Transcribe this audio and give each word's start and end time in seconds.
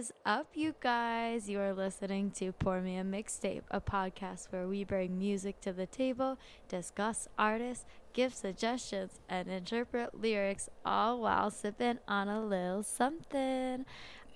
Is 0.00 0.14
up, 0.24 0.46
you 0.54 0.74
guys? 0.80 1.50
You 1.50 1.60
are 1.60 1.74
listening 1.74 2.30
to 2.36 2.52
Pour 2.52 2.80
Me 2.80 2.96
a 2.96 3.04
Mixtape, 3.04 3.64
a 3.70 3.82
podcast 3.82 4.46
where 4.48 4.66
we 4.66 4.82
bring 4.82 5.18
music 5.18 5.60
to 5.60 5.74
the 5.74 5.84
table, 5.84 6.38
discuss 6.70 7.28
artists, 7.38 7.84
give 8.14 8.32
suggestions, 8.32 9.20
and 9.28 9.50
interpret 9.50 10.18
lyrics, 10.18 10.70
all 10.86 11.20
while 11.20 11.50
sipping 11.50 11.98
on 12.08 12.28
a 12.28 12.42
little 12.42 12.82
something. 12.82 13.84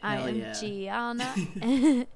I 0.02 0.16
am 0.18 0.36
yeah. 0.36 0.52
Gianna, 0.52 1.34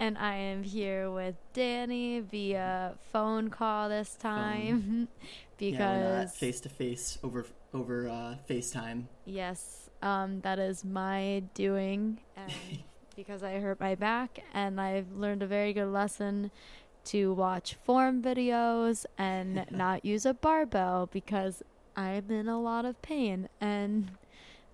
and 0.00 0.18
I 0.18 0.34
am 0.34 0.64
here 0.64 1.08
with 1.08 1.36
Danny 1.52 2.18
via 2.18 2.94
phone 3.12 3.50
call 3.50 3.88
this 3.88 4.16
time 4.16 5.06
because 5.58 6.34
face 6.34 6.60
to 6.62 6.68
face 6.68 7.18
over 7.22 7.46
over 7.72 8.08
uh, 8.08 8.34
FaceTime. 8.50 9.04
Yes, 9.24 9.90
um, 10.02 10.40
that 10.40 10.58
is 10.58 10.84
my 10.84 11.44
doing, 11.54 12.18
and 12.36 12.52
because 13.16 13.42
I 13.42 13.58
hurt 13.58 13.80
my 13.80 13.94
back, 13.94 14.40
and 14.52 14.80
I've 14.80 15.10
learned 15.12 15.42
a 15.42 15.46
very 15.46 15.72
good 15.72 15.88
lesson 15.92 16.50
to 17.06 17.32
watch 17.32 17.74
form 17.84 18.22
videos 18.22 19.06
and 19.16 19.64
not 19.70 20.04
use 20.04 20.26
a 20.26 20.34
barbell 20.34 21.08
because 21.10 21.62
I'm 21.96 22.30
in 22.30 22.48
a 22.48 22.60
lot 22.60 22.84
of 22.84 23.00
pain, 23.02 23.48
and 23.60 24.10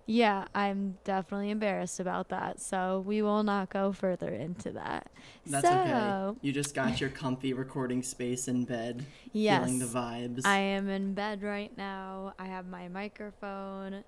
yeah, 0.07 0.47
I'm 0.55 0.99
definitely 1.05 1.51
embarrassed 1.51 2.01
about 2.01 2.29
that. 2.31 2.61
So 2.61 3.05
we 3.07 3.23
will 3.23 3.45
not 3.45 3.71
go 3.71 3.93
further 3.93 4.29
into 4.31 4.73
that. 4.73 5.11
That's 5.47 5.69
so, 5.69 5.77
okay. 5.77 6.39
You 6.43 6.53
just 6.53 6.75
got 6.75 7.01
your 7.01 7.11
comfy 7.11 7.53
recording 7.53 8.03
space 8.03 8.49
in 8.49 8.65
bed, 8.65 9.07
Yes. 9.33 9.61
feeling 9.61 9.79
the 9.79 9.87
vibes. 9.87 10.43
I 10.45 10.59
am 10.59 10.89
in 10.89 11.15
bed 11.15 11.43
right 11.43 11.75
now. 11.79 12.35
I 12.39 12.47
have 12.47 12.67
my 12.67 12.89
microphone 12.89 14.03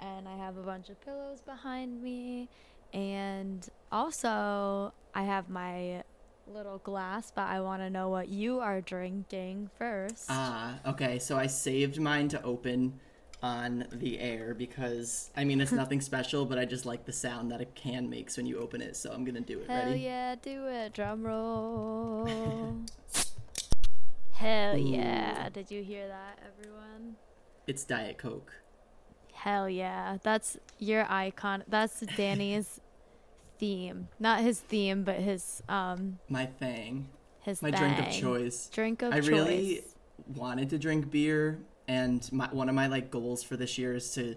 and 0.00 0.28
I 0.28 0.36
have 0.36 0.56
a 0.56 0.62
bunch 0.62 0.88
of 0.88 1.00
pillows 1.00 1.40
behind 1.40 2.02
me. 2.02 2.48
And 2.92 3.66
also, 3.92 4.92
I 5.14 5.22
have 5.22 5.48
my 5.48 6.02
little 6.46 6.78
glass, 6.78 7.32
but 7.34 7.48
I 7.48 7.60
want 7.60 7.82
to 7.82 7.90
know 7.90 8.08
what 8.08 8.28
you 8.28 8.60
are 8.60 8.80
drinking 8.80 9.70
first. 9.78 10.26
Ah, 10.28 10.78
okay. 10.86 11.18
So 11.18 11.36
I 11.36 11.46
saved 11.46 11.98
mine 12.00 12.28
to 12.28 12.42
open 12.42 13.00
on 13.42 13.86
the 13.92 14.18
air 14.18 14.54
because 14.54 15.30
I 15.36 15.44
mean 15.44 15.60
it's 15.60 15.72
nothing 15.82 16.00
special, 16.00 16.44
but 16.46 16.58
I 16.58 16.64
just 16.64 16.86
like 16.86 17.04
the 17.04 17.12
sound 17.12 17.50
that 17.50 17.60
a 17.60 17.64
can 17.66 18.08
makes 18.08 18.36
when 18.36 18.46
you 18.46 18.58
open 18.58 18.80
it. 18.80 18.96
So 18.96 19.12
I'm 19.12 19.24
gonna 19.24 19.40
do 19.40 19.60
it. 19.60 19.68
Hell 19.68 19.86
Ready? 19.86 20.00
yeah, 20.00 20.34
do 20.36 20.66
it. 20.66 20.92
Drum 20.94 21.22
roll. 21.26 22.28
Hell 24.32 24.76
yeah. 24.76 25.46
Ooh. 25.46 25.50
Did 25.50 25.70
you 25.70 25.82
hear 25.82 26.08
that, 26.08 26.38
everyone? 26.46 27.16
It's 27.66 27.84
Diet 27.84 28.18
Coke. 28.18 28.52
Hell 29.46 29.68
yeah. 29.70 30.18
That's 30.24 30.56
your 30.80 31.06
icon. 31.08 31.62
That's 31.68 32.00
Danny's 32.00 32.80
theme. 33.60 34.08
Not 34.18 34.40
his 34.40 34.58
theme, 34.58 35.04
but 35.04 35.16
his 35.20 35.62
um 35.68 36.18
My 36.28 36.46
thing. 36.46 37.08
his 37.42 37.62
My 37.62 37.70
drink 37.70 37.96
of 38.00 38.10
choice. 38.10 38.68
Drink 38.72 39.02
of 39.02 39.12
I 39.12 39.20
choice. 39.20 39.28
I 39.28 39.30
really 39.30 39.84
wanted 40.34 40.68
to 40.70 40.78
drink 40.78 41.12
beer, 41.12 41.60
and 41.86 42.28
my, 42.32 42.48
one 42.48 42.68
of 42.68 42.74
my 42.74 42.88
like 42.88 43.12
goals 43.12 43.44
for 43.44 43.56
this 43.56 43.78
year 43.78 43.94
is 43.94 44.10
to 44.14 44.34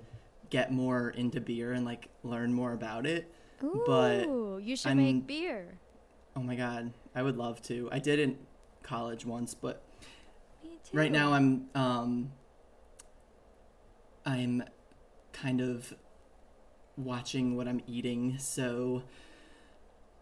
get 0.51 0.71
more 0.71 1.09
into 1.09 1.41
beer 1.41 1.73
and 1.73 1.85
like 1.85 2.07
learn 2.23 2.53
more 2.53 2.73
about 2.73 3.07
it. 3.07 3.33
Ooh, 3.63 3.83
but 3.87 4.27
you 4.63 4.75
should 4.75 4.89
I'm- 4.89 4.97
make 4.97 5.25
beer. 5.25 5.79
Oh 6.35 6.41
my 6.43 6.55
god, 6.55 6.93
I 7.15 7.23
would 7.23 7.35
love 7.35 7.63
to. 7.63 7.89
I 7.91 7.97
did 7.97 8.19
in 8.19 8.37
college 8.83 9.25
once, 9.25 9.55
but 9.55 9.81
Me 10.63 10.77
too. 10.83 10.95
right 10.95 11.11
now 11.11 11.33
I'm 11.33 11.65
um 11.73 12.31
I'm 14.23 14.63
kind 15.41 15.61
of 15.61 15.93
watching 16.97 17.55
what 17.55 17.67
I'm 17.67 17.81
eating, 17.87 18.37
so 18.37 19.03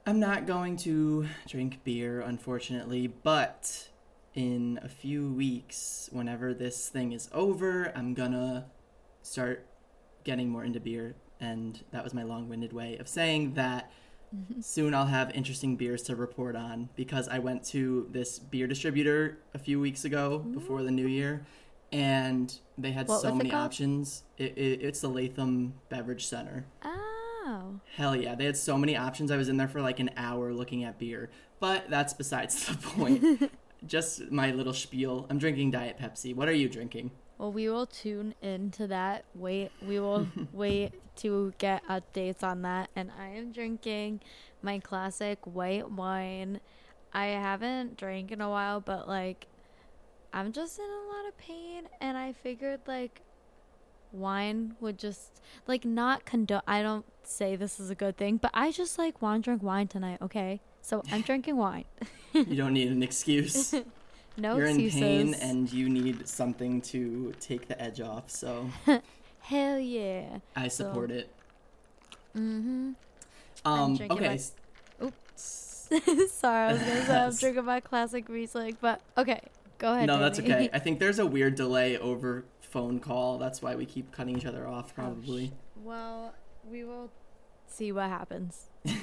I'm 0.06 0.20
not 0.20 0.46
going 0.46 0.78
to 0.78 1.28
drink 1.48 1.84
beer 1.84 2.22
unfortunately, 2.22 3.08
but 3.08 3.90
in 4.36 4.80
a 4.84 4.88
few 4.88 5.34
weeks 5.34 6.10
whenever 6.12 6.54
this 6.54 6.90
thing 6.90 7.12
is 7.12 7.30
over, 7.34 7.92
I'm 7.96 8.14
gonna 8.14 8.68
start 9.24 9.66
getting 10.24 10.50
more 10.50 10.64
into 10.64 10.80
beer 10.80 11.16
and 11.40 11.84
that 11.92 12.04
was 12.04 12.14
my 12.14 12.24
long-winded 12.24 12.74
way 12.74 12.98
of 12.98 13.08
saying 13.08 13.54
that 13.56 13.92
mm-hmm. 14.36 14.62
soon 14.62 14.94
I'll 14.94 15.08
have 15.08 15.32
interesting 15.32 15.76
beers 15.76 16.04
to 16.04 16.16
report 16.16 16.56
on 16.56 16.90
because 16.96 17.28
I 17.28 17.40
went 17.40 17.64
to 17.66 18.08
this 18.12 18.40
beer 18.40 18.68
distributor 18.68 19.40
a 19.54 19.60
few 19.60 19.80
weeks 19.80 20.06
ago 20.06 20.40
before 20.40 20.84
the 20.84 20.92
new 20.92 21.08
year 21.08 21.46
and 21.92 22.54
they 22.78 22.92
had 22.92 23.08
What 23.08 23.22
so 23.22 23.34
many 23.34 23.50
called? 23.50 23.66
options. 23.66 24.24
It, 24.38 24.58
it, 24.58 24.82
it's 24.82 25.02
the 25.02 25.08
Latham 25.10 25.74
Beverage 25.90 26.26
Center. 26.26 26.66
Oh. 26.84 27.80
Hell 27.96 28.16
yeah, 28.16 28.36
they 28.36 28.46
had 28.46 28.58
so 28.58 28.78
many 28.78 28.96
options. 28.98 29.32
I 29.32 29.38
was 29.38 29.48
in 29.50 29.58
there 29.58 29.68
for 29.70 29.82
like 29.82 30.00
an 30.00 30.10
hour 30.18 30.54
looking 30.54 30.84
at 30.84 31.00
beer, 31.00 31.30
but 31.60 31.90
that's 31.90 32.14
besides 32.14 32.66
the 32.68 32.76
point. 32.82 33.52
Just 33.86 34.32
my 34.32 34.52
little 34.52 34.74
spiel. 34.74 35.28
I'm 35.30 35.38
drinking 35.38 35.72
Diet 35.72 35.98
Pepsi. 36.00 36.36
What 36.36 36.48
are 36.50 36.54
you 36.54 36.68
drinking? 36.68 37.12
Well, 37.38 37.52
we 37.52 37.70
will 37.70 37.86
tune 37.86 38.34
into 38.42 38.88
that. 38.88 39.26
Wait, 39.36 39.70
we 39.88 40.00
will 40.00 40.28
wait 40.52 40.94
to 41.18 41.54
get 41.60 41.86
updates 41.88 42.42
on 42.44 42.64
that. 42.64 42.90
And 42.96 43.12
I 43.18 43.28
am 43.30 43.52
drinking 43.52 44.22
my 44.64 44.80
classic 44.80 45.38
white 45.46 45.92
wine. 45.92 46.60
I 47.14 47.28
haven't 47.28 47.96
drank 47.98 48.32
in 48.32 48.42
a 48.42 48.50
while, 48.50 48.82
but 48.82 49.08
like, 49.08 49.46
I'm 50.34 50.52
just 50.52 50.78
in 50.80 50.86
a 50.86 51.16
lot 51.16 51.28
of 51.28 51.38
pain, 51.38 51.84
and 52.02 52.18
I 52.18 52.34
figured 52.34 52.82
like 52.88 53.22
wine 54.12 54.76
would 54.80 54.98
just 54.98 55.42
like 55.68 55.86
not 55.86 56.26
condone. 56.26 56.62
I 56.68 56.82
don't 56.82 57.06
say 57.24 57.56
this 57.56 57.80
is 57.80 57.90
a 57.90 57.96
good 57.96 58.18
thing, 58.18 58.38
but 58.38 58.52
I 58.54 58.72
just 58.72 58.98
like 58.98 59.22
want 59.22 59.44
to 59.44 59.50
drink 59.50 59.64
wine 59.64 59.88
tonight. 59.88 60.20
Okay, 60.22 60.62
so 60.82 61.04
I'm 61.12 61.22
drinking 61.30 61.58
wine. 61.58 61.86
You 62.34 62.56
don't 62.56 62.74
need 62.74 62.92
an 62.92 63.04
excuse. 63.04 63.74
No 64.40 64.56
You're 64.56 64.68
in 64.68 64.92
pain 64.92 65.34
and 65.34 65.74
you 65.74 65.90
need 65.90 66.28
something 66.30 66.80
to 66.82 67.34
take 67.40 67.68
the 67.68 67.82
edge 67.82 68.00
off, 68.02 68.30
so 68.30 68.70
Hell 69.40 69.80
yeah. 69.80 70.38
I 70.56 70.68
support 70.68 71.10
it. 71.10 71.28
Mm-hmm. 72.36 72.92
Um, 73.66 73.98
okay. 74.12 74.28
my- 74.28 75.10
s- 75.34 75.90
Sorry, 76.30 76.68
I 76.68 76.72
was 76.74 76.82
gonna 76.82 77.06
say 77.06 77.18
I'm 77.18 77.34
drinking 77.36 77.66
my 77.66 77.80
classic 77.80 78.30
Riesling, 78.30 78.78
but 78.80 79.02
okay, 79.18 79.42
go 79.78 79.94
ahead. 79.94 80.08
No, 80.08 80.20
that's 80.20 80.40
okay. 80.40 80.70
I 80.74 80.80
think 80.80 81.00
there's 81.00 81.20
a 81.20 81.26
weird 81.26 81.56
delay 81.56 81.98
over 81.98 82.46
phone 82.62 83.00
call. 83.00 83.38
That's 83.38 83.62
why 83.62 83.76
we 83.76 83.86
keep 83.86 84.12
cutting 84.12 84.38
each 84.38 84.46
other 84.46 84.68
off, 84.68 84.90
Oh, 84.92 85.02
probably. 85.02 85.54
well, 85.84 86.34
we 86.70 86.84
will 86.84 87.12
see 87.68 87.92
what 87.92 88.10
happens. 88.10 88.66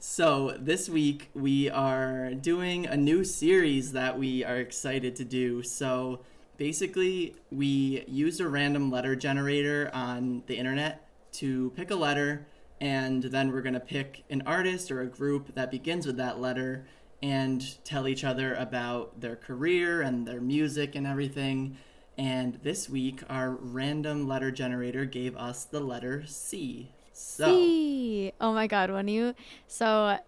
So, 0.00 0.56
this 0.58 0.88
week 0.88 1.30
we 1.32 1.70
are 1.70 2.34
doing 2.34 2.86
a 2.86 2.96
new 2.96 3.22
series 3.22 3.92
that 3.92 4.18
we 4.18 4.44
are 4.44 4.56
excited 4.56 5.14
to 5.14 5.24
do. 5.24 5.62
So, 5.62 6.20
basically, 6.56 7.36
we 7.52 8.04
used 8.08 8.40
a 8.40 8.48
random 8.48 8.90
letter 8.90 9.14
generator 9.14 9.90
on 9.94 10.42
the 10.46 10.56
internet 10.56 11.06
to 11.34 11.70
pick 11.76 11.92
a 11.92 11.94
letter, 11.94 12.48
and 12.80 13.22
then 13.22 13.52
we're 13.52 13.62
going 13.62 13.74
to 13.74 13.80
pick 13.80 14.24
an 14.28 14.42
artist 14.44 14.90
or 14.90 15.00
a 15.02 15.06
group 15.06 15.54
that 15.54 15.70
begins 15.70 16.04
with 16.04 16.16
that 16.16 16.40
letter 16.40 16.84
and 17.24 17.82
tell 17.84 18.06
each 18.06 18.22
other 18.22 18.54
about 18.54 19.18
their 19.18 19.34
career 19.34 20.02
and 20.02 20.28
their 20.28 20.42
music 20.42 20.94
and 20.94 21.06
everything. 21.06 21.74
And 22.18 22.60
this 22.62 22.86
week, 22.90 23.22
our 23.30 23.52
random 23.52 24.28
letter 24.28 24.50
generator 24.50 25.06
gave 25.06 25.34
us 25.34 25.64
the 25.64 25.80
letter 25.80 26.24
C. 26.26 26.90
So, 27.14 27.46
C. 27.46 28.32
Oh 28.42 28.52
my 28.52 28.66
god, 28.66 28.90
when 28.90 29.08
you 29.08 29.34
so 29.66 30.18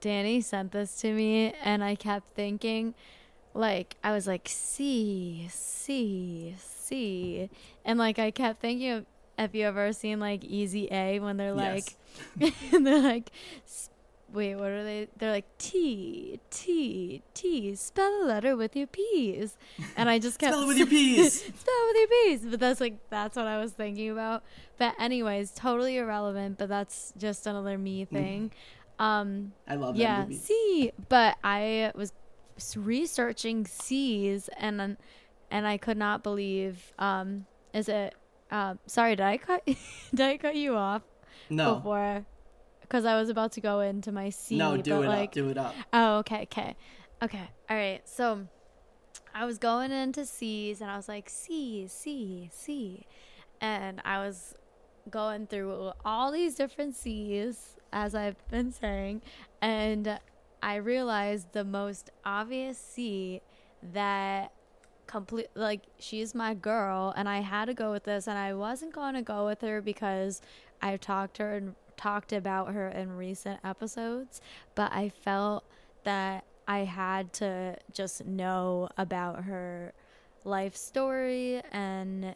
Danny 0.00 0.40
sent 0.40 0.70
this 0.70 0.94
to 1.00 1.12
me 1.12 1.52
and 1.64 1.82
I 1.82 1.96
kept 1.96 2.36
thinking 2.36 2.94
like 3.52 3.96
I 4.04 4.12
was 4.12 4.28
like 4.28 4.48
C 4.48 5.48
C 5.50 6.54
C 6.58 7.50
and 7.84 7.98
like 7.98 8.20
I 8.20 8.30
kept 8.30 8.60
thinking 8.60 8.92
of 8.92 9.06
have 9.36 9.54
you 9.56 9.66
ever 9.66 9.92
seen 9.92 10.20
like 10.20 10.44
Easy 10.44 10.86
A 10.92 11.18
when 11.18 11.38
they're 11.38 11.52
like 11.52 11.96
yes. 12.38 12.52
and 12.72 12.86
they're 12.86 13.02
like 13.02 13.32
wait 14.32 14.54
what 14.56 14.68
are 14.70 14.84
they? 14.84 15.08
They're 15.16 15.30
like 15.30 15.46
T 15.58 16.40
T 16.50 17.22
T 17.34 17.74
spell 17.74 18.20
the 18.20 18.26
letter 18.26 18.56
with 18.56 18.74
your 18.76 18.86
P's. 18.86 19.56
And 19.96 20.08
I 20.10 20.18
just 20.18 20.38
kept 20.40 20.52
Spell 20.52 20.64
it 20.64 20.66
with 20.66 20.78
your 20.78 20.86
P's. 20.86 21.32
spell 21.42 21.54
it 21.68 21.86
with 21.88 21.96
your 21.96 22.08
P's. 22.38 22.50
But 22.50 22.60
that's 22.60 22.80
like 22.80 22.98
that's 23.10 23.36
what 23.36 23.46
I 23.46 23.58
was 23.58 23.72
thinking 23.72 24.10
about. 24.10 24.42
But 24.78 24.94
anyways 24.98 25.52
totally 25.52 25.96
irrelevant 25.96 26.58
but 26.58 26.68
that's 26.68 27.12
just 27.16 27.46
another 27.46 27.78
me 27.78 28.04
thing. 28.12 28.52
Um 28.98 29.52
I 29.68 29.74
love 29.76 29.94
that 29.96 30.00
yeah 30.00 30.22
movie. 30.24 30.36
C 30.36 30.92
but 31.08 31.36
I 31.44 31.92
was 31.94 32.12
researching 32.74 33.66
C's 33.66 34.48
and 34.58 34.96
and 35.50 35.66
I 35.66 35.76
could 35.76 35.96
not 35.96 36.22
believe 36.22 36.92
um 36.98 37.46
is 37.74 37.88
it 37.88 38.14
um 38.50 38.78
sorry 38.86 39.16
did 39.16 39.24
I 39.24 39.36
cut 39.36 39.62
did 40.14 40.20
I 40.20 40.36
cut 40.38 40.56
you 40.56 40.74
off 40.76 41.02
No, 41.50 41.74
before 41.76 42.24
because 42.88 43.04
I 43.04 43.18
was 43.18 43.28
about 43.28 43.52
to 43.52 43.60
go 43.60 43.80
into 43.80 44.12
my 44.12 44.30
C. 44.30 44.56
no, 44.56 44.76
do 44.76 45.02
it 45.02 45.08
like, 45.08 45.28
up, 45.30 45.32
do 45.32 45.48
it 45.48 45.58
up. 45.58 45.74
Oh, 45.92 46.18
okay, 46.18 46.42
okay, 46.42 46.76
okay. 47.22 47.50
All 47.68 47.76
right. 47.76 48.06
So 48.08 48.46
I 49.34 49.44
was 49.44 49.58
going 49.58 49.92
into 49.92 50.24
C's 50.24 50.80
and 50.80 50.90
I 50.90 50.96
was 50.96 51.08
like 51.08 51.28
C, 51.28 51.86
C, 51.88 52.48
C, 52.52 53.06
and 53.60 54.00
I 54.04 54.24
was 54.24 54.54
going 55.10 55.46
through 55.46 55.92
all 56.04 56.32
these 56.32 56.54
different 56.54 56.96
C's 56.96 57.76
as 57.92 58.14
I've 58.14 58.36
been 58.48 58.72
saying, 58.72 59.22
and 59.62 60.20
I 60.62 60.76
realized 60.76 61.52
the 61.52 61.64
most 61.64 62.10
obvious 62.24 62.78
C 62.78 63.40
that 63.92 64.52
complete 65.06 65.46
like 65.54 65.82
she's 65.98 66.34
my 66.34 66.52
girl 66.52 67.14
and 67.16 67.28
I 67.28 67.38
had 67.38 67.66
to 67.66 67.74
go 67.74 67.92
with 67.92 68.04
this 68.04 68.26
and 68.26 68.36
I 68.36 68.54
wasn't 68.54 68.92
going 68.92 69.14
to 69.14 69.22
go 69.22 69.46
with 69.46 69.60
her 69.60 69.80
because 69.80 70.40
I've 70.82 71.00
talked 71.00 71.36
to 71.36 71.44
her 71.44 71.56
and 71.56 71.74
talked 71.96 72.32
about 72.32 72.72
her 72.72 72.88
in 72.88 73.16
recent 73.16 73.60
episodes, 73.64 74.40
but 74.74 74.92
I 74.92 75.08
felt 75.08 75.64
that 76.04 76.44
I 76.68 76.80
had 76.80 77.32
to 77.34 77.76
just 77.92 78.26
know 78.26 78.88
about 78.96 79.44
her 79.44 79.92
life 80.44 80.76
story 80.76 81.60
and 81.72 82.34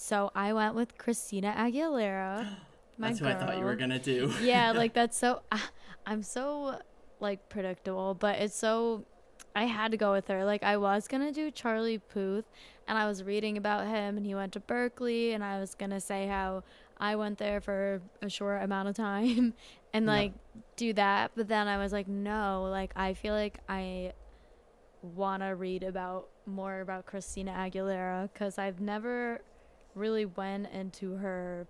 so 0.00 0.30
I 0.34 0.52
went 0.52 0.74
with 0.74 0.96
Christina 0.96 1.54
Aguilera. 1.56 2.48
that's 2.98 3.18
who 3.18 3.26
I 3.26 3.34
thought 3.34 3.58
you 3.58 3.64
were 3.64 3.76
gonna 3.76 3.98
do. 3.98 4.32
yeah, 4.42 4.72
like 4.76 4.94
that's 4.94 5.16
so. 5.16 5.42
I'm 6.06 6.22
so 6.22 6.80
like 7.20 7.48
predictable, 7.48 8.14
but 8.14 8.38
it's 8.38 8.56
so. 8.56 9.04
I 9.54 9.64
had 9.64 9.90
to 9.90 9.96
go 9.96 10.12
with 10.12 10.28
her. 10.28 10.44
Like 10.44 10.62
I 10.62 10.76
was 10.76 11.08
gonna 11.08 11.32
do 11.32 11.50
Charlie 11.50 11.98
Puth, 11.98 12.44
and 12.88 12.96
I 12.96 13.06
was 13.06 13.22
reading 13.22 13.56
about 13.56 13.86
him, 13.86 14.16
and 14.16 14.24
he 14.24 14.34
went 14.34 14.52
to 14.52 14.60
Berkeley 14.60 15.32
and 15.32 15.44
I 15.44 15.60
was 15.60 15.74
gonna 15.74 16.00
say 16.00 16.26
how 16.26 16.62
I 17.00 17.16
went 17.16 17.38
there 17.38 17.60
for 17.60 18.02
a 18.22 18.28
short 18.28 18.62
amount 18.62 18.88
of 18.88 18.94
time, 18.94 19.54
and 19.92 20.06
like 20.06 20.32
do 20.76 20.92
that. 20.92 21.32
But 21.34 21.48
then 21.48 21.66
I 21.66 21.78
was 21.78 21.92
like, 21.92 22.06
no, 22.08 22.68
like 22.70 22.92
I 22.94 23.14
feel 23.14 23.34
like 23.34 23.58
I 23.68 24.12
want 25.02 25.42
to 25.42 25.54
read 25.56 25.82
about 25.82 26.28
more 26.46 26.80
about 26.80 27.06
Christina 27.06 27.52
Aguilera 27.52 28.30
because 28.32 28.58
I've 28.58 28.80
never 28.80 29.40
really 29.94 30.26
went 30.26 30.68
into 30.72 31.16
her 31.16 31.66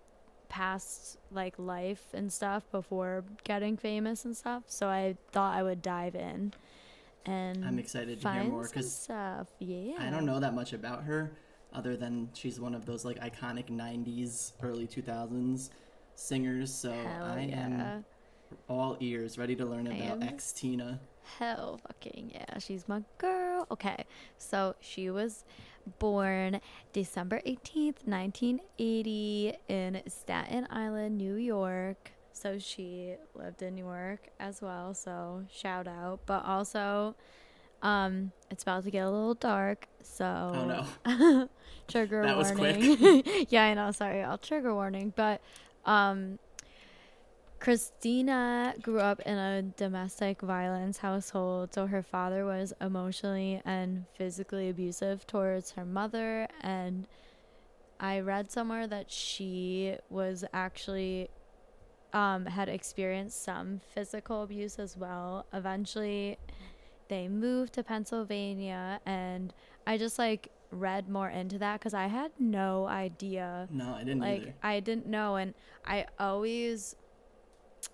past 0.49 1.17
like 1.31 1.55
life 1.59 2.03
and 2.13 2.33
stuff 2.33 2.65
before 2.73 3.25
getting 3.45 3.77
famous 3.77 4.25
and 4.25 4.37
stuff. 4.37 4.65
So 4.67 4.89
I 4.89 5.17
thought 5.31 5.55
I 5.55 5.63
would 5.63 5.81
dive 5.81 6.17
in 6.17 6.53
and 7.25 7.65
I'm 7.65 7.79
excited 7.79 8.21
to 8.21 8.33
hear 8.33 8.45
more 8.45 8.65
because 8.65 8.93
stuff. 8.93 9.47
Yeah, 9.59 9.95
I 9.99 10.11
don't 10.11 10.27
know 10.27 10.41
that 10.41 10.55
much 10.55 10.73
about 10.73 11.05
her 11.05 11.33
other 11.73 11.97
than 11.97 12.29
she's 12.33 12.61
one 12.61 12.75
of 12.75 12.87
those 12.87 13.05
like 13.05 13.19
iconic 13.21 13.69
90s 13.71 14.53
early 14.63 14.87
2000s 14.87 15.71
singers 16.15 16.73
so 16.75 16.91
Hell 16.91 17.25
i 17.25 17.41
yeah. 17.41 17.65
am 17.65 18.05
all 18.69 18.97
ears 19.01 19.39
ready 19.39 19.55
to 19.55 19.65
learn 19.65 19.87
about 19.87 20.23
X-Tina 20.23 21.01
Hell 21.39 21.81
fucking 21.87 22.33
yeah, 22.35 22.59
she's 22.59 22.89
my 22.89 23.03
girl. 23.19 23.67
Okay, 23.71 24.05
so 24.39 24.75
she 24.81 25.11
was 25.11 25.45
born 25.99 26.61
December 26.93 27.41
18th, 27.47 28.07
1980, 28.07 29.55
in 29.69 30.03
Staten 30.07 30.67
Island, 30.71 31.17
New 31.19 31.35
York. 31.35 32.13
So 32.33 32.59
she 32.59 33.15
lived 33.35 33.63
in 33.63 33.75
New 33.75 33.87
York 33.87 34.29
as 34.39 34.63
well, 34.63 34.95
so 34.95 35.45
shout 35.51 35.87
out. 35.87 36.21
But 36.27 36.45
also, 36.45 37.17
um, 37.83 38.33
it's 38.51 38.63
about 38.63 38.85
to 38.85 38.91
get 38.91 39.01
a 39.01 39.11
little 39.11 39.35
dark, 39.35 39.87
so. 40.03 40.53
oh 40.55 40.87
no. 41.07 41.49
trigger 41.89 42.23
That 42.23 42.37
was 42.37 42.53
warning. 42.53 43.23
yeah, 43.49 43.65
I 43.65 43.75
know, 43.75 43.91
sorry, 43.91 44.23
I'll 44.23 44.39
trigger 44.39 44.75
warning. 44.75 45.13
But, 45.17 45.41
um, 45.85 46.39
Christina 47.61 48.75
grew 48.81 49.01
up 49.01 49.21
in 49.21 49.37
a 49.37 49.61
domestic 49.63 50.41
violence 50.41 50.99
household, 50.99 51.75
so 51.75 51.87
her 51.87 52.03
father 52.03 52.47
was 52.47 52.73
emotionally 52.81 53.61
and 53.67 54.07
physically 54.17 54.71
abusive 54.71 55.27
towards 55.27 55.73
her 55.73 55.85
mother. 55.85 56.49
And 56.63 57.07
I 58.01 58.21
read 58.21 58.51
somewhere 58.51 58.87
that 58.87 59.11
she 59.11 59.97
was 60.09 60.43
actually 60.55 61.29
um, 62.15 62.47
had 62.47 62.71
experienced 62.71 63.43
some 63.45 63.83
physical 63.95 64.43
abuse 64.43 64.79
as 64.79 64.97
well. 64.97 65.45
Eventually, 65.53 66.39
they 67.11 67.29
moved 67.29 67.75
to 67.75 67.83
Pennsylvania, 67.83 69.01
and 69.05 69.53
I 69.87 69.99
just 69.99 70.19
like 70.19 70.51
read 70.71 71.09
more 71.09 71.29
into 71.29 71.59
that 71.59 71.81
because 71.81 71.93
I 71.95 72.07
had 72.07 72.31
no 72.39 72.87
idea 72.87 73.67
no 73.73 73.93
i 73.97 74.05
didn't 74.05 74.21
like 74.21 74.43
either 74.43 74.55
I 74.63 74.81
didn't 74.81 75.07
know, 75.09 75.37
and 75.37 75.53
I 75.85 76.07
always 76.19 76.97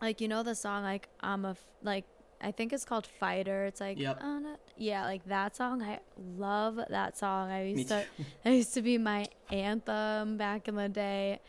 like 0.01 0.21
you 0.21 0.29
know 0.29 0.43
the 0.43 0.55
song 0.55 0.83
like 0.85 1.09
I'm 1.21 1.45
a 1.45 1.51
f- 1.51 1.67
like 1.83 2.05
I 2.41 2.51
think 2.53 2.75
it's 2.75 2.85
called 2.85 3.07
Fighter. 3.07 3.65
It's 3.65 3.81
like 3.81 3.99
Yep. 3.99 4.19
"Oh, 4.23 4.39
no-" 4.39 4.57
yeah, 4.77 5.05
like 5.05 5.25
that 5.25 5.57
song. 5.57 5.83
I 5.83 6.01
love 6.37 6.79
that 6.91 7.17
song. 7.17 7.51
I 7.51 7.65
used 7.65 7.89
to 7.89 8.05
that 8.45 8.53
used 8.63 8.75
to 8.75 8.83
be 8.83 8.99
my 8.99 9.27
anthem 9.51 10.37
back 10.37 10.69
in 10.69 10.75
the 10.77 10.91
day, 10.91 11.41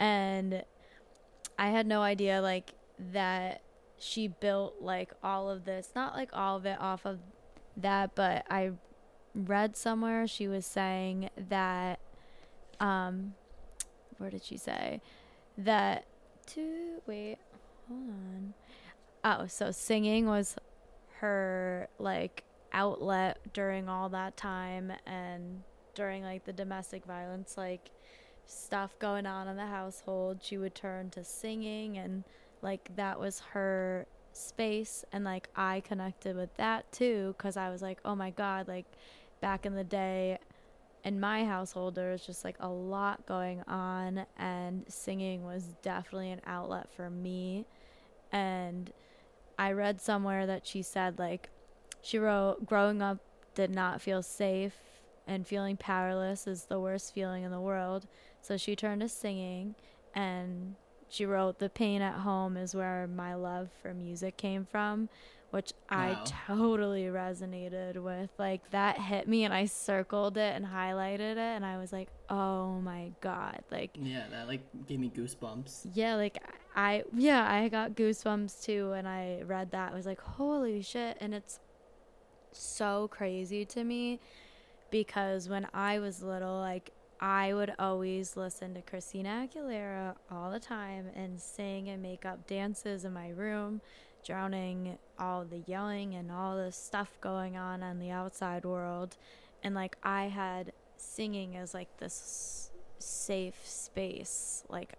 and 0.00 0.64
I 1.56 1.68
had 1.68 1.86
no 1.86 2.02
idea 2.02 2.42
like 2.42 2.74
that 3.12 3.62
she 4.02 4.28
built 4.28 4.76
like 4.80 5.12
all 5.22 5.48
of 5.48 5.64
this. 5.64 5.90
Not 5.94 6.14
like 6.14 6.30
all 6.32 6.56
of 6.56 6.66
it 6.66 6.80
off 6.80 7.06
of 7.06 7.20
that, 7.76 8.14
but 8.14 8.44
I 8.50 8.72
read 9.34 9.76
somewhere 9.76 10.26
she 10.26 10.46
was 10.46 10.66
saying 10.66 11.30
that 11.48 11.98
um 12.80 13.34
where 14.18 14.30
did 14.30 14.44
she 14.44 14.56
say 14.56 15.00
that 15.56 16.04
to 16.46 17.00
wait 17.06 17.38
hold 17.88 18.10
on 18.10 18.54
oh 19.24 19.46
so 19.46 19.70
singing 19.70 20.26
was 20.26 20.56
her 21.20 21.88
like 21.98 22.44
outlet 22.72 23.38
during 23.52 23.88
all 23.88 24.08
that 24.08 24.36
time 24.36 24.92
and 25.06 25.62
during 25.94 26.22
like 26.22 26.44
the 26.44 26.52
domestic 26.52 27.04
violence 27.04 27.56
like 27.56 27.90
stuff 28.46 28.98
going 28.98 29.24
on 29.24 29.48
in 29.48 29.56
the 29.56 29.66
household 29.66 30.40
she 30.42 30.58
would 30.58 30.74
turn 30.74 31.08
to 31.08 31.24
singing 31.24 31.96
and 31.96 32.24
like 32.62 32.94
that 32.96 33.18
was 33.20 33.40
her 33.52 34.06
space 34.32 35.04
and 35.12 35.24
like 35.24 35.48
I 35.54 35.80
connected 35.80 36.36
with 36.36 36.54
that 36.56 36.90
too 36.90 37.34
cuz 37.36 37.56
I 37.56 37.68
was 37.68 37.82
like 37.82 38.00
oh 38.04 38.14
my 38.14 38.30
god 38.30 38.66
like 38.66 38.86
back 39.40 39.66
in 39.66 39.74
the 39.74 39.84
day 39.84 40.38
in 41.04 41.18
my 41.18 41.44
household 41.44 41.94
there 41.94 42.12
was 42.12 42.24
just 42.24 42.44
like 42.44 42.56
a 42.60 42.68
lot 42.68 43.26
going 43.26 43.62
on 43.66 44.24
and 44.38 44.84
singing 44.88 45.44
was 45.44 45.74
definitely 45.82 46.30
an 46.30 46.40
outlet 46.46 46.88
for 46.94 47.10
me. 47.10 47.66
And 48.30 48.92
I 49.58 49.72
read 49.72 50.00
somewhere 50.00 50.46
that 50.46 50.66
she 50.66 50.82
said 50.82 51.18
like 51.18 51.50
she 52.02 52.18
wrote 52.18 52.66
growing 52.66 53.02
up 53.02 53.18
did 53.54 53.70
not 53.70 54.00
feel 54.00 54.22
safe 54.22 54.76
and 55.26 55.46
feeling 55.46 55.76
powerless 55.76 56.46
is 56.46 56.64
the 56.64 56.80
worst 56.80 57.12
feeling 57.12 57.42
in 57.42 57.50
the 57.50 57.60
world. 57.60 58.06
So 58.40 58.56
she 58.56 58.74
turned 58.74 59.00
to 59.02 59.08
singing 59.08 59.74
and 60.14 60.76
she 61.12 61.26
wrote 61.26 61.58
the 61.58 61.68
pain 61.68 62.02
at 62.02 62.20
home 62.20 62.56
is 62.56 62.74
where 62.74 63.06
my 63.06 63.34
love 63.34 63.68
for 63.82 63.92
music 63.94 64.36
came 64.36 64.64
from 64.64 65.08
which 65.52 65.74
I 65.90 66.16
totally 66.46 67.04
resonated 67.04 68.02
with. 68.02 68.30
Like 68.38 68.70
that 68.70 68.98
hit 68.98 69.28
me 69.28 69.44
and 69.44 69.52
I 69.52 69.66
circled 69.66 70.38
it 70.38 70.56
and 70.56 70.64
highlighted 70.64 71.32
it 71.32 71.38
and 71.38 71.64
I 71.64 71.76
was 71.76 71.92
like, 71.92 72.08
"Oh 72.30 72.80
my 72.80 73.12
god." 73.20 73.62
Like 73.70 73.90
yeah 74.00 74.24
that 74.30 74.48
like 74.48 74.62
gave 74.86 74.98
me 74.98 75.12
goosebumps 75.14 75.88
yeah, 75.92 76.14
like 76.14 76.42
I 76.74 77.04
yeah, 77.14 77.52
I 77.52 77.68
got 77.68 77.94
goosebumps 77.94 78.64
too 78.64 78.92
and 78.92 79.06
I 79.06 79.42
read 79.44 79.72
that. 79.72 79.92
I 79.92 79.94
was 79.94 80.06
like, 80.06 80.22
"Holy 80.22 80.80
shit." 80.80 81.18
And 81.20 81.34
it's 81.34 81.60
so 82.52 83.08
crazy 83.08 83.66
to 83.66 83.84
me 83.84 84.20
because 84.90 85.50
when 85.50 85.66
I 85.74 85.98
was 85.98 86.22
little, 86.22 86.56
like 86.56 86.92
I 87.22 87.54
would 87.54 87.72
always 87.78 88.36
listen 88.36 88.74
to 88.74 88.82
Christina 88.82 89.46
Aguilera 89.46 90.16
all 90.28 90.50
the 90.50 90.58
time 90.58 91.06
and 91.14 91.40
sing 91.40 91.88
and 91.88 92.02
make 92.02 92.26
up 92.26 92.48
dances 92.48 93.04
in 93.04 93.12
my 93.12 93.28
room, 93.28 93.80
drowning 94.26 94.98
all 95.20 95.44
the 95.44 95.62
yelling 95.68 96.16
and 96.16 96.32
all 96.32 96.56
the 96.56 96.72
stuff 96.72 97.16
going 97.20 97.56
on 97.56 97.80
in 97.84 98.00
the 98.00 98.10
outside 98.10 98.64
world. 98.64 99.16
And 99.62 99.72
like 99.72 99.96
I 100.02 100.24
had 100.24 100.72
singing 100.96 101.56
as 101.56 101.74
like 101.74 101.96
this 101.98 102.72
safe 102.98 103.68
space. 103.68 104.64
Like 104.68 104.94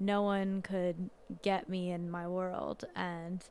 no 0.00 0.22
one 0.22 0.62
could 0.62 1.10
get 1.42 1.68
me 1.68 1.90
in 1.90 2.10
my 2.10 2.26
world 2.26 2.86
and 2.96 3.44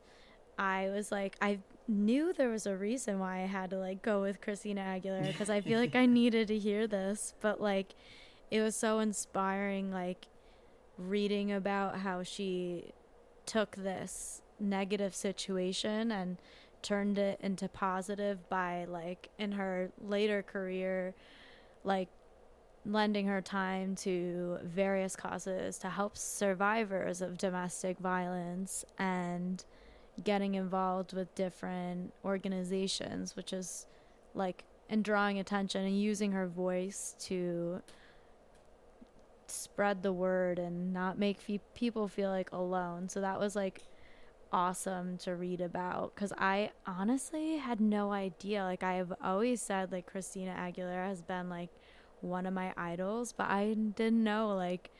I 0.58 0.88
was 0.88 1.12
like 1.12 1.36
I 1.40 1.60
knew 1.88 2.32
there 2.32 2.48
was 2.48 2.66
a 2.66 2.76
reason 2.76 3.18
why 3.18 3.42
I 3.42 3.46
had 3.46 3.70
to 3.70 3.78
like 3.78 4.02
go 4.02 4.20
with 4.20 4.40
Christina 4.40 4.80
Aguilera 4.80 5.28
because 5.28 5.50
I 5.50 5.60
feel 5.60 5.78
like 5.78 5.94
I 5.94 6.06
needed 6.06 6.48
to 6.48 6.58
hear 6.58 6.86
this, 6.86 7.34
but 7.40 7.60
like 7.60 7.94
it 8.50 8.60
was 8.60 8.76
so 8.76 8.98
inspiring 8.98 9.90
like 9.90 10.26
reading 10.98 11.52
about 11.52 11.98
how 11.98 12.22
she 12.22 12.92
took 13.44 13.76
this 13.76 14.42
negative 14.58 15.14
situation 15.14 16.10
and 16.10 16.38
turned 16.82 17.18
it 17.18 17.38
into 17.42 17.68
positive 17.68 18.48
by 18.48 18.84
like 18.84 19.28
in 19.38 19.52
her 19.52 19.90
later 20.00 20.42
career 20.42 21.14
like 21.84 22.08
lending 22.84 23.26
her 23.26 23.40
time 23.40 23.96
to 23.96 24.58
various 24.62 25.16
causes 25.16 25.78
to 25.78 25.88
help 25.90 26.16
survivors 26.16 27.20
of 27.20 27.36
domestic 27.36 27.98
violence 27.98 28.84
and 28.98 29.64
getting 30.22 30.54
involved 30.54 31.12
with 31.12 31.34
different 31.34 32.12
organizations, 32.24 33.36
which 33.36 33.52
is 33.52 33.86
like 34.34 34.64
and 34.88 35.04
drawing 35.04 35.38
attention 35.38 35.84
and 35.84 36.00
using 36.00 36.32
her 36.32 36.46
voice 36.46 37.16
to 37.18 37.82
spread 39.48 40.02
the 40.02 40.12
word 40.12 40.58
and 40.58 40.92
not 40.92 41.18
make 41.18 41.40
fe- 41.40 41.60
people 41.74 42.08
feel 42.08 42.30
like 42.30 42.50
alone. 42.52 43.08
So 43.08 43.20
that 43.20 43.38
was 43.38 43.56
like 43.56 43.82
awesome 44.52 45.18
to 45.18 45.34
read 45.34 45.60
about 45.60 46.14
because 46.14 46.32
I 46.38 46.70
honestly 46.86 47.56
had 47.56 47.80
no 47.80 48.12
idea. 48.12 48.62
Like 48.62 48.82
I've 48.82 49.12
always 49.22 49.60
said, 49.60 49.92
like 49.92 50.06
Christina 50.06 50.54
Aguilera 50.58 51.08
has 51.08 51.22
been 51.22 51.48
like 51.48 51.70
one 52.20 52.46
of 52.46 52.54
my 52.54 52.72
idols, 52.76 53.32
but 53.32 53.48
I 53.50 53.74
didn't 53.74 54.22
know 54.22 54.54
like 54.54 54.90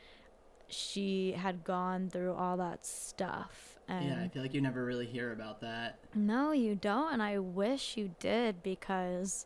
she 0.67 1.31
had 1.31 1.63
gone 1.63 2.09
through 2.09 2.33
all 2.33 2.57
that 2.57 2.85
stuff. 2.85 3.76
And 3.87 4.09
yeah, 4.09 4.21
I 4.23 4.27
feel 4.27 4.41
like 4.41 4.53
you 4.53 4.61
never 4.61 4.83
really 4.85 5.05
hear 5.05 5.31
about 5.31 5.61
that. 5.61 5.99
no, 6.13 6.51
you 6.51 6.75
don't, 6.75 7.13
and 7.13 7.21
I 7.21 7.39
wish 7.39 7.97
you 7.97 8.15
did 8.19 8.63
because 8.63 9.45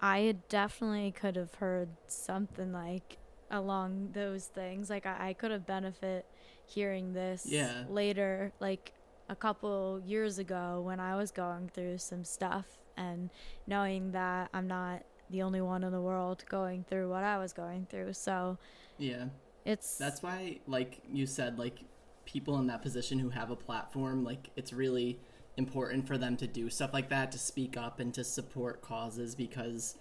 I 0.00 0.36
definitely 0.48 1.12
could 1.12 1.36
have 1.36 1.56
heard 1.56 1.90
something 2.08 2.72
like 2.72 3.18
along 3.50 4.10
those 4.12 4.46
things. 4.46 4.90
Like 4.90 5.06
I, 5.06 5.30
I 5.30 5.32
could 5.34 5.50
have 5.50 5.66
benefit 5.66 6.26
hearing 6.66 7.12
this 7.12 7.46
Yeah. 7.52 7.84
later, 7.88 8.52
like 8.60 8.94
a 9.28 9.36
couple 9.36 10.00
years 10.04 10.38
ago 10.38 10.82
when 10.84 11.00
I 11.00 11.16
was 11.16 11.30
going 11.32 11.68
through 11.68 11.98
some 11.98 12.24
stuff 12.24 12.78
and 12.96 13.30
knowing 13.66 14.12
that 14.12 14.50
I'm 14.54 14.68
not 14.68 15.04
the 15.30 15.42
only 15.42 15.60
one 15.60 15.84
in 15.84 15.92
the 15.92 16.00
world 16.00 16.44
going 16.48 16.84
through 16.84 17.10
what 17.10 17.24
I 17.24 17.38
was 17.38 17.52
going 17.52 17.86
through. 17.86 18.12
So 18.14 18.58
Yeah. 18.98 19.26
it's 19.64 19.98
That's 19.98 20.22
why, 20.22 20.60
like 20.66 21.00
you 21.10 21.26
said, 21.26 21.58
like 21.58 21.80
people 22.26 22.58
in 22.58 22.66
that 22.66 22.82
position 22.82 23.18
who 23.18 23.30
have 23.30 23.50
a 23.50 23.56
platform, 23.56 24.22
like 24.24 24.50
it's 24.56 24.72
really 24.72 25.18
important 25.56 26.06
for 26.06 26.18
them 26.18 26.36
to 26.36 26.46
do 26.46 26.68
stuff 26.68 26.92
like 26.92 27.08
that, 27.08 27.32
to 27.32 27.38
speak 27.38 27.76
up 27.78 27.98
and 27.98 28.12
to 28.12 28.22
support 28.22 28.82
causes 28.82 29.34
because, 29.34 29.94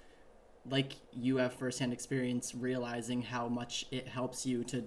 like, 0.69 0.93
you 1.13 1.37
have 1.37 1.53
firsthand 1.53 1.93
experience 1.93 2.53
realizing 2.53 3.21
how 3.21 3.47
much 3.47 3.85
it 3.91 4.07
helps 4.09 4.45
you 4.45 4.63
to 4.65 4.83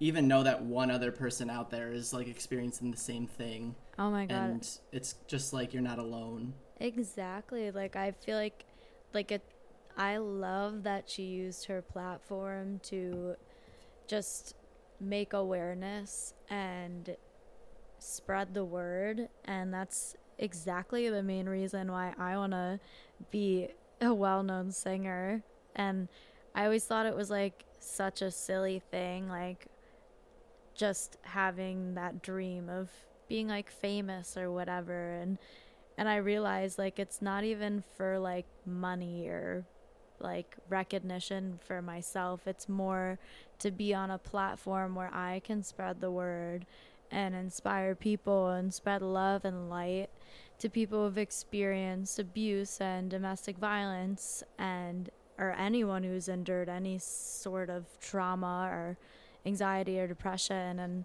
even 0.00 0.26
know 0.26 0.42
that 0.42 0.62
one 0.62 0.90
other 0.90 1.12
person 1.12 1.50
out 1.50 1.70
there 1.70 1.92
is 1.92 2.12
like 2.12 2.26
experiencing 2.26 2.90
the 2.90 2.96
same 2.96 3.26
thing. 3.26 3.76
oh 3.98 4.10
my 4.10 4.24
god. 4.26 4.34
And 4.34 4.68
it's 4.92 5.14
just 5.28 5.52
like 5.52 5.72
you're 5.74 5.82
not 5.82 5.98
alone. 5.98 6.54
Exactly. 6.80 7.70
Like 7.70 7.96
I 7.96 8.12
feel 8.12 8.36
like 8.36 8.64
like 9.12 9.30
it 9.30 9.42
I 9.98 10.16
love 10.16 10.84
that 10.84 11.10
she 11.10 11.24
used 11.24 11.66
her 11.66 11.82
platform 11.82 12.80
to 12.84 13.34
just 14.08 14.54
make 15.00 15.32
awareness 15.32 16.34
and 16.48 17.16
spread 17.98 18.54
the 18.54 18.64
word 18.64 19.28
and 19.44 19.72
that's 19.72 20.16
exactly 20.38 21.08
the 21.08 21.22
main 21.22 21.48
reason 21.48 21.92
why 21.92 22.14
I 22.18 22.36
want 22.36 22.52
to 22.52 22.80
be 23.30 23.68
a 24.00 24.12
well-known 24.12 24.72
singer. 24.72 25.42
And 25.76 26.08
I 26.54 26.64
always 26.64 26.84
thought 26.84 27.06
it 27.06 27.14
was 27.14 27.30
like 27.30 27.64
such 27.78 28.22
a 28.22 28.30
silly 28.30 28.82
thing 28.90 29.28
like 29.28 29.66
just 30.74 31.18
having 31.22 31.94
that 31.94 32.22
dream 32.22 32.68
of 32.68 32.90
being 33.28 33.48
like 33.48 33.70
famous 33.70 34.36
or 34.36 34.50
whatever. 34.50 35.12
And 35.12 35.38
and 35.98 36.08
I 36.08 36.16
realized 36.16 36.78
like 36.78 36.98
it's 36.98 37.20
not 37.20 37.44
even 37.44 37.84
for 37.96 38.18
like 38.18 38.46
money 38.64 39.28
or 39.28 39.66
like 40.20 40.56
recognition 40.68 41.58
for 41.66 41.82
myself. 41.82 42.46
It's 42.46 42.68
more 42.68 43.18
to 43.58 43.70
be 43.70 43.94
on 43.94 44.10
a 44.10 44.18
platform 44.18 44.94
where 44.94 45.12
I 45.12 45.40
can 45.44 45.62
spread 45.62 46.00
the 46.00 46.10
word 46.10 46.66
and 47.10 47.34
inspire 47.34 47.94
people 47.94 48.50
and 48.50 48.72
spread 48.72 49.02
love 49.02 49.44
and 49.44 49.68
light 49.68 50.08
to 50.58 50.68
people 50.68 51.04
who've 51.04 51.18
experienced 51.18 52.18
abuse 52.18 52.80
and 52.80 53.10
domestic 53.10 53.58
violence 53.58 54.42
and 54.58 55.10
or 55.38 55.52
anyone 55.58 56.04
who's 56.04 56.28
endured 56.28 56.68
any 56.68 56.98
sort 56.98 57.70
of 57.70 57.86
trauma 57.98 58.68
or 58.70 58.96
anxiety 59.46 59.98
or 59.98 60.06
depression 60.06 60.78
and 60.78 61.04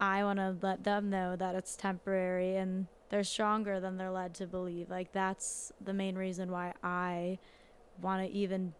I 0.00 0.24
want 0.24 0.38
to 0.38 0.56
let 0.62 0.84
them 0.84 1.10
know 1.10 1.36
that 1.36 1.54
it's 1.54 1.76
temporary 1.76 2.56
and 2.56 2.86
they're 3.10 3.22
stronger 3.22 3.80
than 3.80 3.98
they're 3.98 4.10
led 4.10 4.34
to 4.36 4.46
believe. 4.46 4.88
Like 4.88 5.12
that's 5.12 5.72
the 5.80 5.92
main 5.92 6.16
reason 6.16 6.50
why 6.50 6.72
I 6.82 7.38
want 8.02 8.26
to 8.26 8.32
even 8.32 8.74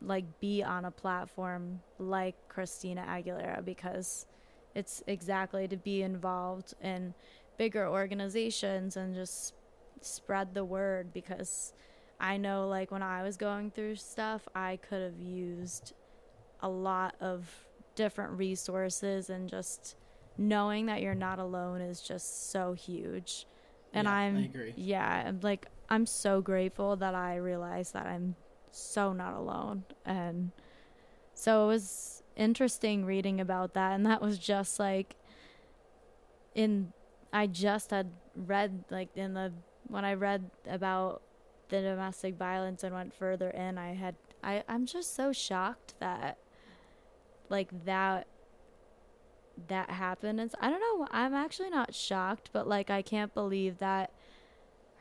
like 0.00 0.40
be 0.40 0.62
on 0.62 0.84
a 0.84 0.90
platform 0.90 1.80
like 1.98 2.34
Christina 2.48 3.04
Aguilera 3.08 3.64
because 3.64 4.26
it's 4.74 5.02
exactly 5.06 5.66
to 5.68 5.76
be 5.76 6.02
involved 6.02 6.74
in 6.82 7.14
bigger 7.56 7.88
organizations 7.88 8.96
and 8.96 9.14
just 9.14 9.54
spread 10.02 10.52
the 10.52 10.64
word 10.64 11.12
because 11.14 11.72
I 12.20 12.36
know 12.36 12.68
like 12.68 12.90
when 12.90 13.02
I 13.02 13.22
was 13.22 13.36
going 13.36 13.70
through 13.70 13.96
stuff 13.96 14.46
I 14.54 14.76
could 14.76 15.02
have 15.02 15.18
used 15.18 15.94
a 16.60 16.68
lot 16.68 17.14
of 17.20 17.48
different 17.94 18.38
resources 18.38 19.30
and 19.30 19.48
just 19.48 19.96
knowing 20.38 20.86
that 20.86 21.02
you're 21.02 21.14
not 21.14 21.38
alone 21.38 21.80
is 21.80 22.00
just 22.00 22.50
so 22.50 22.74
huge. 22.74 23.46
And 23.92 24.06
Yeah, 24.06 24.12
I'm 24.14 24.52
yeah, 24.76 25.24
I'm 25.26 25.40
like 25.42 25.66
I'm 25.88 26.06
so 26.06 26.40
grateful 26.40 26.96
that 26.96 27.14
I 27.14 27.36
realized 27.36 27.92
that 27.94 28.06
I'm 28.06 28.36
so 28.70 29.12
not 29.12 29.34
alone. 29.34 29.84
And 30.04 30.50
so 31.34 31.64
it 31.64 31.66
was 31.68 32.22
interesting 32.36 33.04
reading 33.04 33.40
about 33.40 33.72
that 33.74 33.92
and 33.92 34.04
that 34.04 34.20
was 34.20 34.38
just 34.38 34.78
like 34.78 35.16
in 36.54 36.92
I 37.32 37.46
just 37.46 37.90
had 37.90 38.10
read 38.34 38.84
like 38.90 39.08
in 39.16 39.34
the 39.34 39.52
when 39.88 40.04
I 40.04 40.14
read 40.14 40.50
about 40.68 41.22
the 41.68 41.80
domestic 41.80 42.36
violence 42.36 42.84
and 42.84 42.94
went 42.94 43.14
further 43.14 43.50
in 43.50 43.78
I 43.78 43.94
had 43.94 44.16
I 44.44 44.62
I'm 44.68 44.86
just 44.86 45.14
so 45.14 45.32
shocked 45.32 45.94
that 45.98 46.38
like 47.48 47.84
that 47.84 48.26
that 49.68 49.90
happened 49.90 50.38
and 50.38 50.52
I 50.60 50.68
don't 50.70 50.80
know 50.80 51.08
I'm 51.10 51.34
actually 51.34 51.70
not 51.70 51.94
shocked 51.94 52.50
but 52.52 52.68
like 52.68 52.90
I 52.90 53.00
can't 53.00 53.32
believe 53.32 53.78
that 53.78 54.10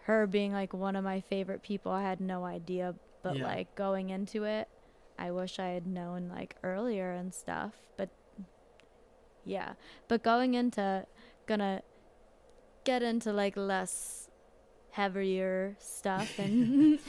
her 0.05 0.25
being 0.27 0.51
like 0.53 0.73
one 0.73 0.95
of 0.95 1.03
my 1.03 1.19
favorite 1.21 1.61
people 1.63 1.91
I 1.91 2.01
had 2.03 2.19
no 2.21 2.45
idea 2.45 2.95
but 3.23 3.35
Yeah. 3.37 3.43
like 3.43 3.75
going 3.75 4.09
into 4.09 4.43
it 4.43 4.67
I 5.17 5.31
wish 5.31 5.59
I 5.59 5.69
had 5.69 5.87
known 5.87 6.29
like 6.29 6.55
earlier 6.63 7.11
and 7.11 7.33
stuff 7.33 7.73
but 7.97 8.09
yeah 9.43 9.73
but 10.07 10.23
going 10.23 10.53
into 10.53 11.05
gonna 11.47 11.81
get 12.83 13.01
into 13.03 13.31
like 13.33 13.55
less 13.57 14.29
heavier 14.91 15.75
stuff 15.79 16.37
and, 16.39 16.53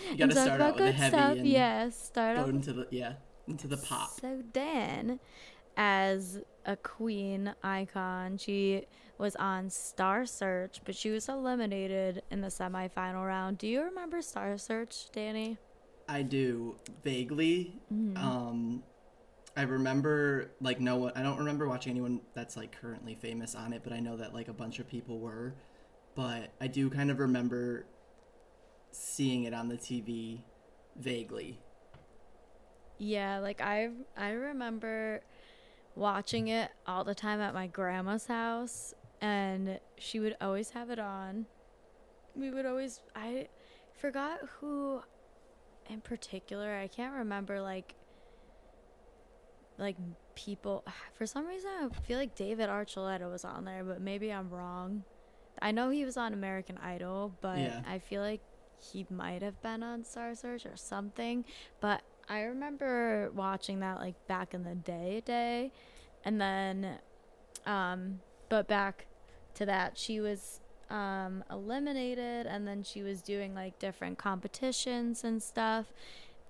You 0.14 0.16
and 0.20 0.30
talk 0.32 0.42
start 0.44 0.60
about 0.60 0.72
out 0.72 0.76
good 0.78 0.96
stuff 0.96 1.38
yeah 1.42 1.90
start 1.90 2.36
go 2.36 2.42
off 2.44 2.48
into 2.48 2.72
the 2.72 2.86
yeah 2.90 3.14
into 3.46 3.68
the 3.68 3.76
pop. 3.76 4.10
so 4.20 4.42
Dan, 4.52 5.20
as 5.76 6.40
a 6.64 6.76
queen 6.76 7.54
icon, 7.62 8.38
she 8.38 8.86
was 9.18 9.36
on 9.36 9.70
Star 9.70 10.26
Search, 10.26 10.80
but 10.84 10.94
she 10.94 11.10
was 11.10 11.28
eliminated 11.28 12.22
in 12.30 12.40
the 12.40 12.48
semifinal 12.48 13.26
round. 13.26 13.58
Do 13.58 13.66
you 13.66 13.82
remember 13.82 14.20
Star 14.22 14.58
Search, 14.58 15.10
Danny? 15.12 15.58
I 16.08 16.22
do 16.22 16.76
vaguely. 17.02 17.80
Mm-hmm. 17.92 18.16
Um, 18.16 18.82
I 19.56 19.62
remember 19.62 20.50
like 20.60 20.80
no 20.80 20.96
one. 20.96 21.12
I 21.16 21.22
don't 21.22 21.38
remember 21.38 21.66
watching 21.66 21.90
anyone 21.90 22.20
that's 22.34 22.56
like 22.56 22.78
currently 22.78 23.14
famous 23.14 23.54
on 23.54 23.72
it, 23.72 23.82
but 23.82 23.92
I 23.92 24.00
know 24.00 24.16
that 24.16 24.34
like 24.34 24.48
a 24.48 24.52
bunch 24.52 24.78
of 24.78 24.88
people 24.88 25.18
were. 25.18 25.54
But 26.14 26.50
I 26.60 26.66
do 26.66 26.88
kind 26.90 27.10
of 27.10 27.18
remember 27.18 27.86
seeing 28.90 29.44
it 29.44 29.54
on 29.54 29.68
the 29.68 29.76
TV 29.76 30.40
vaguely. 30.96 31.58
Yeah, 32.98 33.38
like 33.38 33.60
I 33.60 33.90
I 34.16 34.30
remember 34.30 35.22
watching 35.96 36.48
it 36.48 36.70
all 36.86 37.02
the 37.02 37.14
time 37.14 37.40
at 37.40 37.54
my 37.54 37.66
grandma's 37.66 38.26
house 38.26 38.94
and 39.20 39.80
she 39.96 40.20
would 40.20 40.36
always 40.40 40.70
have 40.70 40.90
it 40.90 40.98
on. 40.98 41.46
We 42.36 42.50
would 42.50 42.66
always 42.66 43.00
I 43.14 43.48
forgot 43.98 44.40
who 44.60 45.00
in 45.88 46.00
particular. 46.02 46.76
I 46.76 46.86
can't 46.86 47.14
remember 47.14 47.60
like 47.60 47.94
like 49.78 49.96
people 50.34 50.84
for 51.14 51.26
some 51.26 51.46
reason 51.46 51.70
I 51.80 51.88
feel 52.06 52.18
like 52.18 52.34
David 52.34 52.68
Archuleta 52.68 53.30
was 53.30 53.44
on 53.44 53.64
there, 53.64 53.82
but 53.82 54.00
maybe 54.00 54.30
I'm 54.32 54.50
wrong. 54.50 55.02
I 55.62 55.70
know 55.72 55.88
he 55.88 56.04
was 56.04 56.18
on 56.18 56.34
American 56.34 56.76
Idol, 56.78 57.34
but 57.40 57.58
Yeah. 57.58 57.82
I 57.88 57.98
feel 57.98 58.20
like 58.20 58.42
he 58.78 59.06
might 59.08 59.40
have 59.40 59.60
been 59.62 59.82
on 59.82 60.04
Star 60.04 60.34
Search 60.34 60.66
or 60.66 60.76
something. 60.76 61.46
But 61.80 62.02
I 62.28 62.42
remember 62.42 63.30
watching 63.34 63.80
that 63.80 63.98
like 63.98 64.14
back 64.26 64.54
in 64.54 64.64
the 64.64 64.74
day 64.74 65.22
day. 65.24 65.72
And 66.24 66.40
then 66.40 66.98
um 67.66 68.20
but 68.48 68.68
back 68.68 69.06
to 69.54 69.66
that 69.66 69.96
she 69.96 70.20
was 70.20 70.60
um 70.90 71.44
eliminated 71.50 72.46
and 72.46 72.66
then 72.66 72.82
she 72.82 73.02
was 73.02 73.22
doing 73.22 73.54
like 73.54 73.78
different 73.78 74.18
competitions 74.18 75.24
and 75.24 75.42
stuff. 75.42 75.86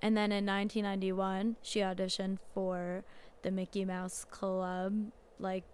And 0.02 0.16
then 0.16 0.30
in 0.30 0.44
1991, 0.44 1.56
she 1.62 1.80
auditioned 1.80 2.38
for 2.52 3.02
the 3.42 3.50
Mickey 3.50 3.84
Mouse 3.84 4.26
Club. 4.30 5.10
Like, 5.38 5.64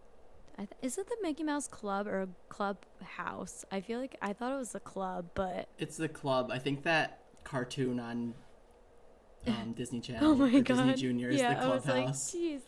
th- 0.57 0.69
is 0.81 0.97
it 0.97 1.09
the 1.09 1.17
Mickey 1.23 1.43
Mouse 1.43 1.67
Club 1.67 2.07
or 2.07 2.29
Club 2.49 2.79
House? 3.03 3.65
I 3.73 3.81
feel 3.81 3.99
like 3.99 4.17
I 4.23 4.33
thought 4.33 4.53
it 4.53 4.59
was 4.59 4.73
the 4.73 4.81
club, 4.81 5.27
but 5.35 5.69
It's 5.79 5.97
the 5.97 6.09
club. 6.09 6.51
I 6.53 6.59
think 6.61 6.85
that 6.85 7.21
cartoon 7.43 7.99
on 7.99 8.35
um, 9.47 9.73
Disney 9.77 10.01
Channel 10.07 10.31
oh 10.33 10.35
my 10.35 10.61
god, 10.61 10.65
Disney 10.77 10.95
Junior 10.95 11.31
is 11.31 11.41
yeah, 11.41 11.55
the 11.55 11.61
I 11.61 11.69
was 11.75 11.85
like, 11.87 11.95
clubhouse. 11.95 12.35
jeez. 12.35 12.61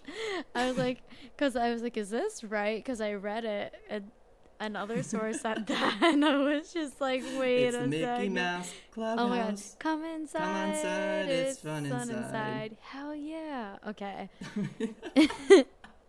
I 0.54 0.68
was 0.68 0.76
like, 0.78 1.02
because 1.36 1.56
I 1.56 1.70
was 1.70 1.82
like, 1.82 1.96
is 1.96 2.10
this 2.10 2.42
right? 2.44 2.78
Because 2.82 3.00
I 3.00 3.14
read 3.14 3.44
it, 3.44 3.74
and 3.88 4.10
another 4.60 5.02
source 5.02 5.40
said 5.40 5.66
that, 5.68 5.98
and 6.02 6.24
I 6.24 6.36
was 6.36 6.72
just 6.72 7.00
like, 7.00 7.22
wait 7.38 7.64
it's 7.66 7.76
a 7.76 7.80
the 7.80 7.86
Mickey 7.86 8.02
second. 8.04 8.34
Mouse 8.34 8.72
Clubhouse. 8.92 9.18
Oh 9.24 9.28
my 9.28 9.38
god, 9.38 9.60
come 9.78 10.04
inside. 10.04 10.38
Come 10.40 10.70
inside, 10.70 11.28
it's 11.28 11.52
It's, 11.52 11.60
fun 11.60 11.88
fun 11.88 12.00
inside. 12.10 12.16
inside. 12.16 12.76
Hell 12.80 13.14
yeah. 13.14 13.76
Okay. 13.88 14.28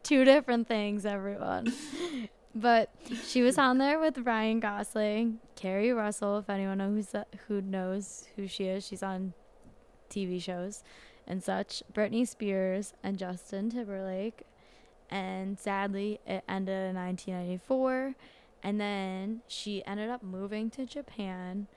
Two 0.03 0.23
different 0.23 0.67
things, 0.67 1.05
everyone. 1.05 1.73
But 2.53 2.89
she 3.25 3.41
was 3.41 3.57
on 3.57 3.79
there 3.79 3.99
with 3.99 4.19
Ryan 4.19 4.59
Gosling, 4.59 5.39
Keri 5.55 5.91
Russell, 5.91 6.37
if 6.37 6.49
anyone 6.49 6.77
knows 6.77 7.13
who 7.47 7.61
knows 7.61 8.25
who 8.35 8.47
she 8.47 8.65
is. 8.65 8.85
She's 8.85 9.03
on 9.03 9.33
TV 10.09 10.41
shows 10.41 10.83
and 11.27 11.43
such. 11.43 11.83
Britney 11.93 12.27
Spears 12.27 12.93
and 13.03 13.17
Justin 13.17 13.69
Timberlake. 13.69 14.43
And 15.09 15.59
sadly, 15.59 16.19
it 16.25 16.43
ended 16.49 16.89
in 16.89 16.95
1994. 16.95 18.15
And 18.63 18.81
then 18.81 19.41
she 19.47 19.85
ended 19.85 20.09
up 20.09 20.23
moving 20.23 20.69
to 20.71 20.85
Japan. 20.85 21.67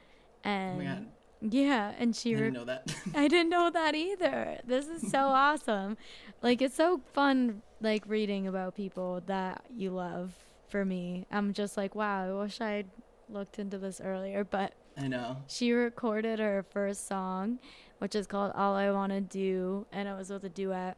Oh 0.44 0.48
And 0.48 0.82
god, 0.82 1.06
yeah, 1.52 1.92
and 1.98 2.16
she. 2.16 2.30
I 2.34 2.38
didn't 2.38 2.52
re- 2.54 2.58
know 2.58 2.64
that. 2.64 2.94
I 3.14 3.28
didn't 3.28 3.50
know 3.50 3.70
that 3.70 3.94
either. 3.94 4.60
This 4.64 4.86
is 4.86 5.10
so 5.10 5.18
awesome. 5.26 5.96
Like 6.42 6.62
it's 6.62 6.74
so 6.74 7.00
fun 7.12 7.62
like 7.80 8.04
reading 8.06 8.46
about 8.46 8.74
people 8.74 9.22
that 9.26 9.62
you 9.76 9.90
love 9.90 10.32
for 10.68 10.84
me. 10.84 11.26
I'm 11.30 11.52
just 11.52 11.76
like, 11.76 11.94
wow, 11.94 12.28
I 12.40 12.42
wish 12.42 12.60
I'd 12.60 12.88
looked 13.28 13.58
into 13.58 13.76
this 13.78 14.00
earlier, 14.02 14.42
but 14.44 14.72
I 14.96 15.06
know. 15.08 15.36
she 15.46 15.72
recorded 15.72 16.38
her 16.38 16.64
first 16.70 17.06
song, 17.06 17.58
which 17.98 18.14
is 18.14 18.26
called 18.26 18.52
All 18.54 18.74
I 18.74 18.90
Want 18.90 19.12
to 19.12 19.20
Do, 19.20 19.86
and 19.92 20.08
it 20.08 20.16
was 20.16 20.30
with 20.30 20.44
a 20.44 20.48
duet 20.48 20.96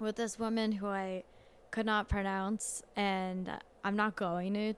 with 0.00 0.16
this 0.16 0.38
woman 0.38 0.72
who 0.72 0.86
I 0.86 1.24
could 1.70 1.86
not 1.86 2.08
pronounce, 2.08 2.82
and 2.96 3.50
I'm 3.84 3.96
not 3.96 4.16
going 4.16 4.54
to 4.54 4.74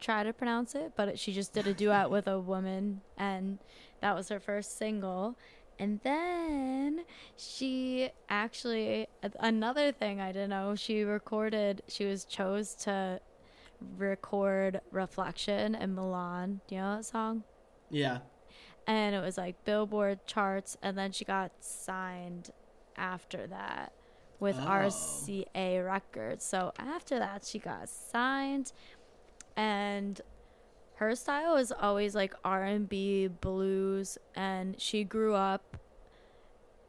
try 0.00 0.22
to 0.22 0.32
pronounce 0.32 0.74
it, 0.74 0.92
but 0.96 1.18
she 1.18 1.32
just 1.32 1.52
did 1.52 1.66
a 1.66 1.74
duet 1.74 2.10
with 2.10 2.26
a 2.26 2.38
woman, 2.38 3.00
and 3.16 3.58
that 4.00 4.14
was 4.14 4.28
her 4.28 4.40
first 4.40 4.78
single. 4.78 5.36
And 5.78 6.00
then 6.02 7.04
she 7.36 8.10
actually, 8.28 9.06
another 9.38 9.92
thing 9.92 10.20
I 10.20 10.32
didn't 10.32 10.50
know, 10.50 10.74
she 10.74 11.04
recorded, 11.04 11.82
she 11.88 12.04
was 12.04 12.24
chose 12.24 12.74
to 12.76 13.20
record 13.96 14.80
Reflection 14.90 15.74
in 15.74 15.96
Mulan. 15.96 16.60
Do 16.68 16.74
you 16.74 16.80
know 16.82 16.96
that 16.96 17.06
song? 17.06 17.44
Yeah. 17.88 18.18
And 18.90 19.14
it 19.14 19.20
was 19.20 19.38
like 19.38 19.64
Billboard 19.64 20.26
charts, 20.26 20.76
and 20.82 20.98
then 20.98 21.12
she 21.12 21.24
got 21.24 21.52
signed 21.60 22.50
after 22.96 23.46
that 23.46 23.92
with 24.40 24.56
Oh. 24.58 24.66
RCA 24.66 25.80
Records. 25.86 26.44
So 26.44 26.72
after 26.76 27.20
that, 27.20 27.44
she 27.44 27.60
got 27.60 27.88
signed, 27.88 28.72
and 29.56 30.20
her 30.96 31.14
style 31.14 31.54
is 31.56 31.70
always 31.70 32.16
like 32.16 32.34
R 32.44 32.64
and 32.64 32.88
B, 32.88 33.28
blues, 33.28 34.18
and 34.34 34.80
she 34.80 35.04
grew 35.04 35.34
up. 35.34 35.76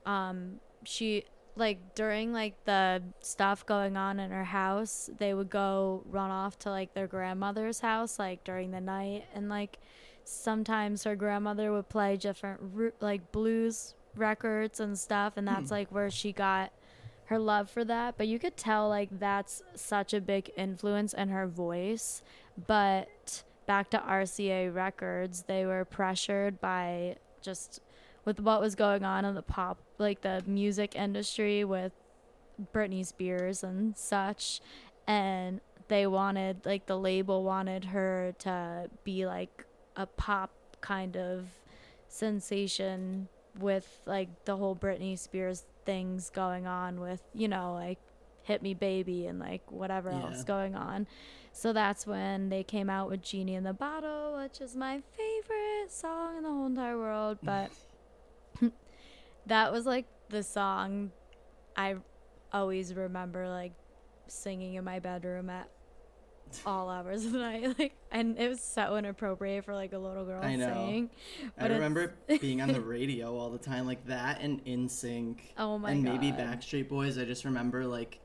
Um, 0.04 0.60
she 0.84 1.26
like 1.56 1.94
during 1.94 2.34
like 2.34 2.56
the 2.66 3.04
stuff 3.20 3.64
going 3.64 3.96
on 3.96 4.20
in 4.20 4.32
her 4.32 4.46
house, 4.46 5.08
they 5.20 5.36
would 5.36 5.52
go 5.52 6.02
run 6.08 6.32
off 6.32 6.58
to 6.60 6.72
like 6.72 6.96
their 6.96 7.06
grandmother's 7.06 7.82
house 7.82 8.18
like 8.18 8.44
during 8.44 8.72
the 8.72 8.82
night, 8.82 9.26
and 9.36 9.50
like 9.50 9.78
sometimes 10.32 11.04
her 11.04 11.16
grandmother 11.16 11.72
would 11.72 11.90
play 11.90 12.18
different 12.18 12.94
like 13.02 13.32
blues 13.32 13.94
records 14.16 14.80
and 14.80 14.98
stuff 14.98 15.34
and 15.38 15.48
that's 15.48 15.70
Hmm. 15.70 15.76
like 15.76 15.92
where 15.92 16.10
she 16.10 16.32
got 16.32 16.72
her 17.26 17.40
love 17.40 17.70
for 17.70 17.86
that 17.86 18.18
but 18.18 18.28
you 18.28 18.38
could 18.40 18.58
tell 18.58 18.90
like 18.90 19.10
that's 19.20 19.62
such 19.76 20.14
a 20.14 20.20
big 20.20 20.52
influence 20.58 21.14
in 21.14 21.30
her 21.30 21.48
voice 21.48 22.22
but 22.68 23.44
back 23.66 23.90
to 23.92 23.98
RCA 24.00 24.74
records 24.74 25.44
they 25.44 25.66
were 25.66 25.86
pressured 25.86 26.60
by 26.60 27.16
just 27.42 27.80
with 28.26 28.40
what 28.40 28.60
was 28.60 28.76
going 28.76 29.04
on 29.06 29.24
in 29.24 29.34
the 29.36 29.42
pop 29.42 29.78
like 29.98 30.22
the 30.22 30.44
music 30.46 30.94
industry 30.96 31.64
with 31.64 31.94
Britney 32.74 33.06
Spears 33.06 33.64
and 33.64 33.96
such 33.98 34.60
and 35.08 35.62
they 35.88 36.06
wanted 36.06 36.66
like 36.66 36.86
the 36.86 36.98
label 36.98 37.44
wanted 37.44 37.86
her 37.86 38.34
to 38.40 38.90
be 39.06 39.26
like 39.26 39.66
a 39.96 40.06
pop 40.06 40.52
kind 40.82 41.16
of 41.18 41.46
sensation 42.08 43.28
with 43.60 44.00
like 44.06 44.30
the 44.46 44.56
whole 44.58 44.76
Britney 44.76 45.18
Spears 45.18 45.66
things 45.86 46.30
going 46.30 46.68
on 46.68 47.00
with 47.00 47.22
you 47.34 47.48
know 47.48 47.74
like 47.74 47.98
hit 48.44 48.62
me 48.62 48.74
baby 48.74 49.26
and 49.28 49.40
like 49.40 49.62
whatever 49.72 50.10
Yeah. 50.12 50.22
else 50.24 50.44
going 50.44 50.76
on 50.76 51.08
so 51.52 51.74
that's 51.74 52.06
when 52.08 52.50
they 52.50 52.64
came 52.64 52.90
out 52.90 53.10
with 53.10 53.22
Genie 53.22 53.56
in 53.56 53.64
the 53.64 53.74
Bottle 53.74 54.38
which 54.42 54.62
is 54.62 54.76
my 54.76 55.02
favorite 55.18 55.92
song 55.92 56.38
in 56.38 56.44
the 56.44 56.50
whole 56.50 56.66
entire 56.68 56.98
world 56.98 57.40
but 57.44 57.72
that 59.48 59.72
was 59.72 59.86
like 59.86 60.06
the 60.30 60.44
song 60.44 61.12
I 61.76 61.96
always 62.54 62.94
remember 62.94 63.48
like 63.48 63.74
singing 64.28 64.76
in 64.76 64.84
my 64.84 65.00
bedroom 65.00 65.50
at 65.50 65.68
all 66.66 66.90
hours 66.90 67.26
of 67.26 67.32
the 67.32 67.40
night 67.40 67.76
like 67.80 67.94
and 68.12 68.38
it 68.38 68.48
was 68.48 68.62
so 68.62 68.96
inappropriate 68.98 69.66
for 69.66 69.74
like 69.74 69.94
a 69.94 69.98
little 69.98 70.26
girl 70.26 70.44
I 70.44 70.56
know. 70.56 70.74
singing 70.74 71.10
I 71.58 71.68
remember 71.68 72.14
being 72.42 72.62
on 72.62 72.72
the 72.72 72.82
radio 72.82 73.38
all 73.38 73.50
the 73.50 73.58
time, 73.58 73.86
like 73.86 74.06
that 74.08 74.42
and 74.42 74.64
NSYNC, 74.66 75.40
oh 75.58 75.78
my 75.78 75.92
and 75.92 76.06
god 76.06 76.20
maybe 76.20 76.32
Backstreet 76.32 76.90
Boys. 76.90 77.18
I 77.18 77.26
just 77.26 77.46
remember 77.46 77.86
like 77.86 78.20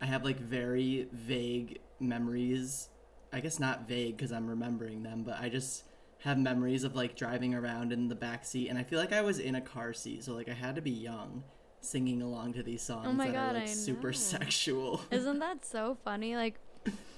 I 0.00 0.06
have 0.06 0.24
like 0.24 0.38
very 0.38 1.08
vague 1.12 1.80
memories. 2.00 2.88
I 3.32 3.40
guess 3.40 3.58
not 3.58 3.86
vague 3.88 4.16
because 4.16 4.32
I'm 4.32 4.48
remembering 4.48 5.02
them, 5.02 5.22
but 5.22 5.38
I 5.40 5.48
just 5.48 5.84
have 6.20 6.38
memories 6.38 6.84
of 6.84 6.96
like 6.96 7.14
driving 7.14 7.54
around 7.54 7.92
in 7.92 8.08
the 8.08 8.14
back 8.14 8.44
seat, 8.44 8.68
and 8.68 8.78
I 8.78 8.82
feel 8.82 8.98
like 8.98 9.12
I 9.12 9.22
was 9.22 9.38
in 9.38 9.54
a 9.54 9.60
car 9.60 9.92
seat, 9.92 10.24
so 10.24 10.34
like 10.34 10.48
I 10.48 10.54
had 10.54 10.74
to 10.76 10.82
be 10.82 10.90
young, 10.90 11.44
singing 11.80 12.22
along 12.22 12.54
to 12.54 12.62
these 12.62 12.82
oh 12.90 12.94
songs 12.94 13.08
Oh 13.08 13.12
my 13.12 13.26
that 13.26 13.34
God, 13.34 13.56
are 13.56 13.60
like 13.60 13.68
super 13.68 14.12
sexual. 14.12 15.00
Isn't 15.10 15.38
that 15.40 15.64
so 15.64 15.96
funny? 16.04 16.36
Like, 16.36 16.58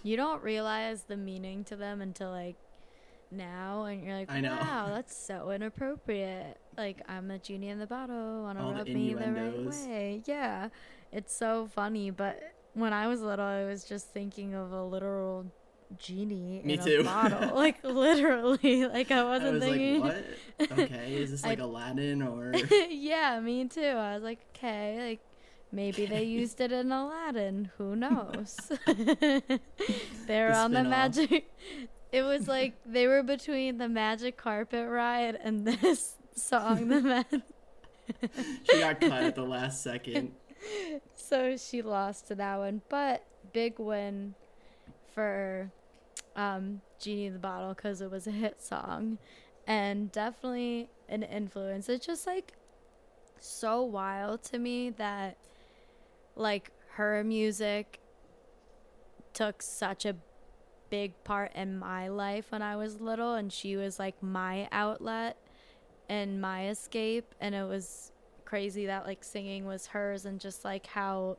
you 0.02 0.16
don't 0.16 0.42
realize 0.42 1.02
the 1.02 1.16
meaning 1.16 1.64
to 1.64 1.76
them 1.76 2.00
until 2.00 2.30
like 2.30 2.56
now, 3.30 3.84
and 3.84 4.02
you're 4.04 4.16
like, 4.16 4.30
I 4.30 4.40
know. 4.40 4.56
wow, 4.56 4.88
that's 4.92 5.16
so 5.16 5.50
inappropriate. 5.50 6.56
Like, 6.76 7.02
I'm 7.08 7.30
a 7.30 7.38
genie 7.38 7.68
in 7.68 7.78
the 7.78 7.86
bottle, 7.86 8.42
wanna 8.42 8.62
All 8.64 8.70
the 8.72 8.78
rub 8.78 8.88
me 8.88 9.14
the 9.14 9.30
right 9.32 9.64
way. 9.66 10.22
Yeah, 10.26 10.68
it's 11.12 11.32
so 11.34 11.68
funny. 11.72 12.10
But 12.10 12.40
when 12.74 12.92
I 12.92 13.06
was 13.06 13.20
little, 13.20 13.44
I 13.44 13.64
was 13.66 13.84
just 13.84 14.08
thinking 14.08 14.54
of 14.54 14.72
a 14.72 14.82
literal 14.82 15.46
genie 15.98 16.60
Me 16.64 16.74
in 16.74 16.80
too. 16.84 16.98
a 17.00 17.04
bottle, 17.04 17.54
like 17.56 17.82
literally. 17.84 18.84
Like 18.86 19.10
I 19.12 19.18
I 19.20 19.24
wasn't 19.24 19.54
was 19.54 19.62
thinking. 19.62 20.00
like, 20.00 20.14
what? 20.70 20.78
Okay, 20.78 21.14
is 21.14 21.30
this 21.30 21.44
I- 21.44 21.48
like 21.50 21.60
Aladdin 21.60 22.22
or? 22.22 22.52
yeah, 22.88 23.38
me 23.40 23.66
too. 23.68 23.80
I 23.82 24.14
was 24.14 24.22
like, 24.24 24.40
okay, 24.56 25.08
like 25.08 25.20
maybe 25.72 26.06
they 26.06 26.24
used 26.40 26.60
it 26.60 26.72
in 26.72 26.90
Aladdin. 26.92 27.70
Who 27.78 27.96
knows? 27.96 28.56
They're 30.26 30.50
The 30.50 30.56
on 30.56 30.72
the 30.72 30.84
magic. 30.84 31.50
It 32.12 32.22
was 32.22 32.48
like 32.48 32.74
they 32.84 33.06
were 33.06 33.22
between 33.22 33.78
the 33.78 33.88
magic 33.88 34.36
carpet 34.36 34.88
ride 34.88 35.38
and 35.40 35.64
this 35.64 36.16
song. 36.34 36.88
The 36.88 37.00
man. 37.00 37.42
she 38.64 38.80
got 38.80 39.00
cut 39.00 39.22
at 39.22 39.36
the 39.36 39.44
last 39.44 39.80
second. 39.84 40.32
so 41.14 41.56
she 41.56 41.82
lost 41.82 42.26
to 42.26 42.34
that 42.34 42.58
one, 42.58 42.82
but 42.88 43.24
big 43.52 43.78
win 43.78 44.34
for 45.14 45.70
um, 46.34 46.80
Genie 46.98 47.26
in 47.26 47.32
the 47.34 47.38
Bottle 47.38 47.74
because 47.74 48.00
it 48.00 48.10
was 48.10 48.26
a 48.26 48.32
hit 48.32 48.60
song 48.60 49.18
and 49.68 50.10
definitely 50.10 50.88
an 51.08 51.22
influence. 51.22 51.88
It's 51.88 52.04
just 52.04 52.26
like 52.26 52.54
so 53.38 53.82
wild 53.82 54.42
to 54.44 54.58
me 54.58 54.90
that 54.90 55.36
like 56.40 56.70
her 56.94 57.22
music 57.22 58.00
took 59.32 59.62
such 59.62 60.04
a 60.04 60.16
big 60.90 61.12
part 61.22 61.52
in 61.54 61.78
my 61.78 62.08
life 62.08 62.46
when 62.50 62.62
I 62.62 62.74
was 62.76 63.00
little 63.00 63.34
and 63.34 63.52
she 63.52 63.76
was 63.76 63.98
like 63.98 64.20
my 64.22 64.68
outlet 64.72 65.36
and 66.08 66.40
my 66.40 66.68
escape 66.68 67.34
and 67.40 67.54
it 67.54 67.62
was 67.64 68.10
crazy 68.44 68.86
that 68.86 69.06
like 69.06 69.22
singing 69.22 69.66
was 69.66 69.86
hers 69.86 70.24
and 70.24 70.40
just 70.40 70.64
like 70.64 70.86
how 70.86 71.36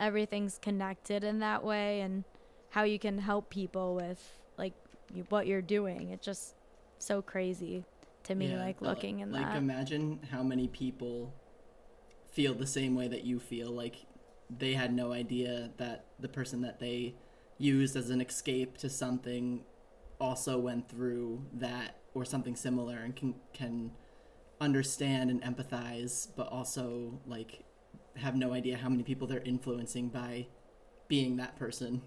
everything's 0.00 0.58
connected 0.58 1.24
in 1.24 1.40
that 1.40 1.62
way 1.62 2.00
and 2.00 2.24
how 2.70 2.84
you 2.84 2.98
can 2.98 3.18
help 3.18 3.50
people 3.50 3.94
with 3.94 4.38
like 4.56 4.72
what 5.28 5.46
you're 5.46 5.60
doing. 5.62 6.10
It's 6.10 6.24
just 6.24 6.54
so 6.98 7.20
crazy 7.20 7.84
to 8.24 8.34
me 8.34 8.48
Yeah, 8.48 8.58
like 8.58 8.76
uh, 8.80 8.86
looking 8.86 9.20
in 9.20 9.30
like 9.32 9.42
that. 9.46 9.56
imagine 9.56 10.20
how 10.30 10.42
many 10.42 10.68
people 10.68 11.34
feel 12.32 12.54
the 12.54 12.66
same 12.66 12.94
way 12.94 13.08
that 13.08 13.24
you 13.24 13.38
feel 13.38 13.70
like 13.70 14.06
they 14.50 14.74
had 14.74 14.92
no 14.94 15.12
idea 15.12 15.70
that 15.78 16.06
the 16.20 16.28
person 16.28 16.60
that 16.62 16.78
they 16.80 17.14
used 17.58 17.96
as 17.96 18.10
an 18.10 18.20
escape 18.20 18.76
to 18.78 18.88
something 18.88 19.64
also 20.20 20.58
went 20.58 20.88
through 20.88 21.44
that 21.52 21.96
or 22.14 22.24
something 22.24 22.56
similar 22.56 22.98
and 22.98 23.16
can 23.16 23.34
can 23.52 23.90
understand 24.60 25.30
and 25.30 25.42
empathize 25.42 26.28
but 26.36 26.46
also 26.48 27.20
like 27.26 27.64
have 28.16 28.34
no 28.34 28.52
idea 28.54 28.76
how 28.78 28.88
many 28.88 29.02
people 29.02 29.26
they're 29.26 29.42
influencing 29.42 30.08
by 30.08 30.46
being 31.08 31.36
that 31.36 31.56
person 31.56 32.02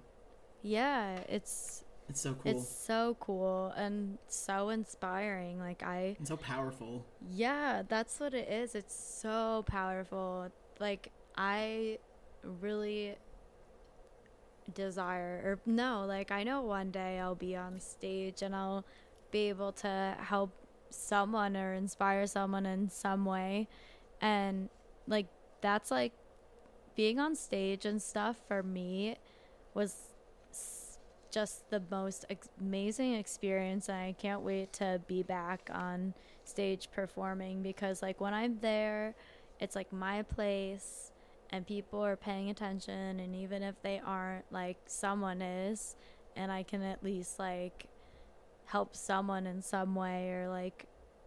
yeah 0.61 1.19
it's 1.29 1.83
It's 2.09 2.21
so 2.21 2.33
cool. 2.33 2.51
It's 2.51 2.67
so 2.67 3.15
cool 3.19 3.71
and 3.77 4.17
so 4.27 4.69
inspiring. 4.69 5.59
Like 5.59 5.83
I 5.83 6.17
and 6.17 6.27
so 6.27 6.37
powerful. 6.37 7.05
Yeah, 7.21 7.83
that's 7.87 8.19
what 8.19 8.33
it 8.33 8.49
is. 8.49 8.75
It's 8.75 8.95
so 8.95 9.63
powerful. 9.67 10.49
Like 10.79 11.11
I 11.37 11.99
really 12.43 13.15
desire 14.73 15.41
or 15.43 15.59
no, 15.65 16.05
like 16.07 16.31
I 16.31 16.43
know 16.43 16.61
one 16.61 16.91
day 16.91 17.19
I'll 17.19 17.35
be 17.35 17.55
on 17.55 17.79
stage 17.79 18.41
and 18.41 18.55
I'll 18.55 18.85
be 19.31 19.49
able 19.49 19.71
to 19.73 20.15
help 20.19 20.51
someone 20.89 21.55
or 21.55 21.73
inspire 21.73 22.25
someone 22.27 22.65
in 22.65 22.89
some 22.89 23.25
way. 23.25 23.67
And 24.21 24.69
like 25.07 25.27
that's 25.61 25.91
like 25.91 26.13
being 26.95 27.19
on 27.19 27.35
stage 27.35 27.85
and 27.85 28.01
stuff 28.01 28.37
for 28.47 28.63
me 28.63 29.15
was 29.73 29.95
just 31.31 31.69
the 31.69 31.81
most 31.91 32.25
ex- 32.29 32.49
amazing 32.59 33.13
experience 33.13 33.87
and 33.87 33.97
I 33.97 34.15
can't 34.17 34.41
wait 34.41 34.73
to 34.73 34.99
be 35.07 35.23
back 35.23 35.69
on 35.71 36.13
stage 36.43 36.89
performing 36.91 37.61
because 37.61 38.01
like 38.01 38.19
when 38.19 38.33
I'm 38.33 38.57
there 38.61 39.13
it's 39.59 39.75
like 39.75 39.93
my 39.93 40.23
place 40.23 41.11
and 41.51 41.65
people 41.65 42.03
are 42.03 42.15
paying 42.15 42.49
attention 42.49 43.19
and 43.19 43.35
even 43.35 43.63
if 43.63 43.75
they 43.81 44.01
aren't 44.05 44.45
like 44.51 44.77
someone 44.85 45.41
is 45.41 45.95
and 46.35 46.51
I 46.51 46.63
can 46.63 46.83
at 46.83 47.03
least 47.03 47.39
like 47.39 47.85
help 48.65 48.95
someone 48.95 49.47
in 49.47 49.61
some 49.61 49.95
way 49.95 50.29
or 50.29 50.49
like 50.49 50.85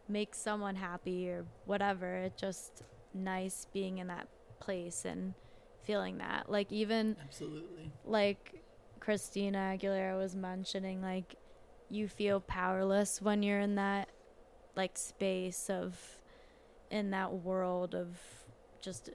make 0.09 0.35
someone 0.35 0.77
happy 0.77 1.29
or 1.29 1.45
whatever 1.67 2.15
it's 2.19 2.41
just 2.41 2.83
nice 3.15 3.67
being 3.73 3.99
in 3.99 4.07
that 4.07 4.29
place 4.61 5.05
and 5.05 5.35
feeling 5.83 6.19
that 6.19 6.49
like 6.49 6.71
even 6.71 7.17
Absolutely. 7.21 7.91
like 8.05 8.63
Christina 9.03 9.77
Aguilera 9.77 10.17
was 10.17 10.37
mentioning, 10.37 11.03
like 11.03 11.35
you 11.91 12.07
feel 12.07 12.39
powerless 12.39 13.21
when 13.21 13.43
you're 13.43 13.59
in 13.59 13.75
that 13.75 14.09
like 14.77 14.97
space 14.97 15.69
of 15.69 15.99
in 16.89 17.11
that 17.11 17.33
world 17.33 17.97
of 17.97 18.17
just 18.81 19.11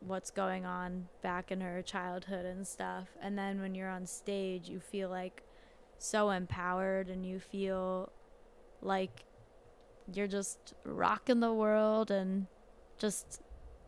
what's 0.00 0.30
going 0.30 0.64
on 0.64 1.06
back 1.22 1.52
in 1.52 1.60
her 1.60 1.82
childhood 1.82 2.44
and 2.46 2.66
stuff. 2.66 3.08
And 3.20 3.38
then 3.38 3.60
when 3.60 3.74
you're 3.74 3.88
on 3.88 4.06
stage, 4.06 4.68
you 4.68 4.80
feel 4.80 5.08
like 5.10 5.42
so 5.98 6.30
empowered 6.30 7.08
and 7.08 7.24
you 7.26 7.38
feel 7.38 8.10
like 8.82 9.24
you're 10.12 10.26
just 10.26 10.74
rocking 10.84 11.40
the 11.40 11.52
world 11.52 12.10
and 12.10 12.46
just 12.98 13.42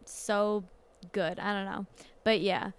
so 0.05 0.65
good. 1.13 1.39
I 1.39 1.53
don't 1.55 1.65
know. 1.65 1.87
But 2.25 2.41
yeah, 2.41 2.73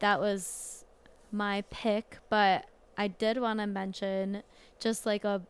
that 0.00 0.20
was 0.20 0.84
my 1.32 1.62
pick, 1.70 2.18
but 2.30 2.66
I 2.96 3.08
did 3.08 3.38
want 3.38 3.60
to 3.60 3.66
mention 3.66 4.42
just 4.78 5.04
like 5.04 5.24
a 5.24 5.42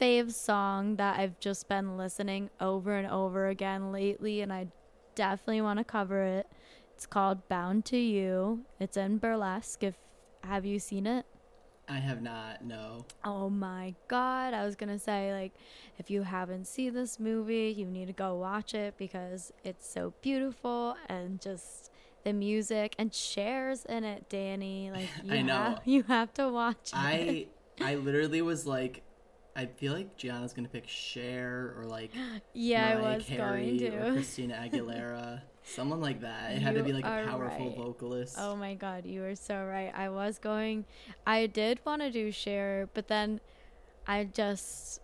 fave 0.00 0.32
song 0.32 0.96
that 0.96 1.18
I've 1.18 1.38
just 1.38 1.68
been 1.68 1.96
listening 1.96 2.50
over 2.60 2.96
and 2.96 3.06
over 3.10 3.48
again 3.48 3.92
lately, 3.92 4.40
and 4.40 4.52
I 4.52 4.68
definitely 5.14 5.60
want 5.60 5.78
to 5.78 5.84
cover 5.84 6.22
it. 6.22 6.46
It's 6.94 7.06
called 7.06 7.48
Bound 7.48 7.84
to 7.86 7.96
You. 7.96 8.64
It's 8.78 8.96
in 8.96 9.18
burlesque. 9.18 9.82
If 9.82 9.94
have 10.44 10.64
you 10.64 10.78
seen 10.78 11.06
it? 11.06 11.26
I 11.88 11.96
have 11.96 12.22
not. 12.22 12.64
No. 12.64 13.04
Oh 13.24 13.50
my 13.50 13.94
god, 14.08 14.54
I 14.54 14.64
was 14.64 14.76
gonna 14.76 14.98
say, 14.98 15.32
like, 15.32 15.52
if 15.98 16.10
you 16.10 16.22
haven't 16.22 16.66
seen 16.66 16.94
this 16.94 17.18
movie, 17.18 17.74
you 17.76 17.86
need 17.86 18.06
to 18.06 18.12
go 18.12 18.34
watch 18.36 18.74
it 18.74 18.96
because 18.96 19.52
it's 19.64 19.88
so 19.88 20.14
beautiful 20.22 20.96
and 21.08 21.40
just 21.40 21.90
the 22.24 22.32
music 22.32 22.94
and 22.98 23.12
Cher's 23.12 23.84
in 23.84 24.04
it, 24.04 24.28
Danny. 24.28 24.90
Like, 24.90 25.08
you, 25.24 25.34
I 25.34 25.42
know. 25.42 25.54
Have, 25.54 25.80
you 25.84 26.02
have 26.04 26.32
to 26.34 26.48
watch 26.48 26.92
it. 26.92 26.96
I 26.96 27.46
I 27.80 27.96
literally 27.96 28.42
was 28.42 28.66
like, 28.66 29.02
I 29.54 29.66
feel 29.66 29.92
like 29.92 30.16
Gianna's 30.16 30.52
gonna 30.52 30.68
pick 30.68 30.88
Cher 30.88 31.74
or 31.78 31.84
like 31.84 32.12
yeah, 32.54 32.94
Mariah 32.94 33.04
I 33.04 33.16
was 33.16 33.24
Carey 33.24 33.78
going 33.78 33.94
or. 33.94 34.12
Christina 34.12 34.54
Aguilera, 34.72 35.42
someone 35.62 36.00
like 36.00 36.20
that. 36.22 36.52
It 36.52 36.62
had 36.62 36.74
to 36.74 36.82
be 36.82 36.92
like 36.92 37.04
a 37.04 37.26
powerful 37.28 37.68
right. 37.68 37.76
vocalist. 37.76 38.36
Oh 38.38 38.56
my 38.56 38.74
god, 38.74 39.04
you 39.04 39.22
are 39.24 39.34
so 39.34 39.64
right. 39.64 39.92
I 39.94 40.08
was 40.08 40.38
going, 40.38 40.84
I 41.26 41.46
did 41.46 41.80
want 41.84 42.02
to 42.02 42.10
do 42.10 42.30
Cher, 42.32 42.88
but 42.94 43.08
then 43.08 43.40
I 44.06 44.24
just, 44.24 45.00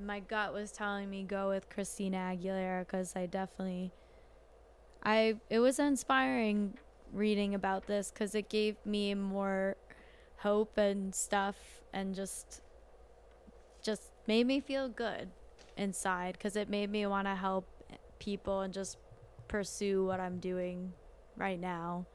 my 0.00 0.20
gut 0.20 0.52
was 0.52 0.70
telling 0.70 1.08
me 1.10 1.24
go 1.24 1.48
with 1.48 1.68
Christina 1.70 2.18
Aguilera 2.18 2.86
because 2.86 3.16
I 3.16 3.26
definitely, 3.26 3.92
I, 5.02 5.36
it 5.50 5.58
was 5.60 5.78
inspiring 5.78 6.74
reading 7.12 7.54
about 7.54 7.86
this 7.86 8.10
because 8.10 8.34
it 8.34 8.48
gave 8.48 8.76
me 8.84 9.14
more 9.14 9.76
hope 10.36 10.76
and 10.78 11.14
stuff 11.14 11.56
and 11.92 12.14
just 12.14 12.60
made 14.28 14.46
me 14.46 14.60
feel 14.60 14.88
good 14.88 15.30
inside 15.76 16.34
because 16.34 16.54
it 16.54 16.68
made 16.68 16.90
me 16.90 17.06
want 17.06 17.26
to 17.26 17.34
help 17.34 17.66
people 18.20 18.60
and 18.60 18.72
just 18.72 18.98
pursue 19.48 20.04
what 20.04 20.20
I'm 20.20 20.38
doing 20.38 20.92
right 21.36 21.58
now. 21.58 22.06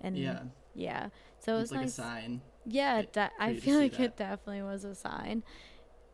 And 0.00 0.16
yeah, 0.16 0.40
yeah. 0.74 1.10
So 1.38 1.54
it 1.54 1.58
was 1.60 1.70
like 1.70 1.82
nice. 1.82 1.90
a 1.90 2.02
sign. 2.02 2.40
Yeah, 2.66 3.00
it- 3.00 3.12
that 3.12 3.32
I 3.38 3.54
feel 3.54 3.78
like 3.78 3.92
that. 3.92 4.00
it 4.02 4.16
definitely 4.16 4.62
was 4.62 4.84
a 4.84 4.94
sign. 4.94 5.44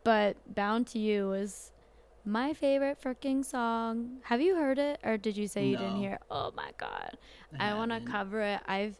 But 0.03 0.37
Bound 0.53 0.85
to 0.87 0.99
You 0.99 1.29
was 1.29 1.71
my 2.25 2.53
favorite 2.53 3.01
freaking 3.01 3.43
song. 3.43 4.17
Have 4.25 4.41
you 4.41 4.55
heard 4.55 4.77
it 4.77 4.99
or 5.03 5.17
did 5.17 5.37
you 5.37 5.47
say 5.47 5.67
you 5.67 5.77
didn't 5.77 5.97
hear? 5.97 6.13
it? 6.13 6.21
Oh 6.29 6.51
my 6.55 6.71
god. 6.77 7.17
I 7.59 7.73
want 7.73 7.91
to 7.91 8.01
cover 8.01 8.41
it. 8.41 8.59
I've 8.67 8.99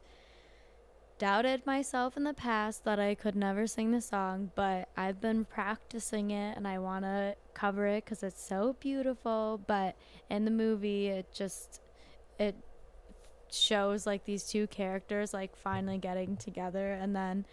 doubted 1.18 1.66
myself 1.66 2.18
in 2.18 2.24
the 2.24 2.34
past 2.34 2.84
that 2.84 3.00
I 3.00 3.16
could 3.16 3.36
never 3.36 3.68
sing 3.68 3.92
the 3.92 4.02
song, 4.02 4.52
but 4.56 4.90
I've 4.98 5.22
been 5.22 5.46
practicing 5.46 6.32
it 6.32 6.58
and 6.58 6.68
I 6.68 6.80
want 6.80 7.06
to 7.06 7.36
cover 7.54 7.88
it 7.88 8.06
cuz 8.06 8.24
it's 8.24 8.42
so 8.42 8.76
beautiful, 8.80 9.62
but 9.66 9.96
in 10.30 10.46
the 10.46 10.52
movie 10.52 11.08
it 11.08 11.32
just 11.32 11.82
it 12.38 12.56
shows 13.52 14.06
like 14.06 14.26
these 14.26 14.44
two 14.46 14.68
characters 14.68 15.34
like 15.34 15.56
finally 15.56 15.98
getting 15.98 16.36
together 16.36 16.94
and 16.94 17.16
then 17.16 17.46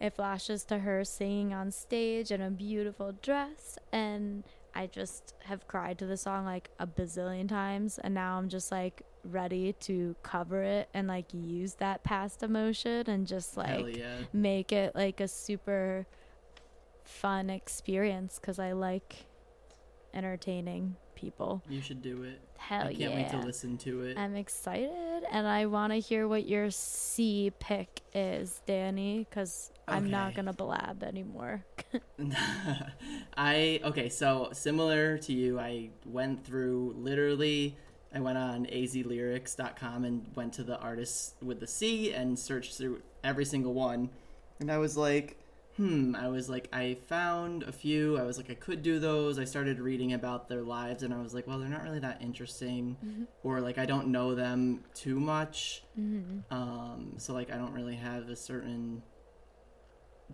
it 0.00 0.14
flashes 0.14 0.64
to 0.64 0.78
her 0.78 1.04
singing 1.04 1.52
on 1.52 1.72
stage 1.72 2.30
in 2.30 2.40
a 2.40 2.50
beautiful 2.50 3.12
dress 3.20 3.78
and 3.90 4.44
I 4.74 4.86
just 4.86 5.34
have 5.44 5.66
cried 5.66 5.98
to 5.98 6.06
the 6.06 6.16
song 6.16 6.44
like 6.44 6.70
a 6.78 6.86
bazillion 6.86 7.48
times 7.48 7.98
and 7.98 8.14
now 8.14 8.38
I'm 8.38 8.48
just 8.48 8.70
like 8.70 9.02
ready 9.24 9.72
to 9.80 10.14
cover 10.22 10.62
it 10.62 10.88
and 10.94 11.08
like 11.08 11.26
use 11.32 11.74
that 11.74 12.04
past 12.04 12.42
emotion 12.42 13.08
and 13.08 13.26
just 13.26 13.56
like 13.56 13.96
yeah. 13.96 14.16
make 14.32 14.72
it 14.72 14.94
like 14.94 15.20
a 15.20 15.28
super 15.28 16.06
fun 17.04 17.50
experience 17.50 18.38
cuz 18.38 18.58
I 18.58 18.72
like 18.72 19.26
entertaining 20.14 20.96
people. 21.14 21.62
You 21.68 21.82
should 21.82 22.00
do 22.00 22.22
it. 22.22 22.40
Hell 22.56 22.82
yeah! 22.82 22.86
I 22.86 22.94
can't 22.94 23.14
yeah. 23.14 23.16
wait 23.16 23.30
to 23.30 23.46
listen 23.46 23.76
to 23.78 24.02
it. 24.02 24.18
I'm 24.18 24.36
excited 24.36 25.24
and 25.30 25.46
I 25.46 25.66
want 25.66 25.92
to 25.92 25.98
hear 25.98 26.28
what 26.28 26.46
your 26.46 26.70
C 26.70 27.52
pick 27.58 28.02
is, 28.14 28.62
Danny, 28.66 29.26
because 29.28 29.72
I'm 29.86 30.10
not 30.10 30.34
going 30.34 30.46
to 30.46 30.52
blab 30.52 31.02
anymore. 31.02 31.64
I 33.36 33.80
okay, 33.84 34.08
so 34.08 34.50
similar 34.52 35.18
to 35.18 35.32
you, 35.32 35.58
I 35.58 35.90
went 36.04 36.44
through 36.44 36.94
literally 36.96 37.76
I 38.14 38.20
went 38.20 38.38
on 38.38 38.66
azlyrics.com 38.66 40.04
and 40.04 40.26
went 40.34 40.54
to 40.54 40.62
the 40.62 40.78
artists 40.78 41.34
with 41.42 41.60
the 41.60 41.66
C 41.66 42.12
and 42.12 42.38
searched 42.38 42.76
through 42.76 43.02
every 43.22 43.44
single 43.44 43.74
one. 43.74 44.10
And 44.60 44.72
I 44.72 44.78
was 44.78 44.96
like, 44.96 45.38
hmm, 45.78 46.16
I 46.16 46.28
was 46.28 46.50
like 46.50 46.68
I 46.72 46.98
found 47.06 47.62
a 47.62 47.72
few. 47.72 48.18
I 48.18 48.22
was 48.22 48.36
like 48.36 48.50
I 48.50 48.54
could 48.54 48.82
do 48.82 48.98
those. 48.98 49.38
I 49.38 49.44
started 49.44 49.78
reading 49.78 50.12
about 50.12 50.48
their 50.48 50.62
lives 50.62 51.02
and 51.02 51.14
I 51.14 51.22
was 51.22 51.32
like, 51.32 51.46
well, 51.46 51.58
they're 51.58 51.68
not 51.68 51.84
really 51.84 52.00
that 52.00 52.20
interesting 52.20 52.96
or 53.44 53.60
like 53.60 53.78
I 53.78 53.86
don't 53.86 54.08
know 54.08 54.34
them 54.34 54.84
too 54.94 55.20
much. 55.20 55.82
Mm-hmm. 55.98 56.52
Um 56.52 57.12
so 57.16 57.32
like 57.32 57.52
I 57.52 57.56
don't 57.56 57.72
really 57.72 57.96
have 57.96 58.28
a 58.28 58.36
certain 58.36 59.02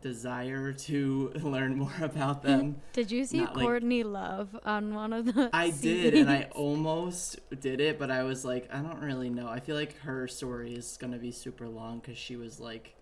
desire 0.01 0.73
to 0.73 1.33
learn 1.43 1.77
more 1.79 1.93
about 2.01 2.43
them. 2.43 2.77
Did 2.93 3.11
you 3.11 3.25
see 3.25 3.41
Not 3.41 3.57
like- 3.57 3.65
Courtney 3.65 4.03
Love 4.03 4.57
on 4.65 4.95
one 4.95 5.13
of 5.13 5.27
the 5.27 5.51
I 5.53 5.71
did, 5.83 6.15
and 6.15 6.31
I 6.31 6.49
almost 6.53 7.39
did 7.61 7.81
it, 7.81 7.99
but 7.99 8.11
I 8.11 8.23
was 8.25 8.45
like, 8.45 8.69
I 8.73 8.79
don't 8.81 9.01
really 9.01 9.31
know. 9.31 9.49
I 9.49 9.61
feel 9.61 9.77
like 9.77 9.99
her 10.01 10.29
story 10.29 10.75
is 10.75 10.97
gonna 11.01 11.19
be 11.19 11.33
super 11.33 11.69
long 11.69 12.01
because 12.01 12.19
she 12.19 12.37
was 12.37 12.61
like 12.61 12.95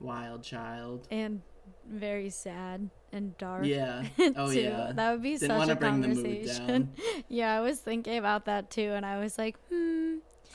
wild 0.00 0.42
child. 0.42 1.06
and 1.10 1.42
very 1.86 2.30
sad 2.30 2.88
and 3.12 3.36
dark. 3.38 3.66
Yeah. 3.66 4.04
Oh 4.36 4.50
too. 4.52 4.60
yeah. 4.60 4.92
That 4.94 5.12
would 5.12 5.22
be 5.22 5.36
Didn't 5.36 5.58
such 5.58 5.68
a 5.68 5.74
to 5.74 5.76
bring 5.76 6.00
the 6.00 6.08
mood 6.08 6.24
conversation. 6.24 6.92
yeah, 7.28 7.54
I 7.56 7.60
was 7.60 7.78
thinking 7.78 8.16
about 8.16 8.46
that 8.46 8.70
too 8.70 8.92
and 8.94 9.04
I 9.04 9.18
was 9.20 9.36
like, 9.38 9.56
"Hmm. 9.68 10.07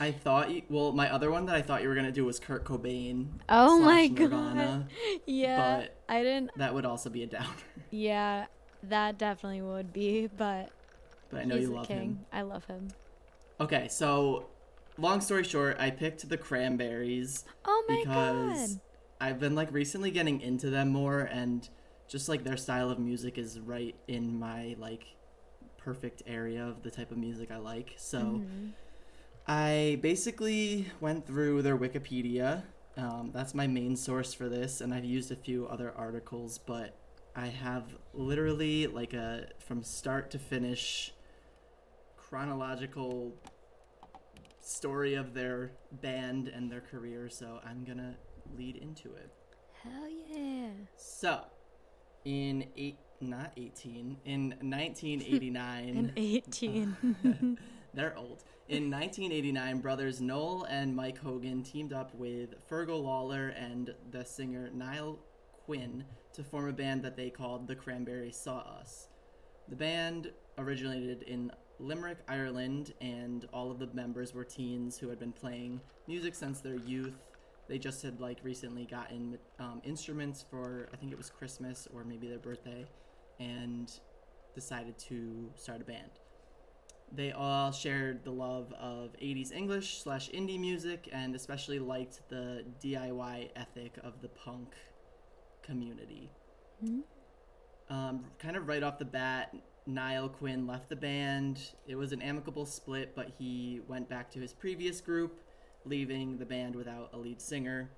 I 0.04 0.12
thought 0.12 0.52
you. 0.52 0.64
Well, 0.70 0.92
my 0.92 1.10
other 1.10 1.32
one 1.32 1.46
that 1.46 1.56
I 1.56 1.62
thought 1.62 1.82
you 1.82 1.88
were 1.88 1.96
gonna 1.96 2.12
do 2.12 2.26
was 2.26 2.38
Kurt 2.38 2.66
Cobain. 2.66 3.28
Oh 3.48 3.80
my 3.80 4.08
god. 4.10 4.88
Yeah. 5.26 5.78
But 5.80 5.96
I 6.10 6.24
didn't 6.24 6.52
that 6.58 6.74
would 6.74 6.86
also 6.86 7.10
be 7.10 7.24
a 7.24 7.28
downer. 7.28 7.48
Yeah, 7.92 8.48
that 8.90 9.18
definitely 9.18 9.62
would 9.62 9.94
be, 9.94 10.28
but 10.28 10.72
But 11.30 11.42
I 11.42 11.44
know 11.46 11.56
you 11.56 11.70
love 11.70 11.88
king. 11.88 12.00
him. 12.00 12.26
I 12.34 12.42
love 12.42 12.66
him. 12.66 12.90
Okay, 13.62 13.88
so 13.88 14.48
long 14.98 15.22
story 15.22 15.44
short, 15.44 15.78
I 15.80 15.90
picked 15.92 16.28
the 16.28 16.38
Cranberries 16.38 17.46
Oh 17.66 17.84
my 17.88 18.04
because 18.04 18.76
god. 18.76 18.80
I've 19.22 19.40
been 19.40 19.56
like 19.56 19.72
recently 19.72 20.12
getting 20.12 20.42
into 20.42 20.70
them 20.70 20.90
more 20.90 21.22
and 21.22 21.70
just 22.10 22.28
like 22.28 22.44
their 22.44 22.58
style 22.58 22.90
of 22.90 23.00
music 23.00 23.38
is 23.38 23.58
right 23.60 23.96
in 24.08 24.38
my 24.38 24.76
like 24.78 25.06
perfect 25.78 26.24
area 26.28 26.66
of 26.66 26.84
the 26.84 26.92
type 26.92 27.12
of 27.12 27.18
music 27.18 27.52
I 27.52 27.58
like. 27.58 27.94
So 27.98 28.42
Mhm. 28.42 28.72
I 29.48 30.00
basically 30.02 30.88
went 31.00 31.28
through 31.28 31.62
their 31.64 31.78
Wikipedia. 31.78 32.64
Um, 32.96 33.32
that's 33.34 33.54
my 33.54 33.68
main 33.68 33.96
source 33.96 34.34
for 34.34 34.48
this, 34.48 34.82
and 34.82 34.94
I've 34.94 35.04
used 35.04 35.32
a 35.32 35.36
few 35.36 35.68
other 35.68 35.94
articles, 35.98 36.58
but 36.58 36.96
I 37.36 37.48
have 37.48 37.96
literally 38.14 38.88
like 38.88 39.14
a 39.14 39.48
from 39.60 39.84
start 39.84 40.32
to 40.32 40.40
finish 40.40 41.12
chronological 42.16 43.36
story 44.60 45.16
of 45.16 45.34
their 45.34 45.72
band 45.92 46.48
and 46.48 46.72
their 46.72 46.82
career. 46.82 47.28
So 47.30 47.60
I'm 47.66 47.84
gonna 47.84 48.16
lead 48.56 48.78
into 48.78 49.14
it. 49.16 49.30
Hell 49.82 50.08
yeah. 50.30 50.70
So, 50.96 51.42
in 52.24 52.68
eight, 52.78 52.98
not 53.20 53.52
18, 53.58 54.18
in 54.24 54.50
1989. 54.62 55.98
And 55.98 56.14
18. 56.16 57.58
They're 57.94 58.18
old. 58.18 58.44
In 58.70 58.90
1989, 58.90 59.80
brothers 59.80 60.20
Noel 60.20 60.64
and 60.64 60.96
Mike 60.96 61.20
Hogan 61.20 61.62
teamed 61.62 61.94
up 61.94 62.14
with 62.16 62.56
Fergal 62.68 63.04
Lawler 63.04 63.50
and 63.50 63.94
the 64.10 64.26
singer 64.26 64.70
Niall 64.74 65.20
Quinn 65.66 66.04
to 66.34 66.44
form 66.44 66.68
a 66.68 66.74
band 66.74 67.04
that 67.04 67.16
they 67.16 67.30
called 67.30 67.68
The 67.68 67.76
Cranberries 67.76 68.36
Saw 68.36 68.60
Us. 68.60 69.10
The 69.70 69.76
band 69.76 70.32
originated 70.58 71.22
in 71.24 71.52
Limerick, 71.80 72.20
Ireland, 72.28 72.94
and 73.00 73.48
all 73.54 73.70
of 73.70 73.78
the 73.78 73.88
members 73.94 74.34
were 74.34 74.44
teens 74.44 74.98
who 74.98 75.10
had 75.10 75.20
been 75.20 75.32
playing 75.32 75.80
music 76.08 76.34
since 76.34 76.62
their 76.62 76.76
youth. 76.76 77.32
They 77.68 77.78
just 77.78 78.02
had 78.02 78.20
like 78.20 78.40
recently 78.44 78.86
gotten 78.86 79.38
um, 79.60 79.82
instruments 79.84 80.44
for 80.50 80.90
I 80.94 80.98
think 80.98 81.12
it 81.12 81.18
was 81.18 81.30
Christmas 81.30 81.88
or 81.94 82.04
maybe 82.04 82.28
their 82.28 82.40
birthday, 82.40 82.88
and 83.40 83.92
decided 84.56 84.98
to 85.00 85.52
start 85.56 85.82
a 85.82 85.86
band. 85.86 86.12
They 87.16 87.32
all 87.32 87.72
shared 87.72 88.24
the 88.24 88.32
love 88.32 88.74
of 88.74 89.14
80s 89.22 89.52
English 89.52 90.02
slash 90.02 90.30
indie 90.32 90.60
music 90.60 91.08
and 91.12 91.36
especially 91.36 91.78
liked 91.78 92.28
the 92.30 92.66
DIY 92.84 93.52
ethic 93.56 94.00
of 94.04 94.22
the 94.22 94.30
punk 94.30 94.74
community. 95.62 96.32
Mhm. 96.84 97.04
Um, 97.90 98.26
kind 98.40 98.56
of 98.56 98.68
right 98.68 98.82
off 98.82 98.98
the 98.98 99.06
bat, 99.06 99.56
Niall 99.86 100.30
Quinn 100.30 100.66
left 100.66 100.90
the 100.90 100.96
band. 100.96 101.74
It 101.88 101.96
was 101.96 102.14
an 102.14 102.22
amicable 102.22 102.66
split, 102.66 103.14
but 103.16 103.30
he 103.38 103.82
went 103.88 104.10
back 104.10 104.32
to 104.32 104.40
his 104.40 104.54
previous 104.54 105.00
group, 105.00 105.40
leaving 105.86 106.38
the 106.38 106.46
band 106.46 106.76
without 106.76 107.14
a 107.14 107.18
lead 107.18 107.42
singer. 107.42 107.92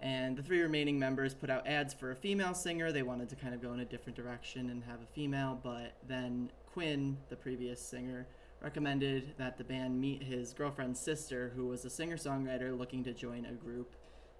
And 0.00 0.36
the 0.36 0.42
three 0.44 0.60
remaining 0.60 0.96
members 0.96 1.34
put 1.34 1.50
out 1.50 1.66
ads 1.66 1.92
for 1.92 2.12
a 2.12 2.16
female 2.16 2.54
singer. 2.54 2.92
They 2.92 3.02
wanted 3.02 3.28
to 3.30 3.36
kind 3.36 3.52
of 3.52 3.60
go 3.60 3.72
in 3.72 3.80
a 3.80 3.84
different 3.84 4.16
direction 4.16 4.70
and 4.70 4.84
have 4.84 5.02
a 5.02 5.06
female, 5.06 5.58
but 5.60 5.96
then 6.06 6.52
Quinn, 6.72 7.18
the 7.28 7.36
previous 7.36 7.80
singer, 7.80 8.26
recommended 8.60 9.34
that 9.38 9.56
the 9.56 9.64
band 9.64 10.00
meet 10.00 10.22
his 10.22 10.52
girlfriend's 10.52 11.00
sister, 11.00 11.52
who 11.54 11.66
was 11.66 11.84
a 11.84 11.90
singer 11.90 12.16
songwriter 12.16 12.76
looking 12.76 13.04
to 13.04 13.12
join 13.12 13.46
a 13.46 13.52
group. 13.52 13.94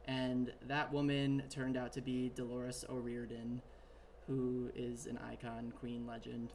And 0.07 0.53
that 0.67 0.93
woman 0.93 1.43
turned 1.51 1.77
out 1.77 1.93
to 1.95 2.01
be 2.01 2.31
Dolores 2.35 2.85
O'Riordan, 2.89 3.63
who 4.27 4.71
is 4.75 5.07
an 5.07 5.19
icon, 5.19 5.73
queen 5.79 6.07
legend. 6.07 6.53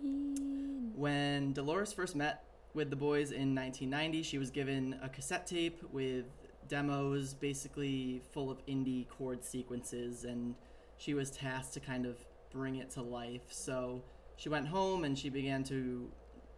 Queen. 0.00 0.92
When 0.94 1.52
Dolores 1.52 1.92
first 1.92 2.16
met 2.16 2.44
with 2.74 2.90
the 2.90 2.96
boys 2.96 3.30
in 3.30 3.54
1990, 3.54 4.22
she 4.22 4.38
was 4.38 4.50
given 4.50 4.98
a 5.02 5.08
cassette 5.08 5.46
tape 5.46 5.82
with 5.92 6.26
demos 6.68 7.34
basically 7.34 8.22
full 8.32 8.50
of 8.50 8.64
indie 8.66 9.08
chord 9.08 9.44
sequences, 9.44 10.24
and 10.24 10.54
she 10.98 11.14
was 11.14 11.30
tasked 11.30 11.74
to 11.74 11.80
kind 11.80 12.06
of 12.06 12.16
bring 12.50 12.76
it 12.76 12.90
to 12.90 13.02
life. 13.02 13.46
So 13.50 14.02
she 14.36 14.48
went 14.48 14.68
home 14.68 15.04
and 15.04 15.18
she 15.18 15.28
began 15.30 15.64
to 15.64 16.10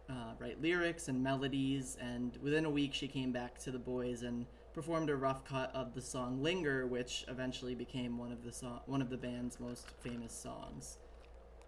uh, 0.09 0.33
write 0.39 0.61
lyrics 0.61 1.07
and 1.07 1.21
melodies, 1.23 1.97
and 2.01 2.37
within 2.41 2.65
a 2.65 2.69
week, 2.69 2.93
she 2.93 3.07
came 3.07 3.31
back 3.31 3.57
to 3.59 3.71
the 3.71 3.77
boys 3.79 4.23
and 4.23 4.45
performed 4.73 5.09
a 5.09 5.15
rough 5.15 5.43
cut 5.45 5.71
of 5.75 5.93
the 5.93 6.01
song 6.01 6.41
"Linger," 6.41 6.87
which 6.87 7.25
eventually 7.27 7.75
became 7.75 8.17
one 8.17 8.31
of 8.31 8.43
the 8.43 8.51
so- 8.51 8.81
one 8.87 9.01
of 9.01 9.09
the 9.09 9.17
band's 9.17 9.59
most 9.59 9.87
famous 10.01 10.33
songs. 10.33 10.97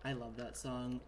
I 0.03 0.13
love 0.13 0.35
that 0.37 0.57
song. 0.57 1.01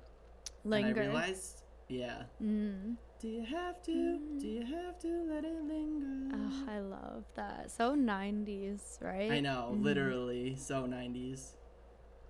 Linger. 0.64 0.90
And 0.90 1.00
I 1.00 1.02
realized, 1.06 1.64
yeah. 1.90 2.24
Mm. 2.42 2.96
Do 3.20 3.28
you 3.28 3.44
have 3.44 3.82
to? 3.84 4.20
Do 4.40 4.48
you 4.48 4.66
have 4.66 5.00
to 5.00 5.08
let 5.28 5.44
it 5.44 5.64
linger? 5.64 6.36
Oh, 6.36 6.66
I 6.72 6.80
love 6.80 7.24
that. 7.36 7.72
So 7.72 7.96
90s, 7.96 9.00
right? 9.02 9.32
I 9.32 9.40
know, 9.40 9.72
Mhm. 9.76 9.82
literally, 9.84 10.56
so 10.56 10.86
90s. 10.86 11.58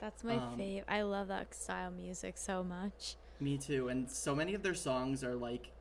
That's 0.04 0.22
my 0.22 0.36
Um, 0.36 0.60
fave. 0.60 0.84
I 0.90 1.04
love 1.04 1.30
that 1.30 1.56
style 1.56 1.90
music 1.90 2.38
so 2.38 2.62
much. 2.62 3.16
Me 3.40 3.58
too. 3.58 3.88
And 3.90 4.10
so 4.10 4.36
many 4.36 4.54
of 4.54 4.64
their 4.64 4.74
songs 4.74 5.24
are 5.24 5.36
like, 5.36 5.72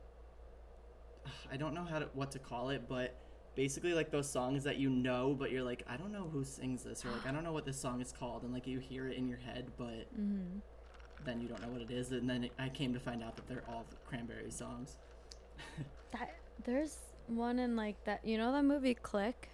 I 1.51 1.57
don't 1.57 1.73
know 1.73 1.83
how 1.83 1.99
to, 1.99 2.09
what 2.13 2.31
to 2.31 2.39
call 2.39 2.69
it, 2.69 2.87
but 2.87 3.15
basically 3.55 3.93
like 3.93 4.11
those 4.11 4.29
songs 4.29 4.63
that 4.63 4.77
you 4.77 4.89
know, 4.89 5.35
but 5.37 5.51
you're 5.51 5.63
like, 5.63 5.83
I 5.87 5.97
don't 5.97 6.11
know 6.11 6.29
who 6.31 6.43
sings 6.43 6.83
this, 6.83 7.05
or 7.05 7.11
like, 7.11 7.25
I 7.25 7.31
don't 7.31 7.43
know 7.43 7.51
what 7.53 7.65
this 7.65 7.79
song 7.79 8.01
is 8.01 8.11
called, 8.11 8.43
and 8.43 8.53
like 8.53 8.67
you 8.67 8.79
hear 8.79 9.07
it 9.07 9.17
in 9.17 9.27
your 9.27 9.39
head, 9.39 9.71
but 9.77 10.07
hmm 10.15 10.59
then 11.25 11.39
you 11.39 11.47
don't 11.47 11.61
know 11.61 11.69
what 11.69 11.81
it 11.81 11.91
is, 11.91 12.11
and 12.11 12.29
then 12.29 12.45
it, 12.45 12.51
I 12.59 12.69
came 12.69 12.93
to 12.93 12.99
find 12.99 13.23
out 13.23 13.35
that 13.37 13.47
they're 13.47 13.63
all 13.69 13.85
Cranberry 14.05 14.51
songs. 14.51 14.97
That 16.11 16.35
there's 16.63 16.97
one 17.27 17.59
in 17.59 17.75
like 17.75 18.03
that. 18.05 18.25
You 18.25 18.37
know 18.37 18.51
the 18.51 18.63
movie 18.63 18.93
Click? 18.93 19.49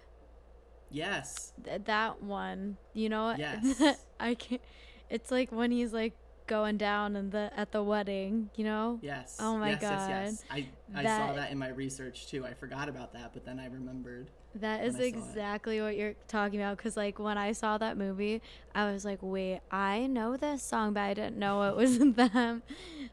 Yes. 0.90 1.52
Th- 1.64 1.82
that 1.84 2.22
one. 2.22 2.76
You 2.94 3.08
know 3.08 3.24
what? 3.26 3.38
Yes. 3.38 3.82
I 4.20 4.34
can't. 4.34 4.60
It's 5.08 5.30
like 5.30 5.50
when 5.52 5.70
he's 5.70 5.92
like 5.92 6.14
going 6.46 6.76
down 6.76 7.14
and 7.14 7.30
the 7.30 7.50
at 7.56 7.70
the 7.72 7.82
wedding. 7.82 8.50
You 8.56 8.64
know? 8.64 8.98
Yes. 9.02 9.36
Oh 9.40 9.56
my 9.56 9.70
yes, 9.70 9.80
God. 9.80 10.10
Yes, 10.10 10.32
yes. 10.32 10.44
I, 10.50 10.98
I 10.98 11.02
saw 11.04 11.26
That- 11.28 11.36
that 11.36 11.50
in 11.52 11.58
my 11.58 11.68
research 11.68 12.26
too. 12.28 12.44
I 12.44 12.54
forgot 12.54 12.88
about 12.88 13.12
that, 13.12 13.32
but 13.32 13.44
then 13.44 13.58
I 13.60 13.66
remembered. 13.66 14.30
That 14.56 14.84
is 14.84 14.98
exactly 14.98 15.80
what 15.80 15.96
you're 15.96 16.14
talking 16.26 16.60
about. 16.60 16.76
Cause 16.78 16.96
like 16.96 17.20
when 17.20 17.38
I 17.38 17.52
saw 17.52 17.78
that 17.78 17.96
movie, 17.96 18.42
I 18.74 18.90
was 18.90 19.04
like, 19.04 19.20
wait, 19.22 19.60
I 19.70 20.08
know 20.08 20.36
this 20.36 20.60
song, 20.64 20.92
but 20.94 21.02
I 21.02 21.14
didn't 21.14 21.36
know 21.38 21.62
it 21.70 21.76
was 21.76 21.98
them. 22.16 22.62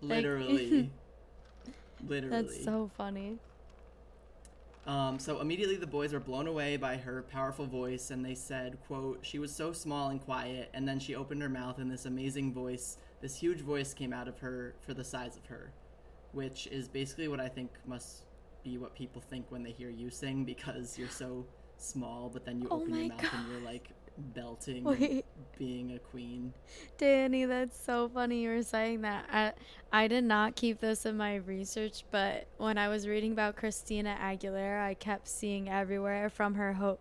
Like- 0.02 0.18
Literally. 0.18 0.90
Literally. 2.08 2.42
That's 2.42 2.64
so 2.64 2.90
funny. 2.98 3.38
Um, 4.88 5.20
so 5.20 5.42
immediately 5.42 5.76
the 5.76 5.86
boys 5.86 6.14
were 6.14 6.20
blown 6.22 6.48
away 6.48 6.78
by 6.78 6.96
her 6.96 7.24
powerful 7.24 7.66
voice, 7.66 8.10
and 8.10 8.24
they 8.24 8.36
said, 8.36 8.80
"quote 8.88 9.20
She 9.22 9.38
was 9.38 9.54
so 9.54 9.74
small 9.74 10.10
and 10.10 10.22
quiet, 10.22 10.70
and 10.74 10.88
then 10.88 10.98
she 10.98 11.14
opened 11.14 11.42
her 11.42 11.50
mouth, 11.50 11.78
and 11.78 11.92
this 11.92 12.06
amazing 12.06 12.54
voice, 12.54 12.98
this 13.22 13.36
huge 13.36 13.60
voice, 13.60 13.94
came 13.94 14.14
out 14.14 14.30
of 14.30 14.40
her 14.40 14.76
for 14.80 14.94
the 14.94 15.04
size 15.04 15.36
of 15.36 15.46
her, 15.48 15.74
which 16.32 16.68
is 16.68 16.88
basically 16.88 17.28
what 17.28 17.42
I 17.42 17.50
think 17.50 17.72
must 17.86 18.24
be 18.64 18.78
what 18.78 18.96
people 18.96 19.22
think 19.22 19.52
when 19.52 19.62
they 19.62 19.72
hear 19.72 19.90
you 19.90 20.10
sing, 20.10 20.46
because 20.46 20.98
you're 20.98 21.10
so 21.10 21.46
small, 21.78 22.30
but 22.30 22.46
then 22.46 22.62
you 22.62 22.70
Oh 22.72 22.82
open 22.82 22.96
your 22.96 23.10
mouth 23.10 23.34
and 23.34 23.48
you're 23.52 23.62
like 23.62 23.90
belting, 24.18 24.84
Wait. 24.84 25.26
being 25.58 25.94
a 25.94 26.00
queen. 26.00 26.54
Danny, 26.98 27.46
that's 27.46 27.80
so 27.80 28.10
funny 28.10 28.44
you 28.44 28.50
were 28.50 28.64
saying 28.64 29.02
that. 29.02 29.26
I 29.32 29.54
I 29.92 30.08
did 30.08 30.24
not 30.24 30.56
keep 30.56 30.80
this 30.80 31.06
in 31.06 31.18
my 31.18 31.36
research, 31.36 32.04
but 32.12 32.48
when 32.58 32.78
I 32.78 32.90
was 32.90 33.08
reading 33.08 33.32
about 33.32 33.56
Christina 33.56 34.18
Aguilera, 34.22 34.84
I 34.84 34.94
kept 34.96 35.28
seeing 35.28 35.70
everywhere 35.70 36.30
from 36.30 36.56
her 36.56 36.74
ho- 36.74 37.00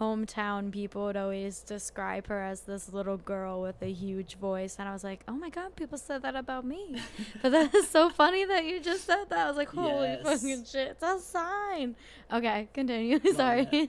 hometown 0.00 0.70
people 0.70 1.04
would 1.04 1.16
always 1.16 1.60
describe 1.60 2.26
her 2.26 2.42
as 2.42 2.60
this 2.62 2.92
little 2.92 3.16
girl 3.16 3.62
with 3.62 3.80
a 3.80 3.90
huge 3.92 4.36
voice, 4.36 4.76
and 4.78 4.88
I 4.88 4.92
was 4.92 5.02
like, 5.04 5.22
oh 5.28 5.32
my 5.32 5.48
god, 5.48 5.74
people 5.76 5.96
said 5.98 6.22
that 6.22 6.36
about 6.36 6.64
me. 6.66 7.00
but 7.42 7.50
that 7.52 7.74
is 7.74 7.88
so 7.88 8.10
funny 8.10 8.44
that 8.44 8.64
you 8.64 8.80
just 8.80 9.04
said 9.04 9.24
that. 9.30 9.38
I 9.38 9.48
was 9.48 9.56
like, 9.56 9.68
holy 9.70 10.08
Yes. 10.08 10.22
fucking 10.22 10.64
shit, 10.64 10.88
it's 10.88 11.02
a 11.02 11.18
sign. 11.18 11.96
Okay, 12.32 12.68
continue. 12.74 13.20
Sorry. 13.34 13.88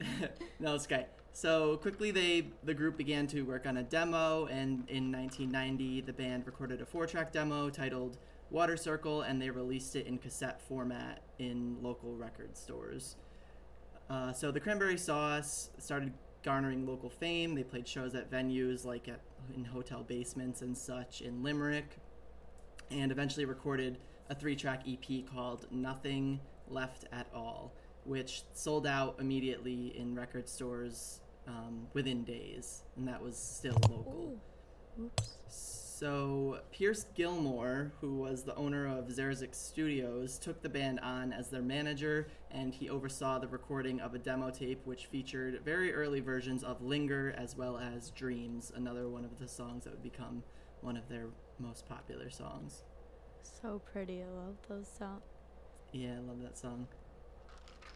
no, 0.60 0.74
it's 0.74 0.84
okay. 0.86 1.06
So 1.36 1.76
quickly, 1.76 2.12
they 2.12 2.48
the 2.64 2.72
group 2.72 2.96
began 2.96 3.26
to 3.26 3.42
work 3.42 3.66
on 3.66 3.76
a 3.76 3.82
demo, 3.82 4.46
and 4.46 4.88
in 4.88 5.12
1990, 5.12 6.00
the 6.00 6.12
band 6.14 6.46
recorded 6.46 6.80
a 6.80 6.86
four-track 6.86 7.30
demo 7.30 7.68
titled 7.68 8.16
"Water 8.48 8.74
Circle," 8.74 9.20
and 9.20 9.40
they 9.40 9.50
released 9.50 9.96
it 9.96 10.06
in 10.06 10.16
cassette 10.16 10.62
format 10.62 11.20
in 11.38 11.76
local 11.82 12.16
record 12.16 12.56
stores. 12.56 13.16
Uh, 14.08 14.32
so 14.32 14.50
the 14.50 14.58
Cranberry 14.58 14.96
Saw 14.96 15.34
Us 15.34 15.68
started 15.76 16.14
garnering 16.42 16.86
local 16.86 17.10
fame. 17.10 17.54
They 17.54 17.64
played 17.64 17.86
shows 17.86 18.14
at 18.14 18.30
venues 18.30 18.86
like 18.86 19.06
at 19.06 19.20
in 19.54 19.62
hotel 19.62 20.04
basements 20.04 20.62
and 20.62 20.74
such 20.74 21.20
in 21.20 21.42
Limerick, 21.42 21.98
and 22.90 23.12
eventually 23.12 23.44
recorded 23.44 23.98
a 24.30 24.34
three-track 24.34 24.84
EP 24.88 25.26
called 25.30 25.66
"Nothing 25.70 26.40
Left 26.66 27.04
at 27.12 27.26
All." 27.34 27.74
which 28.04 28.44
sold 28.52 28.86
out 28.86 29.16
immediately 29.18 29.92
in 29.98 30.14
record 30.14 30.48
stores 30.48 31.20
um, 31.46 31.86
within 31.92 32.24
days, 32.24 32.82
and 32.96 33.06
that 33.08 33.22
was 33.22 33.36
still 33.36 33.78
local. 33.88 34.38
Ooh. 34.98 35.04
Oops. 35.04 35.36
So 35.48 36.60
Pearse 36.72 37.06
Gilmore, 37.14 37.92
who 38.00 38.16
was 38.16 38.42
the 38.42 38.54
owner 38.54 38.86
of 38.86 39.06
Xeric 39.06 39.54
Studios, 39.54 40.38
took 40.38 40.60
the 40.60 40.68
band 40.68 41.00
on 41.00 41.32
as 41.32 41.48
their 41.48 41.62
manager, 41.62 42.28
and 42.50 42.74
he 42.74 42.90
oversaw 42.90 43.38
the 43.38 43.48
recording 43.48 44.00
of 44.00 44.14
a 44.14 44.18
demo 44.18 44.50
tape 44.50 44.80
which 44.84 45.06
featured 45.06 45.62
very 45.64 45.94
early 45.94 46.20
versions 46.20 46.62
of 46.62 46.82
"Linger" 46.82 47.34
as 47.38 47.56
well 47.56 47.78
as 47.78 48.10
"Dreams," 48.10 48.72
another 48.74 49.08
one 49.08 49.24
of 49.24 49.38
the 49.38 49.48
songs 49.48 49.84
that 49.84 49.90
would 49.94 50.02
become 50.02 50.42
one 50.82 50.98
of 50.98 51.08
their 51.08 51.28
most 51.58 51.88
popular 51.88 52.28
songs. 52.28 52.82
So 53.42 53.80
pretty. 53.90 54.22
I 54.22 54.26
love 54.26 54.56
those 54.68 54.88
songs. 54.98 55.22
Yeah, 55.92 56.16
I 56.16 56.28
love 56.28 56.42
that 56.42 56.58
song. 56.58 56.88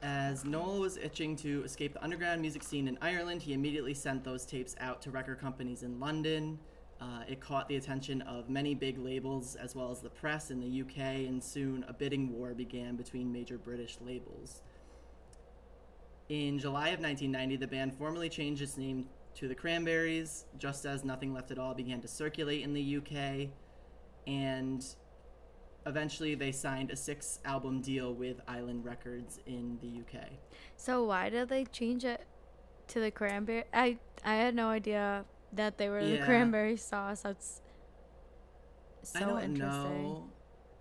As 0.02 0.46
Noel 0.46 0.80
was 0.80 0.96
itching 0.96 1.36
to 1.36 1.62
escape 1.64 1.92
the 1.92 2.02
underground 2.02 2.40
music 2.40 2.62
scene 2.62 2.88
in 2.88 2.96
Ireland, 3.02 3.42
he 3.42 3.52
immediately 3.52 3.92
sent 3.92 4.24
those 4.24 4.46
tapes 4.46 4.74
out 4.80 5.02
to 5.02 5.10
record 5.10 5.38
companies 5.38 5.82
in 5.82 6.00
London. 6.00 6.58
Uh, 7.00 7.22
it 7.28 7.40
caught 7.40 7.68
the 7.68 7.76
attention 7.76 8.22
of 8.22 8.48
many 8.48 8.74
big 8.74 8.98
labels 8.98 9.56
as 9.56 9.74
well 9.74 9.90
as 9.90 10.00
the 10.00 10.08
press 10.08 10.50
in 10.50 10.60
the 10.60 10.82
UK, 10.82 11.26
and 11.26 11.42
soon 11.42 11.84
a 11.86 11.92
bidding 11.92 12.32
war 12.32 12.54
began 12.54 12.96
between 12.96 13.30
major 13.30 13.58
British 13.58 13.98
labels. 14.00 14.62
In 16.30 16.58
July 16.58 16.90
of 16.90 17.00
1990, 17.00 17.56
the 17.56 17.66
band 17.66 17.94
formally 17.94 18.28
changed 18.28 18.62
its 18.62 18.78
name 18.78 19.06
to 19.34 19.48
the 19.48 19.54
Cranberries, 19.54 20.46
just 20.58 20.86
as 20.86 21.04
Nothing 21.04 21.34
Left 21.34 21.50
at 21.50 21.58
All 21.58 21.74
began 21.74 22.00
to 22.00 22.08
circulate 22.08 22.62
in 22.62 22.72
the 22.72 22.96
UK, 22.96 23.50
and 24.26 24.84
eventually 25.86 26.34
they 26.34 26.52
signed 26.52 26.90
a 26.90 26.96
six 26.96 27.38
album 27.44 27.80
deal 27.80 28.12
with 28.14 28.40
Island 28.48 28.84
Records 28.84 29.38
in 29.46 29.78
the 29.80 30.00
UK. 30.00 30.24
So 30.76 31.04
why 31.04 31.30
did 31.30 31.48
they 31.48 31.64
change 31.64 32.04
it 32.04 32.26
to 32.88 33.00
the 33.00 33.10
cranberry? 33.10 33.64
I 33.72 33.98
I 34.24 34.34
had 34.34 34.54
no 34.54 34.68
idea 34.68 35.24
that 35.52 35.78
they 35.78 35.88
were 35.88 36.04
the 36.04 36.18
cranberry 36.18 36.76
sauce. 36.76 37.22
That's 37.22 37.60
so 39.02 39.18
I 39.18 39.20
don't 39.20 39.42
interesting. 39.42 40.02
know. 40.02 40.30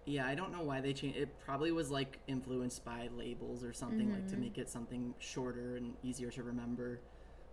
Yeah, 0.06 0.26
I 0.28 0.34
don't 0.36 0.52
know 0.52 0.64
why 0.64 0.82
they 0.82 0.92
changed. 0.94 1.18
It 1.18 1.40
probably 1.40 1.72
was 1.72 1.92
like 1.92 2.20
influenced 2.28 2.84
by 2.84 3.10
labels 3.16 3.64
or 3.64 3.74
something 3.74 4.12
like 4.12 4.28
to 4.30 4.36
Mhm. 4.36 4.40
make 4.40 4.58
it 4.58 4.68
something 4.70 5.14
shorter 5.20 5.76
and 5.78 5.96
easier 6.04 6.32
to 6.32 6.44
remember. 6.44 7.00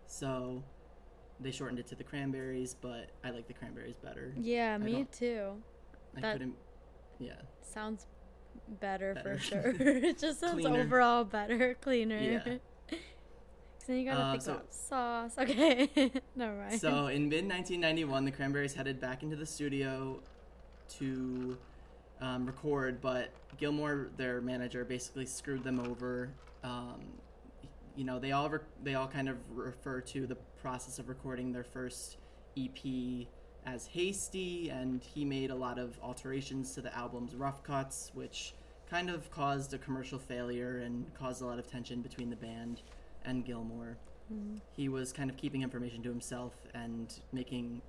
So 0.06 0.64
they 1.38 1.50
shortened 1.50 1.78
it 1.78 1.86
to 1.88 1.94
the 1.94 2.04
Cranberries, 2.04 2.74
but 2.74 3.10
I 3.22 3.30
like 3.30 3.46
the 3.46 3.52
Cranberries 3.52 3.96
better. 3.96 4.32
Yeah, 4.38 4.78
me 4.78 5.04
too. 5.12 5.62
I 6.16 6.20
That- 6.20 6.32
couldn't. 6.32 6.56
Yeah, 7.18 7.32
Sounds 7.62 8.06
better, 8.80 9.14
Better. 9.14 9.34
for 9.36 9.40
sure. 9.40 9.62
it 9.80 10.18
just 10.18 10.40
sounds 10.40 10.60
Cleaner. 10.62 10.80
overall 10.82 11.24
better, 11.24 11.74
cleaner. 11.80 12.18
Yeah. 12.18 12.56
Then 13.86 13.98
you 13.98 14.04
gotta 14.04 14.20
Uh, 14.20 14.30
think 14.32 14.42
so- 14.42 14.52
about 14.52 14.74
sauce. 14.74 15.38
Okay, 15.38 15.88
never 16.34 16.56
mind. 16.56 16.80
So 16.80 17.06
in 17.06 17.28
mid 17.28 17.48
1991, 17.48 18.24
the 18.24 18.32
Cranberries 18.32 18.74
headed 18.74 19.00
back 19.00 19.22
into 19.22 19.36
the 19.36 19.46
studio 19.46 20.20
to 20.98 21.56
um, 22.20 22.46
record, 22.46 23.00
but 23.00 23.30
Gilmore, 23.58 24.08
their 24.16 24.40
manager, 24.40 24.84
basically 24.84 25.26
screwed 25.26 25.62
them 25.62 25.78
over. 25.80 26.30
Um, 26.64 27.00
you 27.94 28.04
know, 28.04 28.18
they 28.18 28.32
all 28.32 28.48
re- 28.50 28.58
they 28.82 28.94
all 28.96 29.06
kind 29.06 29.28
of 29.28 29.36
refer 29.54 30.00
to 30.00 30.26
the 30.26 30.34
process 30.60 30.98
of 30.98 31.08
recording 31.08 31.52
their 31.52 31.64
first 31.64 32.16
EP 32.58 33.26
as 33.66 33.86
hasty, 33.88 34.70
and 34.70 35.02
he 35.02 35.24
made 35.24 35.50
a 35.50 35.54
lot 35.54 35.78
of 35.78 35.98
alterations 36.02 36.72
to 36.74 36.80
the 36.80 36.94
album's 36.96 37.34
rough 37.34 37.62
cuts, 37.62 38.10
which 38.14 38.54
kind 38.88 39.10
of 39.10 39.30
caused 39.30 39.74
a 39.74 39.78
commercial 39.78 40.18
failure 40.18 40.78
and 40.78 41.12
caused 41.14 41.42
a 41.42 41.44
lot 41.46 41.58
of 41.58 41.66
tension 41.68 42.00
between 42.00 42.30
the 42.30 42.36
band 42.36 42.82
and 43.24 43.44
Gilmore 43.44 43.98
Mhm. 44.32 44.60
he 44.72 44.88
was 44.88 45.12
kind 45.12 45.30
of 45.30 45.36
keeping 45.36 45.62
information 45.62 46.02
to 46.02 46.08
himself 46.08 46.66
and 46.74 47.20
making 47.32 47.80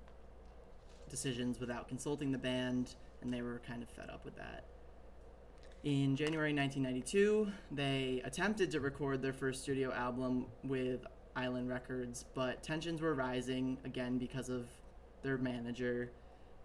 decisions 1.09 1.59
without 1.59 1.87
consulting 1.87 2.31
the 2.31 2.37
band, 2.37 2.95
and 3.21 3.33
they 3.33 3.41
were 3.41 3.59
kind 3.65 3.81
of 3.81 3.89
fed 3.89 4.09
up 4.09 4.23
with 4.25 4.35
that. 4.35 4.65
In 5.83 6.15
January 6.15 6.53
1992, 6.53 7.51
they 7.71 8.21
attempted 8.25 8.71
to 8.71 8.79
record 8.79 9.21
their 9.21 9.33
first 9.33 9.63
studio 9.63 9.91
album 9.93 10.47
with 10.63 11.05
Island 11.35 11.69
Records, 11.69 12.25
but 12.33 12.61
tensions 12.63 12.99
were 13.01 13.13
rising 13.13 13.77
again 13.85 14.17
because 14.17 14.49
of 14.49 14.67
their 15.23 15.37
manager. 15.37 16.11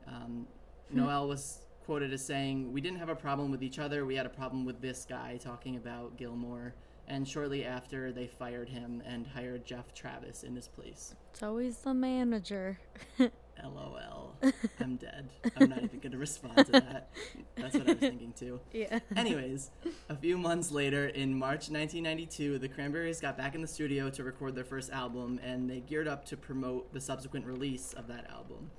Um, 0.07 0.47
Noel 0.91 1.29
was 1.29 1.59
quoted 1.85 2.12
as 2.12 2.25
saying, 2.25 2.73
We 2.73 2.81
didn't 2.81 2.99
have 2.99 3.09
a 3.09 3.15
problem 3.15 3.51
with 3.51 3.62
each 3.62 3.79
other, 3.79 4.05
we 4.05 4.15
had 4.15 4.27
a 4.27 4.31
problem 4.31 4.65
with 4.65 4.81
this 4.81 5.07
guy, 5.09 5.38
talking 5.43 5.77
about 5.77 6.17
Gilmore. 6.17 6.75
And 7.09 7.27
shortly 7.27 7.65
after, 7.65 8.12
they 8.12 8.27
fired 8.29 8.69
him 8.69 9.03
and 9.05 9.27
hired 9.27 9.65
Geoff 9.65 9.93
Travis 9.93 10.45
in 10.45 10.55
his 10.55 10.69
place. 10.69 11.15
It's 11.33 11.43
always 11.43 11.79
the 11.79 11.95
manager. 11.95 12.79
LOL. 13.62 14.37
I'm 14.81 14.97
dead. 14.97 15.31
I'm 15.57 15.69
not 15.69 15.83
even 15.83 16.01
going 16.01 16.12
to 16.12 16.19
respond 16.19 16.57
to 16.67 16.73
that. 16.73 17.11
That's 17.57 17.75
what 17.75 17.88
I 17.88 17.93
was 17.93 18.01
thinking 18.01 18.33
too. 18.33 18.61
Yeah. 18.73 18.99
Anyways, 19.17 19.71
a 20.09 20.17
few 20.17 20.38
months 20.38 20.71
later, 20.71 21.07
in 21.07 21.38
March 21.38 21.71
1992, 21.71 22.59
the 22.59 22.69
Cranberries 22.69 23.21
got 23.21 23.37
back 23.37 23.55
in 23.55 23.62
the 23.62 23.69
studio 23.69 24.11
to 24.11 24.25
record 24.25 24.55
their 24.55 24.65
first 24.65 24.91
album, 24.91 25.38
and 25.43 25.69
they 25.69 25.81
geared 25.81 26.09
up 26.09 26.25
to 26.27 26.37
promote 26.37 26.93
the 26.93 27.01
subsequent 27.01 27.47
release 27.47 27.93
of 27.93 28.07
that 28.09 28.31
album. 28.31 28.71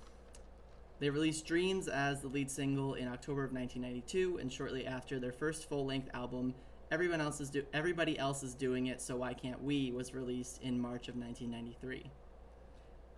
They 0.99 1.09
released 1.09 1.45
Dreams 1.45 1.87
as 1.87 2.21
the 2.21 2.27
lead 2.27 2.49
single 2.49 2.93
in 2.93 3.07
October 3.07 3.43
of 3.43 3.51
1992, 3.51 4.37
and 4.39 4.51
shortly 4.51 4.85
after 4.85 5.19
their 5.19 5.33
first 5.33 5.67
full-length 5.67 6.09
album, 6.13 6.53
Everyone 6.93 7.21
else 7.21 7.41
is 7.41 7.49
do- 7.49 7.65
Everybody 7.73 8.19
Else 8.19 8.43
is 8.43 8.53
Doing 8.53 8.85
It, 8.85 9.01
So 9.01 9.15
Why 9.15 9.33
Can't 9.33 9.63
We 9.63 9.91
was 9.91 10.13
released 10.13 10.61
in 10.61 10.79
March 10.79 11.07
of 11.07 11.15
1993. 11.15 12.11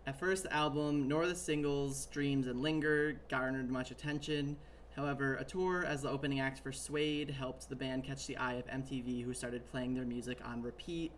At 0.08 0.20
first, 0.20 0.44
the 0.44 0.54
album, 0.54 1.08
nor 1.08 1.26
the 1.26 1.36
singles 1.36 2.06
Dreams 2.08 2.46
and 2.46 2.62
Linger, 2.62 3.22
garnered 3.28 3.72
much 3.72 3.90
attention. 3.90 4.56
However, 4.96 5.36
a 5.36 5.44
tour 5.44 5.84
as 5.84 6.04
the 6.04 6.10
opening 6.10 6.40
act 6.40 6.60
for 6.60 6.72
Suede 6.72 7.32
helped 7.32 7.68
the 7.68 7.76
band 7.76 8.04
catch 8.04 8.28
the 8.28 8.38
eye 8.38 8.54
of 8.54 8.68
MTV, 8.68 9.24
who 9.24 9.34
started 9.34 9.66
playing 9.66 9.96
their 9.96 10.06
music 10.06 10.40
on 10.46 10.62
repeat, 10.62 11.12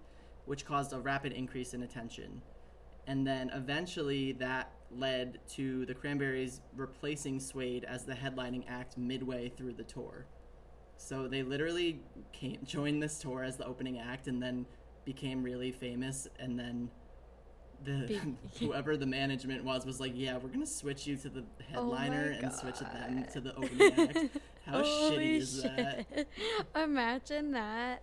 which 0.45 0.65
caused 0.65 0.93
a 0.93 0.99
rapid 0.99 1.33
increase 1.33 1.73
in 1.73 1.83
attention. 1.83 2.41
And 3.07 3.27
then 3.27 3.49
eventually, 3.53 4.31
that 4.33 4.71
led 4.89 5.39
to 5.49 5.85
the 5.85 5.93
Cranberries 5.93 6.61
replacing 6.75 7.41
Suede 7.41 7.83
as 7.83 8.05
the 8.05 8.13
headlining 8.13 8.63
act 8.69 8.97
midway 8.97 9.49
through 9.49 9.73
the 9.73 9.83
tour. 9.83 10.25
So 10.97 11.27
they 11.27 11.43
literally 11.43 12.01
came, 12.31 12.59
joined 12.65 13.03
this 13.03 13.19
tour 13.19 13.43
as 13.43 13.57
the 13.57 13.65
opening 13.65 13.99
act 13.99 14.27
and 14.27 14.41
then 14.41 14.65
became 15.05 15.43
really 15.43 15.71
famous. 15.71 16.27
And 16.39 16.57
then 16.57 16.89
the 17.83 18.05
Be- 18.07 18.19
whoever 18.65 18.97
the 18.97 19.05
management 19.05 19.63
was 19.63 19.85
was 19.85 19.99
like, 19.99 20.13
"Yeah, 20.15 20.37
we're 20.37 20.49
gonna 20.49 20.65
switch 20.65 21.07
you 21.07 21.15
to 21.17 21.29
the 21.29 21.41
oh 21.41 21.63
headliner 21.71 22.35
Oh 22.41 22.45
and 22.45 22.53
switch 22.53 22.79
them 22.79 23.25
to 23.33 23.39
the 23.41 23.55
opening 23.55 23.93
act." 24.09 24.37
How 24.65 24.81
shitty 24.83 25.37
is 25.37 25.63
that? 25.63 26.05
Imagine 26.75 27.51
that. 27.51 28.01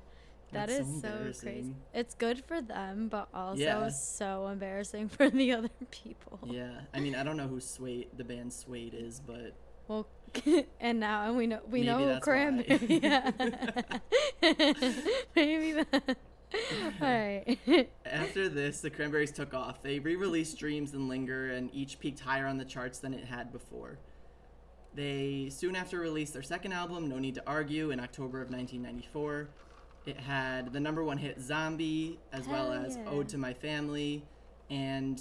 That 0.52 0.68
That's 0.68 0.80
is 0.86 1.02
so 1.02 1.32
so, 1.32 1.40
crazy. 1.42 1.74
It's 1.92 2.14
good 2.14 2.44
for 2.44 2.60
them, 2.62 3.08
but 3.08 3.28
also 3.34 3.60
Yeah. 3.60 3.88
so 3.88 4.46
embarrassing 4.46 5.08
for 5.08 5.28
the 5.28 5.52
other 5.52 5.68
people. 5.90 6.38
Yeah, 6.44 6.70
I 6.92 7.00
mean, 7.00 7.16
I 7.16 7.24
don't 7.24 7.36
know 7.36 7.48
who 7.48 7.58
Suede, 7.58 8.08
the 8.16 8.22
band 8.24 8.52
Suede 8.52 8.94
is, 8.94 9.20
but 9.20 9.54
Well, 9.88 10.06
and 10.80 11.00
now 11.00 11.26
and 11.26 11.36
we 11.36 11.46
know 11.48 11.60
we 11.68 11.80
Maybe 11.80 11.86
know 11.86 12.18
cranberry. 12.20 12.78
Yeah. 13.02 13.30
Maybe 15.34 15.72
that. 15.72 16.16
All 17.00 17.08
right. 17.08 17.58
After 18.04 18.48
this, 18.48 18.80
the 18.80 18.90
Cranberries 18.90 19.32
took 19.32 19.54
off. 19.54 19.82
They 19.82 19.98
re 19.98 20.16
released 20.16 20.58
Dreams 20.58 20.92
and 20.92 21.08
Linger, 21.08 21.50
and 21.50 21.70
each 21.72 21.98
peaked 21.98 22.20
higher 22.20 22.46
on 22.46 22.58
the 22.58 22.64
charts 22.64 22.98
than 22.98 23.14
it 23.14 23.24
had 23.24 23.52
before. 23.52 23.98
They 24.94 25.48
soon 25.50 25.74
after 25.74 25.98
released 25.98 26.32
their 26.32 26.42
second 26.42 26.72
album, 26.72 27.08
No 27.08 27.18
Need 27.18 27.34
to 27.36 27.42
Argue, 27.46 27.90
in 27.90 27.98
October 27.98 28.40
of 28.40 28.50
1994. 28.50 29.48
It 30.06 30.18
had 30.18 30.72
the 30.72 30.80
number 30.80 31.02
one 31.02 31.18
hit 31.18 31.40
Zombie, 31.40 32.18
as 32.32 32.46
well 32.46 32.72
as 32.72 32.96
yeah. 32.96 33.10
Ode 33.10 33.28
to 33.30 33.38
My 33.38 33.54
Family, 33.54 34.24
and 34.70 35.20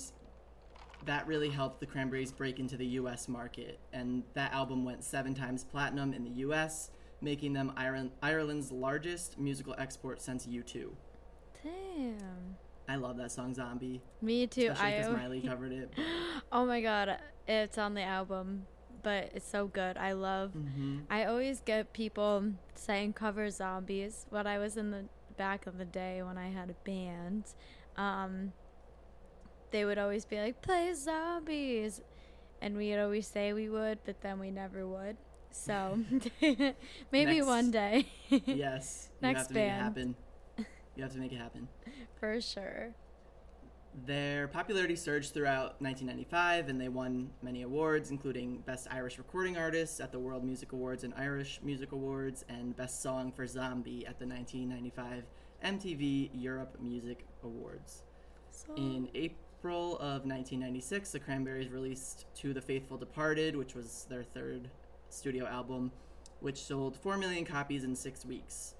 that 1.06 1.26
really 1.26 1.50
helped 1.50 1.80
the 1.80 1.86
Cranberries 1.86 2.32
break 2.32 2.60
into 2.60 2.78
the 2.78 2.86
US 2.86 3.28
market. 3.28 3.80
And 3.92 4.24
that 4.34 4.54
album 4.54 4.84
went 4.86 5.04
seven 5.04 5.34
times 5.34 5.64
platinum 5.64 6.14
in 6.14 6.24
the 6.24 6.42
US, 6.48 6.92
making 7.22 7.54
them 7.54 7.72
Ireland's 8.22 8.72
largest 8.72 9.40
musical 9.40 9.74
export 9.78 10.22
since 10.22 10.46
U2. 10.46 10.92
Damn. 11.64 12.58
I 12.88 12.96
love 12.98 13.18
that 13.18 13.32
song 13.32 13.54
Zombie. 13.54 14.02
Me 14.22 14.46
too. 14.48 14.70
Especially 14.72 14.94
I 14.94 14.98
because 14.98 15.14
Miley 15.18 15.42
covered 15.42 15.72
it. 15.72 15.90
Oh 16.52 16.66
my 16.66 16.82
god, 16.82 17.18
it's 17.48 17.78
on 17.80 17.94
the 17.96 18.04
album, 18.04 18.66
but 19.02 19.32
it's 19.34 19.48
so 19.48 19.68
good. 19.68 19.98
I 19.98 20.12
love. 20.14 20.52
hmm 20.52 21.00
I 21.10 21.24
always 21.26 21.62
get 21.62 21.94
people 21.94 22.44
saying 22.76 23.14
cover 23.14 23.50
zombies. 23.50 24.26
When 24.30 24.46
I 24.46 24.60
was 24.60 24.78
in 24.78 24.92
the 24.92 25.06
back 25.38 25.66
of 25.66 25.78
the 25.80 25.86
day 25.86 26.22
when 26.22 26.38
I 26.38 26.50
had 26.50 26.70
a 26.70 26.74
band, 26.88 27.46
um, 27.98 28.52
they 29.72 29.84
would 29.86 29.98
always 29.98 30.26
be 30.26 30.38
like, 30.40 30.62
"Play 30.62 30.94
zombies," 30.94 32.02
and 32.62 32.78
we'd 32.78 33.00
always 33.00 33.26
say 33.28 33.54
we 33.54 33.68
would, 33.70 34.00
but 34.06 34.22
then 34.22 34.40
we 34.40 34.52
never 34.52 34.86
would. 34.86 35.18
So 35.50 36.00
maybe 36.42 36.76
Next- 37.38 37.46
one 37.48 37.72
day, 37.72 38.08
Yes. 38.30 39.10
Next 39.22 39.40
have 39.40 39.48
to 39.48 39.54
make 39.54 39.64
it 39.64 39.94
band. 39.96 40.16
You 40.96 41.04
have 41.04 41.14
to 41.14 41.20
make 41.20 41.32
it 41.32 41.40
happen. 41.40 41.68
for 42.20 42.40
sure. 42.40 42.94
Their 44.06 44.48
popularity 44.48 44.96
surged 44.96 45.34
throughout 45.34 45.80
1995, 45.80 46.68
and 46.68 46.82
they 46.82 46.90
won 46.90 47.30
many 47.44 47.62
awards, 47.62 48.10
including 48.10 48.58
Best 48.66 48.88
Irish 48.90 49.20
Recording 49.20 49.56
Artist 49.56 50.02
at 50.02 50.12
the 50.12 50.18
World 50.18 50.44
Music 50.44 50.72
Awards 50.72 51.04
and 51.04 51.14
Irish 51.16 51.60
Music 51.64 51.92
Awards, 51.92 52.44
and 52.50 52.76
Best 52.76 53.04
Song 53.04 53.32
for 53.32 53.46
Zombie 53.46 54.06
at 54.08 54.18
the 54.18 54.26
1995 54.26 55.26
MTV 55.64 56.32
Europe 56.34 56.78
Music 56.82 57.26
Awards. 57.44 58.02
So, 58.50 58.74
In 58.76 59.10
April 59.14 59.94
of 59.98 60.26
1996, 60.26 61.12
the 61.12 61.20
Cranberries 61.20 61.70
released 61.70 62.26
To 62.38 62.52
the 62.52 62.62
Faithful 62.62 62.98
Departed, 62.98 63.56
which 63.56 63.76
was 63.76 64.08
their 64.10 64.24
third 64.24 64.70
studio 65.10 65.46
album, 65.46 65.92
which 66.40 66.64
sold 66.64 66.98
4 66.98 67.18
million 67.18 67.46
copies 67.46 67.84
in 67.84 67.96
six 67.96 68.26
weeks. 68.26 68.74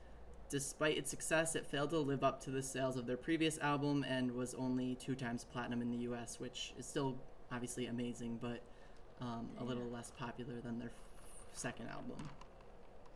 Despite 0.50 0.98
its 0.98 1.10
success, 1.10 1.56
it 1.56 1.66
failed 1.66 1.90
to 1.92 2.00
live 2.00 2.24
up 2.24 2.42
to 2.44 2.52
the 2.52 2.62
sales 2.62 2.98
of 2.98 3.08
their 3.08 3.18
previous 3.18 3.58
album 3.60 4.06
and 4.08 4.32
was 4.32 4.54
only 4.54 4.96
two 4.96 5.16
times 5.16 5.46
platinum 5.52 5.82
in 5.82 5.92
the 5.92 5.98
US, 6.10 6.40
which 6.40 6.74
is 6.78 6.86
still 6.86 7.18
obviously 7.52 7.88
amazing, 7.88 8.38
but 8.42 8.62
um, 9.22 9.50
a 9.60 9.64
little 9.64 9.90
less 9.90 10.12
popular 10.12 10.60
than 10.62 10.80
their 10.80 10.90
f- 10.90 11.48
second 11.54 11.88
album. 11.88 12.30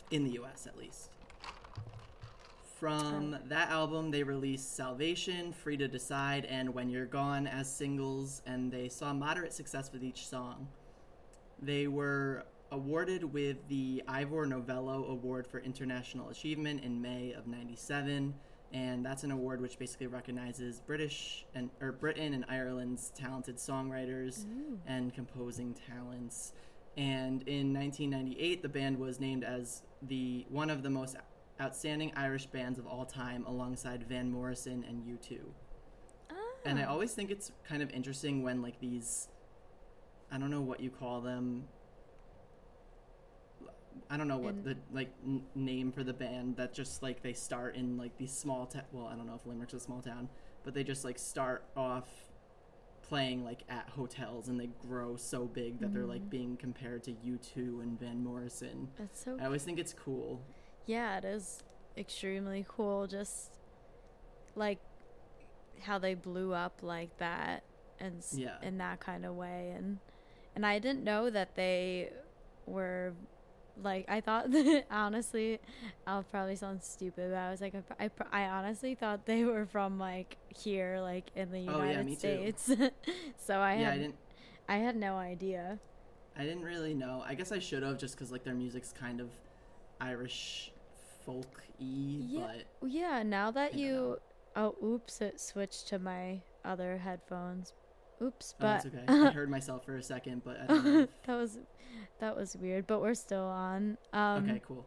In 0.09 0.23
the 0.23 0.39
US, 0.39 0.65
at 0.67 0.77
least. 0.77 1.11
From 2.79 3.35
that 3.45 3.69
album, 3.71 4.11
they 4.11 4.21
released 4.21 4.75
Salvation, 4.75 5.51
Free 5.51 5.77
to 5.77 5.87
Decide, 5.87 6.45
and 6.45 6.75
When 6.75 6.91
You're 6.91 7.07
Gone 7.07 7.47
as 7.47 7.67
singles, 7.67 8.43
and 8.45 8.71
they 8.71 8.87
saw 8.87 9.13
moderate 9.13 9.51
success 9.51 9.91
with 9.91 10.03
each 10.03 10.27
song. 10.27 10.67
They 11.59 11.87
were 11.87 12.45
awarded 12.71 13.23
with 13.33 13.67
the 13.67 14.03
Ivor 14.07 14.45
Novello 14.45 15.05
Award 15.09 15.47
for 15.47 15.59
International 15.59 16.29
Achievement 16.29 16.83
in 16.83 17.01
May 17.01 17.31
of 17.33 17.47
97, 17.47 18.33
and 18.73 19.05
that's 19.05 19.23
an 19.23 19.31
award 19.31 19.61
which 19.61 19.79
basically 19.79 20.07
recognizes 20.07 20.81
British 20.81 21.45
and 21.55 21.69
or 21.79 21.91
Britain 21.93 22.33
and 22.33 22.43
Ireland's 22.49 23.11
talented 23.11 23.57
songwriters 23.57 24.45
and 24.85 25.13
composing 25.13 25.73
talents. 25.73 26.53
And 26.97 27.43
in 27.47 27.73
1998, 27.73 28.61
the 28.63 28.69
band 28.69 28.97
was 28.99 29.19
named 29.19 29.43
as 29.43 29.83
the 30.01 30.45
one 30.49 30.69
of 30.69 30.83
the 30.83 30.89
most 30.89 31.15
outstanding 31.61 32.11
Irish 32.15 32.47
bands 32.47 32.77
of 32.79 32.85
all 32.87 33.05
time 33.05 33.45
alongside 33.45 34.03
Van 34.07 34.29
Morrison 34.31 34.83
and 34.87 35.03
U2. 35.05 35.39
And 36.65 36.77
I 36.79 36.83
Ah. 36.83 36.89
always 36.91 37.13
think 37.13 37.31
it's 37.31 37.51
kind 37.63 37.81
of 37.81 37.89
interesting 37.91 38.43
when 38.43 38.61
like 38.61 38.79
these 38.79 39.29
I 40.29 40.37
don't 40.37 40.51
know 40.51 40.59
what 40.61 40.81
you 40.81 40.89
call 40.89 41.21
them. 41.21 41.69
I 44.09 44.17
don't 44.17 44.27
know 44.27 44.37
what 44.37 44.55
In- 44.55 44.63
the 44.63 44.77
like 44.91 45.09
n- 45.25 45.43
name 45.55 45.91
for 45.91 46.03
the 46.03 46.13
band 46.13 46.55
that 46.57 46.73
just 46.73 47.01
like 47.03 47.21
they 47.21 47.33
start 47.33 47.75
in 47.75 47.97
like 47.97 48.17
these 48.17 48.31
small 48.31 48.65
ta- 48.65 48.81
well 48.91 49.07
I 49.07 49.15
don't 49.15 49.27
know 49.27 49.35
if 49.35 49.45
Limerick's 49.45 49.73
a 49.73 49.79
small 49.79 50.01
town 50.01 50.29
but 50.63 50.73
they 50.73 50.83
just 50.83 51.03
like 51.05 51.17
start 51.19 51.63
off 51.75 52.07
playing 53.03 53.45
like 53.45 53.63
at 53.69 53.87
hotels 53.89 54.49
and 54.49 54.59
they 54.59 54.69
grow 54.87 55.15
so 55.15 55.45
big 55.45 55.79
that 55.79 55.93
they're 55.93 56.01
Mm-hmm. 56.03 56.11
like 56.11 56.29
being 56.29 56.57
compared 56.57 57.03
to 57.03 57.11
U2 57.11 57.81
and 57.81 57.97
Van 57.99 58.21
Morrison. 58.23 58.89
That's 58.97 59.23
so 59.23 59.37
I 59.39 59.45
always 59.45 59.63
think 59.63 59.79
it's 59.79 59.93
cool. 59.93 60.41
Yeah, 60.85 61.17
it 61.17 61.23
is 61.25 61.63
extremely 61.97 62.65
cool. 62.67 63.07
Just 63.07 63.51
like 64.55 64.79
how 65.81 65.97
they 65.99 66.15
blew 66.15 66.53
up 66.53 66.79
like 66.81 67.15
that, 67.19 67.63
and 67.99 68.17
s- 68.17 68.35
Yeah. 68.37 68.57
in 68.61 68.77
that 68.79 68.99
kind 68.99 69.25
of 69.25 69.35
way, 69.35 69.73
and 69.77 69.99
and 70.55 70.65
I 70.65 70.79
didn't 70.79 71.03
know 71.03 71.29
that 71.29 71.55
they 71.55 72.11
were 72.65 73.13
like 73.81 74.05
I 74.09 74.21
thought. 74.21 74.47
honestly, 74.91 75.59
I'll 76.05 76.23
probably 76.23 76.55
sound 76.55 76.83
stupid, 76.83 77.31
but 77.31 77.37
I 77.37 77.51
was 77.51 77.61
like, 77.61 77.75
I, 77.99 78.05
I, 78.05 78.09
I 78.31 78.49
honestly 78.49 78.95
thought 78.95 79.25
they 79.25 79.43
were 79.45 79.65
from 79.65 79.99
like 79.99 80.37
here, 80.49 80.99
like 81.01 81.31
in 81.35 81.51
the 81.51 81.59
United 81.59 81.73
Oh, 81.73 81.83
yeah, 81.83 82.03
me 82.03 82.15
too. 82.15 82.53
States. 82.55 82.71
so 83.37 83.59
I 83.59 83.75
yeah, 83.75 83.91
had 83.91 83.93
I 83.93 83.97
didn't 83.97 84.15
I 84.67 84.77
had 84.77 84.95
no 84.95 85.15
idea. 85.17 85.79
I 86.35 86.43
didn't 86.43 86.63
really 86.63 86.93
know. 86.93 87.23
I 87.25 87.33
guess 87.35 87.51
I 87.51 87.59
should 87.59 87.83
have 87.83 87.97
just 87.97 88.15
because 88.15 88.31
like 88.31 88.43
their 88.43 88.53
music's 88.53 88.91
kind 88.93 89.19
of 89.19 89.29
Irish 89.99 90.73
folk 91.25 91.63
y, 91.79 91.85
Yeah. 92.19 92.53
Yeah, 92.81 93.23
now 93.23 93.51
that 93.51 93.73
you 93.73 93.91
know. 93.93 94.17
oh 94.55 94.75
oops, 94.83 95.21
it 95.21 95.39
switched 95.39 95.87
to 95.89 95.99
my 95.99 96.41
other 96.63 96.97
headphones. 96.97 97.73
Oops, 98.21 98.55
but 98.59 98.67
oh, 98.67 98.75
it's 98.75 98.85
okay. 98.95 99.27
I 99.27 99.31
heard 99.31 99.49
myself 99.49 99.85
for 99.85 99.95
a 99.95 100.03
second, 100.03 100.43
but 100.43 100.59
I 100.61 100.65
don't 100.67 100.83
know. 100.85 100.99
if- 101.01 101.23
that 101.25 101.35
was 101.35 101.59
that 102.19 102.35
was 102.35 102.55
weird, 102.57 102.87
but 102.87 103.01
we're 103.01 103.13
still 103.13 103.43
on. 103.45 103.97
Um 104.13 104.43
okay, 104.49 104.61
cool. 104.65 104.85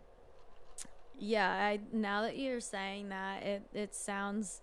yeah, 1.18 1.50
I 1.50 1.80
now 1.92 2.22
that 2.22 2.38
you're 2.38 2.60
saying 2.60 3.10
that, 3.10 3.42
it 3.42 3.62
it 3.72 3.94
sounds 3.94 4.60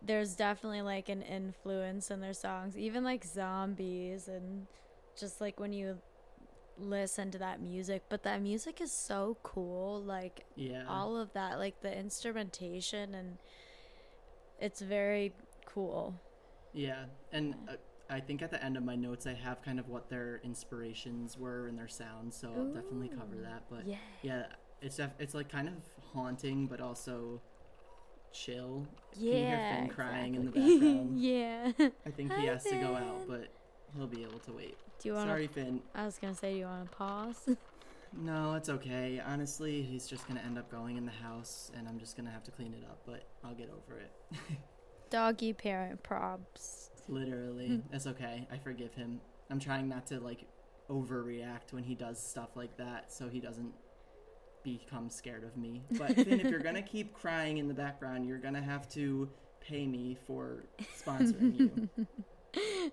there's 0.00 0.36
definitely 0.36 0.82
like 0.82 1.08
an 1.08 1.22
influence 1.22 2.10
in 2.10 2.20
their 2.20 2.32
songs, 2.34 2.76
even 2.78 3.02
like 3.02 3.24
zombies 3.24 4.28
and 4.28 4.66
just 5.18 5.40
like 5.40 5.58
when 5.58 5.72
you 5.72 5.98
listen 6.80 7.32
to 7.32 7.38
that 7.38 7.60
music, 7.60 8.04
but 8.08 8.22
that 8.22 8.40
music 8.40 8.80
is 8.80 8.92
so 8.92 9.36
cool, 9.42 10.00
like 10.00 10.44
Yeah. 10.54 10.84
all 10.88 11.16
of 11.16 11.32
that 11.32 11.58
like 11.58 11.80
the 11.80 11.92
instrumentation 11.98 13.12
and 13.16 13.38
it's 14.60 14.80
very 14.80 15.32
cool 15.66 16.14
Yeah, 16.72 17.04
and 17.32 17.54
uh, 17.68 17.72
I 18.10 18.20
think 18.20 18.42
at 18.42 18.50
the 18.50 18.62
end 18.64 18.76
of 18.76 18.84
my 18.84 18.96
notes 18.96 19.26
I 19.26 19.34
have 19.34 19.62
kind 19.62 19.78
of 19.78 19.88
what 19.88 20.08
their 20.08 20.40
inspirations 20.44 21.36
were 21.38 21.66
and 21.68 21.78
their 21.78 21.88
sounds, 21.88 22.36
so 22.36 22.50
I'll 22.56 22.66
definitely 22.66 23.08
cover 23.08 23.36
that. 23.42 23.64
But 23.70 23.86
yeah 23.86 23.96
yeah, 24.22 24.46
it's 24.80 24.96
def- 24.96 25.14
it's 25.18 25.34
like 25.34 25.48
kind 25.50 25.68
of 25.68 25.74
haunting, 26.12 26.66
but 26.66 26.80
also 26.80 27.40
chill. 28.32 28.86
yeah 29.14 29.32
Can 29.32 29.40
you 29.40 29.46
hear 29.46 29.76
Finn 29.80 29.88
crying 29.88 30.34
in 30.34 30.44
the 30.44 30.50
background? 30.52 31.20
yeah 31.20 31.72
I 32.06 32.10
think 32.10 32.32
he 32.34 32.46
Hi, 32.46 32.52
has 32.52 32.64
to 32.64 32.76
go 32.76 32.94
out, 32.96 33.26
but 33.28 33.48
he'll 33.96 34.06
be 34.06 34.22
able 34.22 34.38
to 34.40 34.52
wait. 34.52 34.76
do 35.00 35.08
you 35.08 35.14
want 35.14 35.28
Sorry, 35.28 35.46
Finn. 35.46 35.80
i 35.94 36.04
was 36.04 36.18
gonna 36.18 36.34
say 36.34 36.52
do 36.52 36.58
you 36.60 36.64
want 36.66 36.90
to 36.90 36.96
pause 36.96 37.48
No, 38.16 38.54
it's 38.54 38.70
okay. 38.70 39.20
Honestly, 39.24 39.82
he's 39.82 40.06
just 40.06 40.26
gonna 40.26 40.40
end 40.40 40.56
up 40.56 40.70
going 40.70 40.96
in 40.96 41.04
the 41.04 41.12
house, 41.12 41.70
and 41.76 41.86
I'm 41.86 41.98
just 41.98 42.16
gonna 42.16 42.30
have 42.30 42.42
to 42.44 42.50
clean 42.50 42.72
it 42.72 42.82
up. 42.88 43.00
But 43.04 43.24
I'll 43.44 43.52
get 43.54 43.68
over 43.68 44.00
it. 44.00 44.10
doggy 45.10 45.52
parent 45.52 46.02
props 46.02 46.88
Literally, 47.08 47.68
hmm. 47.68 47.94
it's 47.94 48.06
okay. 48.06 48.46
I 48.52 48.58
forgive 48.58 48.94
him. 48.94 49.20
I'm 49.50 49.58
trying 49.58 49.88
not 49.88 50.06
to 50.08 50.20
like 50.20 50.46
overreact 50.90 51.72
when 51.72 51.84
he 51.84 51.94
does 51.94 52.22
stuff 52.22 52.50
like 52.54 52.76
that, 52.76 53.12
so 53.12 53.28
he 53.28 53.40
doesn't 53.40 53.72
become 54.62 55.08
scared 55.08 55.44
of 55.44 55.56
me. 55.56 55.82
But 55.92 56.14
Finn, 56.14 56.40
if 56.40 56.50
you're 56.50 56.60
gonna 56.60 56.82
keep 56.94 57.14
crying 57.14 57.58
in 57.58 57.68
the 57.68 57.74
background, 57.74 58.26
you're 58.26 58.38
gonna 58.38 58.62
have 58.62 58.88
to 58.90 59.28
pay 59.60 59.86
me 59.86 60.16
for 60.26 60.64
sponsoring 61.02 61.58
you. 61.58 62.92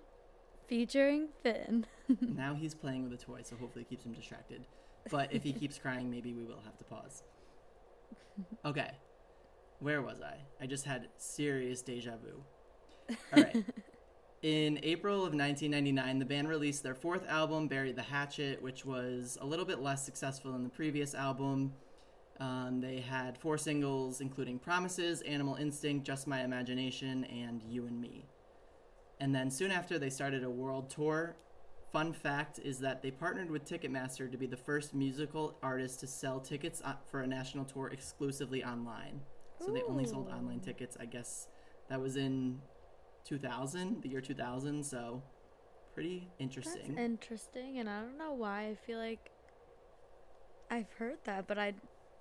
featuring 0.68 1.28
finn 1.42 1.86
now 2.20 2.54
he's 2.54 2.74
playing 2.74 3.08
with 3.08 3.12
a 3.12 3.22
toy, 3.22 3.40
so 3.42 3.56
hopefully 3.56 3.82
it 3.82 3.88
keeps 3.88 4.04
him 4.04 4.12
distracted. 4.12 4.64
But 5.10 5.32
if 5.32 5.42
he 5.42 5.52
keeps 5.52 5.78
crying, 5.78 6.10
maybe 6.10 6.34
we 6.34 6.44
will 6.44 6.60
have 6.64 6.76
to 6.78 6.84
pause. 6.84 7.22
Okay. 8.64 8.90
Where 9.78 10.02
was 10.02 10.20
I? 10.20 10.38
I 10.60 10.66
just 10.66 10.84
had 10.84 11.08
serious 11.16 11.82
deja 11.82 12.12
vu. 12.16 12.42
All 13.32 13.42
right. 13.42 13.64
In 14.42 14.78
April 14.82 15.16
of 15.16 15.32
1999, 15.32 16.18
the 16.18 16.24
band 16.24 16.48
released 16.48 16.82
their 16.82 16.94
fourth 16.94 17.26
album, 17.26 17.68
Bury 17.68 17.92
the 17.92 18.02
Hatchet, 18.02 18.60
which 18.60 18.84
was 18.84 19.38
a 19.40 19.46
little 19.46 19.64
bit 19.64 19.80
less 19.80 20.04
successful 20.04 20.52
than 20.52 20.62
the 20.62 20.68
previous 20.68 21.14
album. 21.14 21.72
Um, 22.38 22.80
they 22.82 23.00
had 23.00 23.38
four 23.38 23.56
singles, 23.56 24.20
including 24.20 24.58
Promises, 24.58 25.22
Animal 25.22 25.54
Instinct, 25.54 26.06
Just 26.06 26.26
My 26.26 26.42
Imagination, 26.42 27.24
and 27.24 27.62
You 27.62 27.86
and 27.86 27.98
Me. 27.98 28.26
And 29.20 29.34
then 29.34 29.50
soon 29.50 29.70
after, 29.70 29.98
they 29.98 30.10
started 30.10 30.44
a 30.44 30.50
world 30.50 30.90
tour. 30.90 31.36
Fun 31.90 32.12
fact 32.12 32.60
is 32.62 32.78
that 32.80 33.00
they 33.00 33.10
partnered 33.10 33.50
with 33.50 33.64
Ticketmaster 33.64 34.30
to 34.30 34.36
be 34.36 34.46
the 34.46 34.56
first 34.56 34.94
musical 34.94 35.56
artist 35.62 36.00
to 36.00 36.06
sell 36.06 36.40
tickets 36.40 36.82
uh, 36.84 36.92
for 37.10 37.22
a 37.22 37.26
national 37.26 37.64
tour 37.64 37.88
exclusively 37.88 38.62
online. 38.62 39.20
So 39.64 39.72
they 39.72 39.82
only 39.82 40.04
sold 40.04 40.28
online 40.28 40.60
tickets. 40.60 40.98
I 41.00 41.06
guess 41.06 41.48
that 41.88 41.98
was 41.98 42.16
in 42.16 42.60
2000, 43.26 44.02
the 44.02 44.08
year 44.08 44.20
2000. 44.20 44.84
So 44.84 45.22
pretty 45.94 46.28
that's 46.64 46.76
interesting. 46.78 46.96
interesting 46.96 47.78
and 47.78 47.88
i 47.88 48.00
don't 48.00 48.18
know 48.18 48.32
why 48.32 48.68
i 48.68 48.74
feel 48.86 48.98
like 48.98 49.30
i've 50.70 50.90
heard 50.98 51.18
that 51.24 51.46
but 51.46 51.58
i 51.58 51.72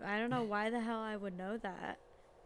i 0.03 0.17
don't 0.19 0.29
know 0.29 0.43
why 0.47 0.69
the 0.69 0.79
hell 0.79 0.99
i 0.99 1.15
would 1.15 1.37
know 1.37 1.57
that 1.57 1.97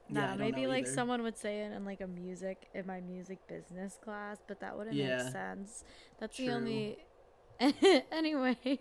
Yeah, 0.09 0.21
Nah, 0.31 0.35
don't 0.37 0.39
maybe 0.39 0.67
like 0.67 0.85
either. 0.85 0.95
someone 0.95 1.23
would 1.23 1.37
say 1.37 1.61
it 1.61 1.71
in 1.71 1.85
like 1.85 2.01
a 2.01 2.07
music 2.07 2.67
in 2.73 2.85
my 2.87 2.99
music 3.01 3.39
business 3.47 3.97
class, 4.03 4.37
but 4.47 4.59
that 4.61 4.77
wouldn't 4.77 4.97
Yeah. 4.97 5.17
make 5.17 5.21
sense. 5.21 5.83
That's 6.19 6.35
True. 6.35 6.45
the 6.47 6.53
only. 6.53 6.97
Anyways, 8.11 8.79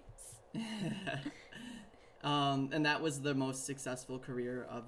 um, 2.22 2.70
and 2.72 2.84
that 2.86 3.00
was 3.00 3.20
the 3.20 3.34
most 3.34 3.66
successful 3.66 4.18
career 4.18 4.66
of. 4.70 4.84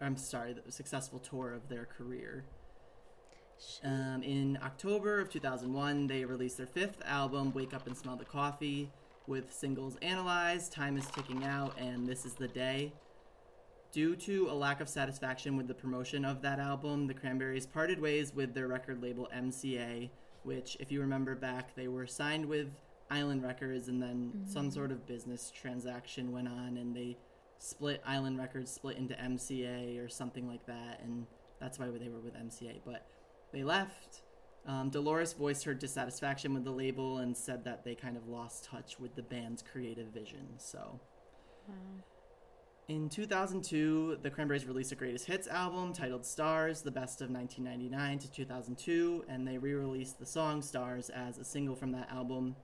I'm 0.00 0.16
sorry, 0.16 0.54
the 0.54 0.72
successful 0.72 1.18
tour 1.18 1.52
of 1.52 1.68
their 1.68 1.84
career. 1.86 2.44
Um, 3.82 4.22
in 4.22 4.58
October 4.62 5.20
of 5.20 5.28
2001, 5.30 6.06
they 6.06 6.24
released 6.24 6.56
their 6.56 6.66
fifth 6.66 7.02
album, 7.04 7.52
Wake 7.52 7.74
Up 7.74 7.86
and 7.86 7.96
Smell 7.96 8.16
the 8.16 8.24
Coffee, 8.24 8.90
with 9.26 9.52
singles 9.52 9.96
Analyze, 10.02 10.68
Time 10.68 10.96
is 10.96 11.06
Ticking 11.06 11.44
Out, 11.44 11.78
and 11.78 12.06
This 12.06 12.24
is 12.24 12.34
the 12.34 12.48
Day. 12.48 12.92
due 13.92 14.16
to 14.16 14.48
a 14.50 14.52
lack 14.52 14.80
of 14.80 14.88
satisfaction 14.88 15.56
with 15.56 15.68
the 15.68 15.74
promotion 15.74 16.24
of 16.24 16.42
that 16.42 16.58
album, 16.58 17.06
the 17.06 17.14
Cranberries 17.14 17.64
parted 17.64 18.00
ways 18.00 18.34
with 18.34 18.52
their 18.52 18.66
record 18.66 19.00
label 19.00 19.28
MCA, 19.32 20.10
which, 20.42 20.76
if 20.80 20.90
you 20.90 21.00
remember 21.00 21.36
back, 21.36 21.76
they 21.76 21.86
were 21.86 22.04
signed 22.04 22.44
with 22.44 22.68
Island 23.08 23.44
Records, 23.44 23.86
and 23.86 24.02
then 24.02 24.32
mm-hmm. 24.34 24.50
some 24.50 24.72
sort 24.72 24.90
of 24.90 25.06
business 25.06 25.52
transaction 25.54 26.32
went 26.32 26.48
on, 26.48 26.76
and 26.76 26.94
they 26.94 27.16
split 27.58 28.02
Island 28.04 28.36
Records, 28.38 28.72
split 28.72 28.96
into 28.96 29.14
MCA 29.14 30.04
or 30.04 30.08
something 30.08 30.48
like 30.48 30.66
that, 30.66 31.00
and 31.04 31.26
that's 31.60 31.78
why 31.78 31.86
they 31.86 32.08
were 32.08 32.18
with 32.18 32.34
MCA. 32.34 32.80
But 32.84 33.06
they 33.54 33.64
left. 33.64 34.22
Um, 34.66 34.90
Dolores 34.90 35.32
voiced 35.32 35.64
her 35.64 35.74
dissatisfaction 35.74 36.54
with 36.54 36.64
the 36.64 36.70
label 36.70 37.18
and 37.18 37.36
said 37.36 37.64
that 37.64 37.84
they 37.84 37.94
kind 37.94 38.16
of 38.16 38.26
lost 38.26 38.64
touch 38.64 38.98
with 38.98 39.14
the 39.14 39.22
band's 39.22 39.62
creative 39.62 40.08
vision. 40.08 40.58
So, 40.58 41.00
wow. 41.68 41.74
in 42.88 43.10
2002, 43.10 44.18
the 44.22 44.30
Cranberries 44.30 44.66
released 44.66 44.90
a 44.92 44.94
greatest 44.94 45.26
hits 45.26 45.46
album 45.48 45.92
titled 45.92 46.24
Stars, 46.24 46.80
the 46.80 46.90
best 46.90 47.20
of 47.20 47.30
1999 47.30 48.18
to 48.20 48.32
2002, 48.32 49.24
and 49.28 49.46
they 49.46 49.58
re 49.58 49.74
released 49.74 50.18
the 50.18 50.26
song 50.26 50.62
Stars 50.62 51.10
as 51.10 51.38
a 51.38 51.44
single 51.44 51.76
from 51.76 51.92
that 51.92 52.10
album. 52.10 52.56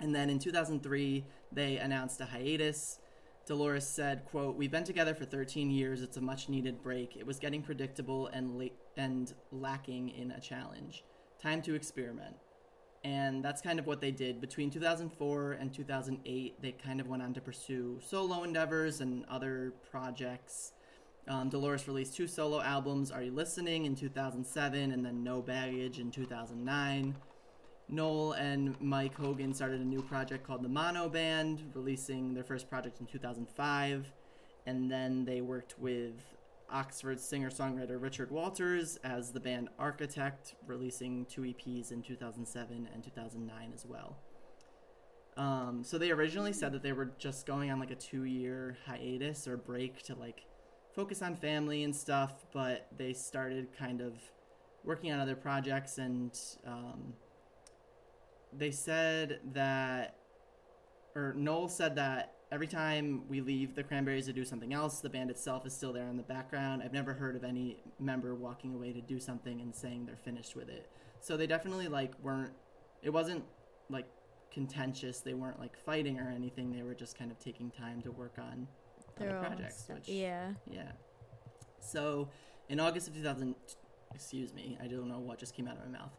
And 0.00 0.14
then 0.14 0.30
in 0.30 0.38
2003, 0.38 1.24
they 1.50 1.78
announced 1.78 2.20
a 2.20 2.26
hiatus. 2.26 3.00
Dolores 3.48 3.86
said, 3.86 4.26
quote, 4.26 4.56
We've 4.56 4.70
been 4.70 4.84
together 4.84 5.14
for 5.14 5.24
13 5.24 5.70
years. 5.70 6.02
It's 6.02 6.18
a 6.18 6.20
much 6.20 6.50
needed 6.50 6.82
break. 6.82 7.16
It 7.16 7.26
was 7.26 7.38
getting 7.38 7.62
predictable 7.62 8.26
and, 8.28 8.58
la- 8.58 8.66
and 8.96 9.32
lacking 9.50 10.10
in 10.10 10.32
a 10.32 10.40
challenge. 10.40 11.02
Time 11.42 11.62
to 11.62 11.74
experiment. 11.74 12.36
And 13.04 13.42
that's 13.42 13.62
kind 13.62 13.78
of 13.78 13.86
what 13.86 14.02
they 14.02 14.10
did. 14.10 14.40
Between 14.40 14.70
2004 14.70 15.52
and 15.52 15.72
2008, 15.72 16.60
they 16.60 16.72
kind 16.72 17.00
of 17.00 17.08
went 17.08 17.22
on 17.22 17.32
to 17.32 17.40
pursue 17.40 17.98
solo 18.04 18.44
endeavors 18.44 19.00
and 19.00 19.24
other 19.30 19.72
projects. 19.90 20.72
Um, 21.26 21.48
Dolores 21.48 21.88
released 21.88 22.16
two 22.16 22.26
solo 22.26 22.60
albums, 22.60 23.10
Are 23.10 23.22
You 23.22 23.32
Listening 23.32 23.86
in 23.86 23.94
2007 23.94 24.92
and 24.92 25.04
then 25.04 25.24
No 25.24 25.40
Baggage 25.40 26.00
in 26.00 26.10
2009. 26.10 27.16
Noel 27.88 28.32
and 28.32 28.78
Mike 28.80 29.14
Hogan 29.14 29.54
started 29.54 29.80
a 29.80 29.84
new 29.84 30.02
project 30.02 30.46
called 30.46 30.62
the 30.62 30.68
Mono 30.68 31.08
Band, 31.08 31.70
releasing 31.74 32.34
their 32.34 32.44
first 32.44 32.68
project 32.68 33.00
in 33.00 33.06
2005. 33.06 34.12
And 34.66 34.90
then 34.90 35.24
they 35.24 35.40
worked 35.40 35.78
with 35.78 36.36
Oxford 36.70 37.18
singer 37.18 37.50
songwriter 37.50 38.00
Richard 38.00 38.30
Walters 38.30 38.98
as 39.02 39.32
the 39.32 39.40
band 39.40 39.70
Arkitekt, 39.80 40.54
releasing 40.66 41.24
two 41.26 41.42
EPs 41.42 41.90
in 41.90 42.02
2007 42.02 42.88
and 42.92 43.02
2009 43.02 43.72
as 43.74 43.86
well. 43.86 44.18
Um, 45.38 45.82
so 45.84 45.98
they 45.98 46.10
originally 46.10 46.52
said 46.52 46.72
that 46.72 46.82
they 46.82 46.92
were 46.92 47.12
just 47.18 47.46
going 47.46 47.70
on 47.70 47.78
like 47.78 47.92
a 47.92 47.94
two 47.94 48.24
year 48.24 48.76
hiatus 48.84 49.46
or 49.46 49.56
break 49.56 50.02
to 50.02 50.14
like 50.14 50.44
focus 50.94 51.22
on 51.22 51.36
family 51.36 51.84
and 51.84 51.94
stuff, 51.94 52.44
but 52.52 52.88
they 52.96 53.12
started 53.12 53.68
kind 53.78 54.00
of 54.00 54.14
working 54.84 55.12
on 55.12 55.20
other 55.20 55.36
projects 55.36 55.98
and 55.98 56.38
um, 56.66 57.14
they 58.56 58.70
said 58.70 59.40
that, 59.52 60.16
or 61.14 61.34
Noel 61.34 61.68
said 61.68 61.96
that 61.96 62.34
every 62.50 62.66
time 62.66 63.28
we 63.28 63.40
leave 63.40 63.74
the 63.74 63.82
Cranberries 63.82 64.26
to 64.26 64.32
do 64.32 64.44
something 64.44 64.72
else, 64.72 65.00
the 65.00 65.10
band 65.10 65.30
itself 65.30 65.66
is 65.66 65.74
still 65.74 65.92
there 65.92 66.08
in 66.08 66.16
the 66.16 66.22
background. 66.22 66.82
I've 66.82 66.92
never 66.92 67.12
heard 67.12 67.36
of 67.36 67.44
any 67.44 67.82
member 67.98 68.34
walking 68.34 68.74
away 68.74 68.92
to 68.92 69.00
do 69.00 69.18
something 69.20 69.60
and 69.60 69.74
saying 69.74 70.06
they're 70.06 70.16
finished 70.16 70.56
with 70.56 70.68
it. 70.68 70.90
So 71.20 71.36
they 71.36 71.46
definitely 71.46 71.88
like 71.88 72.12
weren't. 72.22 72.52
It 73.02 73.10
wasn't 73.10 73.44
like 73.90 74.06
contentious. 74.50 75.20
They 75.20 75.34
weren't 75.34 75.60
like 75.60 75.76
fighting 75.76 76.18
or 76.18 76.30
anything. 76.30 76.72
They 76.72 76.82
were 76.82 76.94
just 76.94 77.18
kind 77.18 77.30
of 77.30 77.38
taking 77.38 77.70
time 77.70 78.00
to 78.02 78.10
work 78.10 78.34
on 78.38 78.66
other 79.20 79.38
projects. 79.40 79.84
Which, 79.88 80.08
yeah. 80.08 80.52
Yeah. 80.70 80.92
So 81.80 82.30
in 82.68 82.80
August 82.80 83.08
of 83.08 83.14
2000, 83.14 83.54
excuse 84.14 84.54
me, 84.54 84.78
I 84.82 84.86
don't 84.86 85.08
know 85.08 85.18
what 85.18 85.38
just 85.38 85.54
came 85.54 85.68
out 85.68 85.76
of 85.76 85.84
my 85.90 85.98
mouth. 85.98 86.12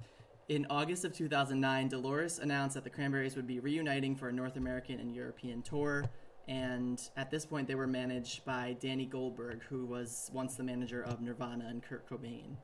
In 0.49 0.65
August 0.71 1.05
of 1.05 1.13
2009, 1.13 1.89
Dolores 1.89 2.39
announced 2.39 2.73
that 2.73 2.83
the 2.83 2.89
Cranberries 2.89 3.35
would 3.35 3.45
be 3.45 3.59
reuniting 3.59 4.15
for 4.15 4.29
a 4.29 4.33
North 4.33 4.57
American 4.57 4.99
and 4.99 5.13
European 5.13 5.61
tour. 5.61 6.09
And 6.47 6.99
at 7.15 7.29
this 7.29 7.45
point, 7.45 7.67
they 7.67 7.75
were 7.75 7.85
managed 7.85 8.43
by 8.45 8.75
Danny 8.79 9.05
Goldberg, 9.05 9.61
who 9.69 9.85
was 9.85 10.31
once 10.33 10.55
the 10.55 10.63
manager 10.63 11.03
of 11.03 11.21
Nirvana 11.21 11.67
and 11.69 11.83
Kurt 11.83 12.09
Cobain, 12.09 12.55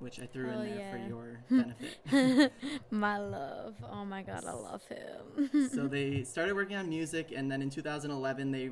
which 0.00 0.18
I 0.18 0.26
threw 0.26 0.50
in 0.50 0.58
there 0.64 0.76
yeah. 0.76 0.90
for 0.90 0.98
your 0.98 1.40
benefit. 2.10 2.52
my 2.90 3.16
love. 3.16 3.76
Oh 3.88 4.04
my 4.04 4.22
God, 4.22 4.44
I 4.44 4.52
love 4.52 4.82
him. 4.88 5.70
so 5.72 5.86
they 5.86 6.24
started 6.24 6.56
working 6.56 6.76
on 6.76 6.88
music, 6.88 7.32
and 7.34 7.48
then 7.48 7.62
in 7.62 7.70
2011, 7.70 8.50
they 8.50 8.70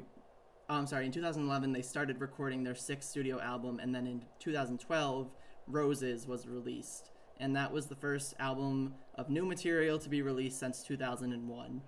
Oh, 0.69 0.75
I'm 0.75 0.89
sorry, 0.89 1.07
in 1.07 1.13
2011 1.13 1.73
they 1.73 1.81
started 1.81 2.21
recording 2.21 2.65
their 2.65 2.75
sixth 2.75 3.09
studio 3.09 3.41
album, 3.41 3.79
and 3.79 3.95
then 3.95 4.09
in 4.09 4.25
2012, 4.41 5.33
Roses 5.69 6.27
was 6.27 6.49
released 6.49 7.13
and 7.41 7.55
that 7.57 7.73
was 7.73 7.87
the 7.87 7.97
first 7.97 8.35
album 8.39 8.95
of 9.15 9.29
new 9.29 9.45
material 9.45 9.99
to 9.99 10.09
be 10.09 10.23
released 10.23 10.59
since 10.59 10.83
2001, 10.83 11.83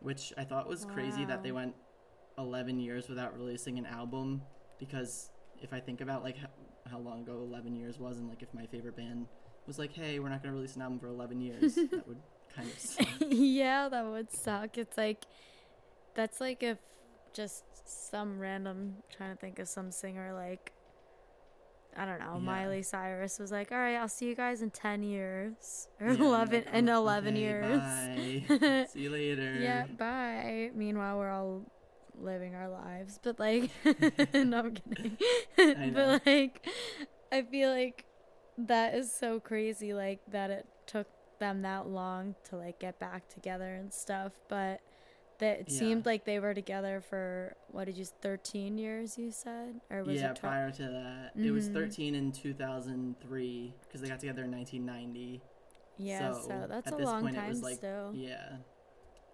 which 0.00 0.32
I 0.36 0.44
thought 0.44 0.68
was 0.68 0.86
wow. 0.86 0.92
crazy 0.92 1.24
that 1.24 1.42
they 1.42 1.52
went 1.52 1.74
11 2.38 2.78
years 2.78 3.08
without 3.08 3.36
releasing 3.36 3.78
an 3.78 3.86
album 3.86 4.42
because 4.78 5.30
if 5.60 5.72
I 5.72 5.80
think 5.80 6.00
about 6.00 6.22
like 6.22 6.36
how, 6.38 6.48
how 6.90 6.98
long 6.98 7.22
ago 7.22 7.44
11 7.46 7.76
years 7.76 7.98
was 7.98 8.18
and 8.18 8.28
like 8.28 8.42
if 8.42 8.52
my 8.54 8.66
favorite 8.66 8.96
band 8.96 9.26
was 9.66 9.78
like, 9.78 9.92
"Hey, 9.92 10.18
we're 10.18 10.28
not 10.28 10.42
going 10.42 10.52
to 10.52 10.56
release 10.56 10.76
an 10.76 10.82
album 10.82 10.98
for 10.98 11.06
11 11.06 11.40
years," 11.40 11.74
that 11.90 12.06
would 12.08 12.20
kind 12.54 12.68
of 12.68 12.78
suck. 12.78 13.06
yeah, 13.28 13.88
that 13.88 14.04
would 14.04 14.32
suck. 14.32 14.76
It's 14.76 14.96
like 14.96 15.24
that's 16.14 16.40
like 16.40 16.62
if 16.62 16.78
just 17.32 17.64
some 17.84 18.38
random 18.38 18.96
trying 19.14 19.30
to 19.30 19.40
think 19.40 19.58
of 19.58 19.68
some 19.68 19.90
singer 19.90 20.32
like 20.34 20.72
I 21.96 22.04
don't 22.04 22.20
know, 22.20 22.34
yeah. 22.34 22.40
Miley 22.40 22.82
Cyrus 22.82 23.38
was 23.38 23.52
like, 23.52 23.70
"All 23.72 23.78
right, 23.78 23.96
I'll 23.96 24.08
see 24.08 24.26
you 24.26 24.34
guys 24.34 24.62
in 24.62 24.70
ten 24.70 25.02
years 25.02 25.88
or 26.00 26.12
yeah, 26.12 26.24
eleven 26.24 26.64
in 26.72 26.88
eleven 26.88 27.34
okay, 27.34 27.40
years. 27.40 27.80
Bye. 27.80 28.86
see 28.92 29.00
you 29.00 29.10
later. 29.10 29.58
Yeah, 29.60 29.86
bye." 29.86 30.70
Meanwhile, 30.74 31.18
we're 31.18 31.30
all 31.30 31.62
living 32.18 32.54
our 32.54 32.68
lives, 32.68 33.18
but 33.22 33.38
like, 33.38 33.70
no, 34.34 34.58
I'm 34.58 34.74
kidding. 34.74 35.16
but 35.94 36.26
like, 36.26 36.66
I 37.30 37.42
feel 37.42 37.70
like 37.70 38.04
that 38.58 38.94
is 38.94 39.12
so 39.12 39.40
crazy, 39.40 39.92
like 39.92 40.20
that 40.30 40.50
it 40.50 40.66
took 40.86 41.06
them 41.38 41.62
that 41.62 41.88
long 41.88 42.34
to 42.44 42.56
like 42.56 42.78
get 42.78 42.98
back 42.98 43.28
together 43.28 43.74
and 43.74 43.92
stuff, 43.92 44.32
but 44.48 44.80
that 45.42 45.58
it 45.58 45.66
yeah. 45.68 45.78
seemed 45.80 46.06
like 46.06 46.24
they 46.24 46.38
were 46.38 46.54
together 46.54 47.02
for 47.10 47.56
what 47.72 47.86
did 47.86 47.96
you 47.96 48.04
13 48.04 48.78
years 48.78 49.18
you 49.18 49.32
said 49.32 49.80
or 49.90 50.04
was 50.04 50.20
yeah 50.20 50.30
it 50.30 50.40
prior 50.40 50.70
to 50.70 50.82
that 50.82 51.36
mm-hmm. 51.36 51.44
it 51.44 51.50
was 51.50 51.64
mm-hmm. 51.64 51.74
13 51.74 52.14
in 52.14 52.30
2003 52.30 53.74
because 53.82 54.00
they 54.00 54.08
got 54.08 54.20
together 54.20 54.44
in 54.44 54.52
1990 54.52 55.42
yeah 55.98 56.32
so, 56.32 56.42
so 56.46 56.66
that's 56.68 56.92
a 56.92 56.96
long 56.96 57.22
point, 57.22 57.34
time 57.34 57.46
it 57.46 57.48
was 57.48 57.62
like, 57.62 57.74
still 57.74 58.12
yeah 58.14 58.52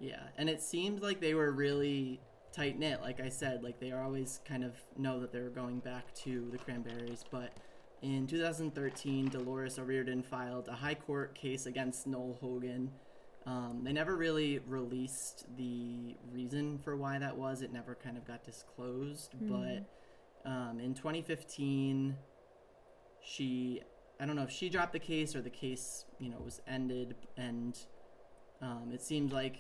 yeah 0.01 0.23
and 0.39 0.49
it 0.49 0.63
seemed 0.63 1.03
like 1.03 1.21
they 1.21 1.35
were 1.35 1.53
really 1.53 2.21
tight 2.53 2.79
knit 2.79 3.03
like 3.03 3.21
i 3.21 3.29
said 3.29 3.63
like 3.63 3.79
they 3.79 3.93
always 3.93 4.41
kind 4.47 4.65
of 4.65 4.73
know 4.97 5.21
that 5.21 5.31
they 5.31 5.41
were 5.41 5.51
going 5.51 5.79
back 5.79 6.15
to 6.15 6.49
the 6.51 6.57
cranberries 6.57 7.23
but 7.31 7.53
in 8.01 8.27
2013 8.27 9.29
dolores 9.29 9.79
o'riordan 9.79 10.23
filed 10.23 10.69
a 10.69 10.73
high 10.73 10.95
court 10.95 11.35
case 11.35 11.67
against 11.67 12.07
noel 12.07 12.39
hogan 12.41 12.91
um, 13.49 13.81
they 13.83 13.95
never 13.95 14.15
really 14.15 14.59
released 14.67 15.47
the 15.57 16.15
reason 16.31 16.79
for 16.79 16.97
why 16.97 17.19
that 17.19 17.35
was. 17.35 17.63
It 17.63 17.73
never 17.73 17.95
kind 17.95 18.19
of 18.19 18.27
got 18.27 18.45
disclosed. 18.45 19.33
Mm. 19.43 19.49
But 20.45 20.51
um, 20.51 20.81
in 20.81 20.93
2015, 20.93 22.15
she, 23.23 23.81
I 24.21 24.27
don't 24.27 24.37
know 24.37 24.43
if 24.43 24.51
she 24.51 24.69
dropped 24.69 24.93
the 24.93 24.99
case 24.99 25.35
or 25.35 25.41
the 25.41 25.49
case, 25.49 26.05
you 26.19 26.29
know, 26.29 26.37
was 26.45 26.61
ended. 26.69 27.15
And 27.39 27.79
um, 28.61 28.91
it 28.93 29.01
seemed 29.01 29.33
like, 29.33 29.57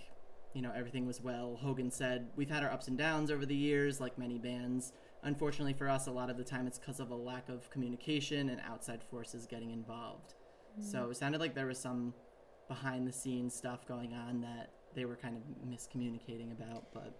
you 0.52 0.60
know, 0.60 0.72
everything 0.76 1.06
was 1.06 1.22
well. 1.22 1.58
Hogan 1.58 1.90
said, 1.90 2.28
We've 2.36 2.50
had 2.50 2.62
our 2.62 2.70
ups 2.70 2.88
and 2.88 2.98
downs 2.98 3.30
over 3.30 3.46
the 3.46 3.56
years, 3.56 4.02
like 4.02 4.18
many 4.18 4.36
bands. 4.36 4.92
Unfortunately 5.22 5.72
for 5.72 5.88
us, 5.88 6.06
a 6.06 6.10
lot 6.10 6.28
of 6.28 6.36
the 6.36 6.44
time 6.44 6.66
it's 6.66 6.78
because 6.78 7.00
of 7.00 7.10
a 7.10 7.16
lack 7.16 7.48
of 7.48 7.70
communication 7.70 8.50
and 8.50 8.60
outside 8.68 9.02
forces 9.02 9.46
getting 9.46 9.70
involved. 9.70 10.34
Mm. 10.78 10.92
So 10.92 11.08
it 11.10 11.16
sounded 11.16 11.40
like 11.40 11.54
there 11.54 11.66
was 11.66 11.78
some 11.78 12.12
behind 12.68 13.06
the 13.06 13.12
scenes 13.12 13.54
stuff 13.54 13.86
going 13.86 14.12
on 14.14 14.40
that 14.42 14.70
they 14.94 15.04
were 15.04 15.16
kind 15.16 15.36
of 15.36 15.42
miscommunicating 15.68 16.52
about, 16.52 16.92
but 16.92 17.14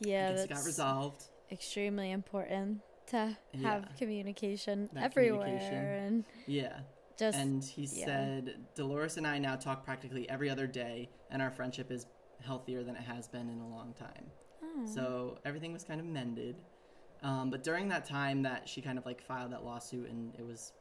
yeah, 0.00 0.30
it 0.30 0.48
got 0.48 0.64
resolved. 0.64 1.24
Extremely 1.50 2.10
important 2.10 2.80
to 3.08 3.36
have 3.62 3.82
yeah, 3.82 3.98
communication 3.98 4.88
everywhere 4.96 5.44
communication. 5.44 5.84
and 5.84 6.24
yeah. 6.46 6.80
Just, 7.18 7.38
and 7.38 7.62
he 7.62 7.82
yeah. 7.82 8.06
said 8.06 8.54
Dolores 8.74 9.18
and 9.18 9.26
I 9.26 9.38
now 9.38 9.54
talk 9.54 9.84
practically 9.84 10.28
every 10.30 10.48
other 10.48 10.66
day, 10.66 11.10
and 11.30 11.42
our 11.42 11.50
friendship 11.50 11.92
is 11.92 12.06
healthier 12.44 12.82
than 12.82 12.96
it 12.96 13.02
has 13.02 13.28
been 13.28 13.48
in 13.48 13.60
a 13.60 13.68
long 13.68 13.92
time. 13.92 14.24
Oh. 14.64 14.86
So 14.86 15.38
everything 15.44 15.72
was 15.72 15.84
kind 15.84 16.00
of 16.00 16.06
mended. 16.06 16.56
Um, 17.22 17.50
but 17.50 17.62
during 17.62 17.88
that 17.90 18.04
time 18.04 18.42
that 18.42 18.68
she 18.68 18.80
kind 18.80 18.98
of 18.98 19.06
like 19.06 19.22
filed 19.22 19.52
that 19.52 19.64
lawsuit 19.64 20.10
and 20.10 20.34
it 20.36 20.44
was 20.44 20.72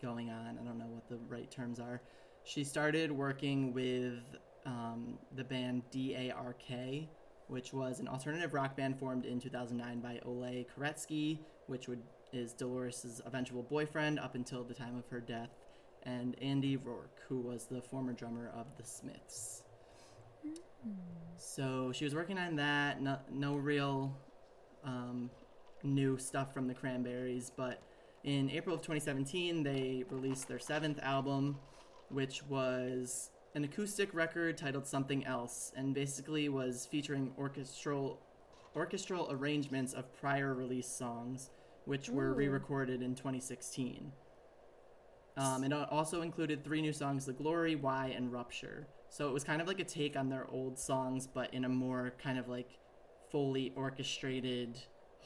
going 0.00 0.30
on, 0.30 0.58
I 0.60 0.64
don't 0.64 0.78
know 0.78 0.86
what 0.86 1.08
the 1.08 1.18
right 1.28 1.50
terms 1.50 1.80
are 1.80 2.02
she 2.44 2.64
started 2.64 3.10
working 3.10 3.72
with 3.72 4.36
um, 4.66 5.18
the 5.34 5.44
band 5.44 5.82
DARK, 5.90 7.08
which 7.48 7.72
was 7.72 8.00
an 8.00 8.08
alternative 8.08 8.54
rock 8.54 8.76
band 8.76 8.98
formed 8.98 9.24
in 9.24 9.40
2009 9.40 10.00
by 10.00 10.20
Ole 10.24 10.66
Koretsky, 10.76 11.38
which 11.66 11.88
would 11.88 12.02
is 12.32 12.54
Dolores' 12.54 13.20
eventual 13.26 13.62
boyfriend 13.62 14.18
up 14.18 14.34
until 14.34 14.64
the 14.64 14.74
time 14.74 14.96
of 14.96 15.06
her 15.08 15.20
death, 15.20 15.50
and 16.04 16.34
Andy 16.40 16.76
Rourke, 16.76 17.20
who 17.28 17.40
was 17.40 17.66
the 17.66 17.82
former 17.82 18.12
drummer 18.12 18.50
of 18.56 18.66
the 18.78 18.84
Smiths. 18.84 19.62
So 21.36 21.92
she 21.92 22.04
was 22.04 22.14
working 22.14 22.38
on 22.38 22.56
that. 22.56 23.00
No, 23.00 23.18
no 23.30 23.54
real 23.54 24.16
um, 24.84 25.30
new 25.82 26.16
stuff 26.18 26.52
from 26.54 26.66
the 26.66 26.74
Cranberries, 26.74 27.52
but 27.54 27.82
in 28.24 28.50
April 28.50 28.74
of 28.74 28.82
2017, 28.82 29.62
they 29.62 30.04
released 30.10 30.48
their 30.48 30.58
seventh 30.58 30.98
album, 31.02 31.58
which 32.12 32.42
was 32.46 33.30
an 33.54 33.64
acoustic 33.64 34.14
record 34.14 34.56
titled 34.56 34.86
Something 34.86 35.24
Else, 35.26 35.72
and 35.76 35.94
basically 35.94 36.48
was 36.48 36.86
featuring 36.86 37.32
orchestral 37.38 38.20
orchestral 38.74 39.30
arrangements 39.30 39.92
of 39.92 40.12
prior 40.14 40.54
release 40.54 40.88
songs, 40.88 41.50
which 41.84 42.08
were 42.08 42.32
re-recorded 42.32 43.02
in 43.02 43.14
2016. 43.14 44.12
Um, 45.36 45.64
it 45.64 45.72
also 45.72 46.22
included 46.22 46.64
three 46.64 46.82
new 46.82 46.92
songs: 46.92 47.26
"The 47.26 47.32
Glory," 47.32 47.74
"Why," 47.74 48.08
and 48.08 48.32
"Rupture." 48.32 48.86
So 49.10 49.28
it 49.28 49.32
was 49.32 49.44
kind 49.44 49.60
of 49.60 49.68
like 49.68 49.80
a 49.80 49.84
take 49.84 50.16
on 50.16 50.28
their 50.28 50.46
old 50.50 50.78
songs, 50.78 51.26
but 51.26 51.52
in 51.52 51.64
a 51.64 51.68
more 51.68 52.14
kind 52.18 52.38
of 52.38 52.48
like 52.48 52.78
fully 53.30 53.72
orchestrated, 53.76 54.78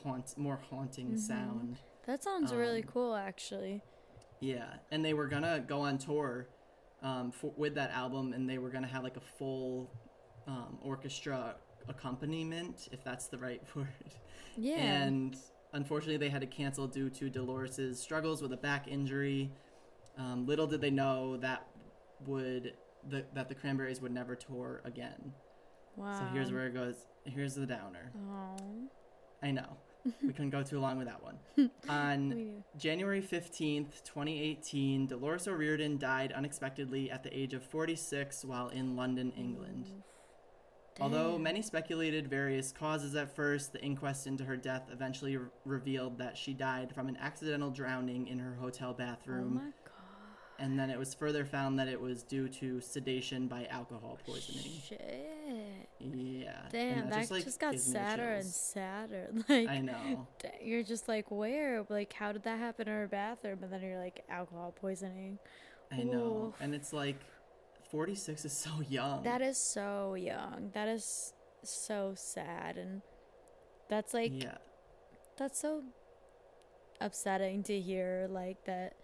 haunt, 0.02 0.36
more 0.36 0.56
haunting 0.56 1.12
Mhm. 1.12 1.18
sound. 1.18 1.78
That 2.06 2.22
sounds 2.22 2.52
really 2.52 2.82
Um, 2.82 2.88
cool, 2.88 3.14
actually. 3.14 3.82
Yeah, 4.40 4.78
and 4.90 5.04
they 5.04 5.14
were 5.14 5.26
gonna 5.26 5.60
go 5.60 5.80
on 5.80 5.98
tour 5.98 6.48
um, 7.02 7.32
for, 7.32 7.52
with 7.56 7.74
that 7.74 7.90
album, 7.90 8.32
and 8.32 8.48
they 8.48 8.58
were 8.58 8.70
gonna 8.70 8.86
have 8.86 9.02
like 9.02 9.16
a 9.16 9.38
full 9.38 9.90
um, 10.46 10.78
orchestra 10.82 11.56
accompaniment, 11.88 12.88
if 12.92 13.02
that's 13.04 13.26
the 13.28 13.38
right 13.38 13.62
word. 13.74 13.86
Yeah. 14.56 14.76
And 14.76 15.36
unfortunately, 15.72 16.16
they 16.16 16.30
had 16.30 16.40
to 16.40 16.46
cancel 16.46 16.86
due 16.86 17.10
to 17.10 17.30
Dolores's 17.30 18.00
struggles 18.00 18.42
with 18.42 18.52
a 18.52 18.56
back 18.56 18.88
injury. 18.88 19.52
Um, 20.18 20.46
little 20.46 20.66
did 20.66 20.80
they 20.80 20.90
know 20.90 21.36
that 21.38 21.66
would 22.26 22.74
the, 23.08 23.24
that 23.34 23.48
the 23.48 23.54
Cranberries 23.54 24.00
would 24.00 24.12
never 24.12 24.34
tour 24.34 24.80
again. 24.84 25.32
wow. 25.96 26.18
So 26.18 26.24
here's 26.32 26.50
where 26.50 26.66
it 26.66 26.74
goes. 26.74 27.06
Here's 27.24 27.54
the 27.54 27.66
downer. 27.66 28.12
Oh. 28.30 28.56
I 29.42 29.50
know 29.50 29.76
we 30.22 30.32
couldn't 30.32 30.50
go 30.50 30.62
too 30.62 30.78
long 30.78 30.98
with 30.98 31.06
that 31.06 31.22
one. 31.22 31.38
On 31.88 32.62
January 32.78 33.22
15th, 33.22 34.02
2018, 34.04 35.06
Dolores 35.06 35.48
O'Riordan 35.48 35.98
died 35.98 36.32
unexpectedly 36.32 37.10
at 37.10 37.22
the 37.22 37.36
age 37.36 37.54
of 37.54 37.62
46 37.62 38.44
while 38.44 38.68
in 38.68 38.96
London, 38.96 39.32
England. 39.36 39.90
Although 40.98 41.36
many 41.36 41.60
speculated 41.60 42.28
various 42.28 42.72
causes 42.72 43.14
at 43.14 43.34
first, 43.36 43.72
the 43.72 43.82
inquest 43.82 44.26
into 44.26 44.44
her 44.44 44.56
death 44.56 44.88
eventually 44.90 45.36
re- 45.36 45.48
revealed 45.66 46.16
that 46.18 46.38
she 46.38 46.54
died 46.54 46.94
from 46.94 47.08
an 47.08 47.18
accidental 47.20 47.70
drowning 47.70 48.26
in 48.28 48.38
her 48.38 48.54
hotel 48.54 48.90
Oh 48.90 48.94
bathroom, 48.94 49.60
god. 49.62 49.85
And 50.58 50.78
then 50.78 50.90
it 50.90 50.98
was 50.98 51.14
further 51.14 51.44
found 51.44 51.78
that 51.78 51.88
it 51.88 52.00
was 52.00 52.22
due 52.22 52.48
to 52.48 52.80
sedation 52.80 53.46
by 53.46 53.66
alcohol 53.66 54.18
poisoning. 54.26 54.72
Shit. 54.86 55.88
Yeah. 56.00 56.52
Damn, 56.70 56.98
and 56.98 57.12
that 57.12 57.30
like, 57.30 57.44
just 57.44 57.60
got 57.60 57.72
gives 57.72 57.88
me 57.88 57.92
the 57.92 57.98
sadder 57.98 58.28
and 58.34 58.46
sadder. 58.46 59.30
Like 59.48 59.68
I 59.68 59.80
know. 59.80 60.26
you're 60.62 60.82
just 60.82 61.08
like, 61.08 61.30
where? 61.30 61.84
Like, 61.88 62.12
how 62.12 62.32
did 62.32 62.42
that 62.44 62.58
happen 62.58 62.88
in 62.88 62.94
her 62.94 63.06
bathroom? 63.06 63.62
And 63.62 63.72
then 63.72 63.82
you're 63.82 63.98
like, 63.98 64.24
alcohol 64.28 64.74
poisoning. 64.78 65.38
I 65.92 66.02
know. 66.02 66.54
And 66.60 66.74
it's 66.74 66.92
like 66.92 67.20
46 67.90 68.44
is 68.44 68.52
so 68.52 68.70
young. 68.88 69.22
That 69.22 69.42
is 69.42 69.58
so 69.58 70.14
young. 70.14 70.70
That 70.74 70.88
is 70.88 71.32
so 71.62 72.14
sad, 72.16 72.76
and 72.76 73.02
that's 73.88 74.14
like 74.14 74.42
yeah. 74.42 74.58
that's 75.36 75.60
so 75.60 75.82
upsetting 77.00 77.62
to 77.64 77.80
hear. 77.80 78.26
Like 78.30 78.64
that 78.64 78.94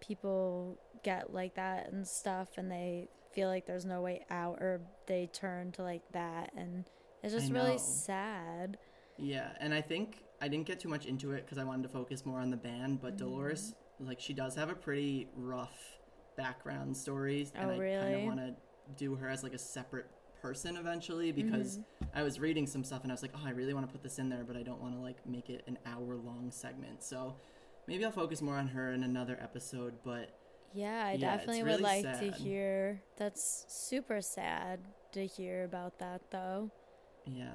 people 0.00 0.78
get 1.02 1.32
like 1.32 1.54
that 1.54 1.90
and 1.92 2.06
stuff, 2.06 2.48
and 2.56 2.70
they 2.70 3.08
feel 3.32 3.48
like 3.48 3.66
there's 3.66 3.84
no 3.84 4.00
way 4.02 4.24
out, 4.30 4.58
or 4.60 4.80
they 5.06 5.28
turn 5.32 5.72
to 5.72 5.82
like 5.82 6.02
that, 6.12 6.52
and 6.56 6.84
it's 7.22 7.32
just 7.34 7.52
really 7.52 7.78
sad. 7.78 8.78
Yeah, 9.18 9.50
and 9.60 9.74
I 9.74 9.80
think 9.82 10.22
I 10.40 10.48
didn't 10.48 10.66
get 10.66 10.80
too 10.80 10.88
much 10.88 11.04
into 11.06 11.32
it 11.32 11.44
because 11.44 11.58
I 11.58 11.64
wanted 11.64 11.82
to 11.82 11.88
focus 11.90 12.24
more 12.24 12.40
on 12.40 12.50
the 12.50 12.56
band. 12.56 13.00
But 13.02 13.14
Mhm. 13.14 13.18
Dolores, 13.18 13.74
like, 13.98 14.18
she 14.20 14.32
does 14.32 14.54
have 14.54 14.70
a 14.70 14.74
pretty 14.74 15.28
rough 15.34 15.98
background 16.36 16.96
story, 16.96 17.46
and 17.54 17.70
Oh, 17.70 17.74
I 17.74 17.78
kind 18.00 18.14
of 18.14 18.22
want 18.22 18.38
to 18.40 18.54
do 18.96 19.14
her 19.16 19.28
as 19.28 19.42
like 19.42 19.52
a 19.54 19.58
separate 19.58 20.06
person 20.40 20.76
eventually 20.78 21.30
because 21.32 21.76
Mhm. 21.78 21.84
I 22.14 22.22
was 22.22 22.40
reading 22.40 22.66
some 22.66 22.82
stuff 22.82 23.02
and 23.02 23.12
I 23.12 23.14
was 23.14 23.20
like, 23.22 23.32
oh, 23.34 23.42
I 23.44 23.50
really 23.50 23.74
want 23.74 23.86
to 23.86 23.92
put 23.92 24.02
this 24.02 24.18
in 24.18 24.30
there, 24.30 24.42
but 24.42 24.56
I 24.56 24.62
don't 24.62 24.80
want 24.80 24.94
to 24.94 25.00
like 25.00 25.24
make 25.26 25.50
it 25.50 25.62
an 25.66 25.78
hour 25.84 26.16
long 26.16 26.50
segment. 26.50 27.02
So 27.02 27.36
maybe 27.86 28.04
I'll 28.06 28.10
focus 28.10 28.40
more 28.40 28.56
on 28.56 28.68
her 28.68 28.92
in 28.92 29.02
another 29.04 29.38
episode. 29.40 30.02
But 30.02 30.30
Yeah, 30.72 31.04
I 31.06 31.12
Yeah, 31.12 31.36
definitely 31.36 31.62
would 31.62 31.62
really 31.64 31.82
like 31.82 32.12
to 32.14 32.30
hear. 32.30 33.02
That's 33.16 33.64
super 33.68 34.20
sad 34.20 34.80
to 35.12 35.26
hear 35.26 35.64
about 35.64 35.98
that, 35.98 36.30
though. 36.30 36.70
yeah, 37.24 37.54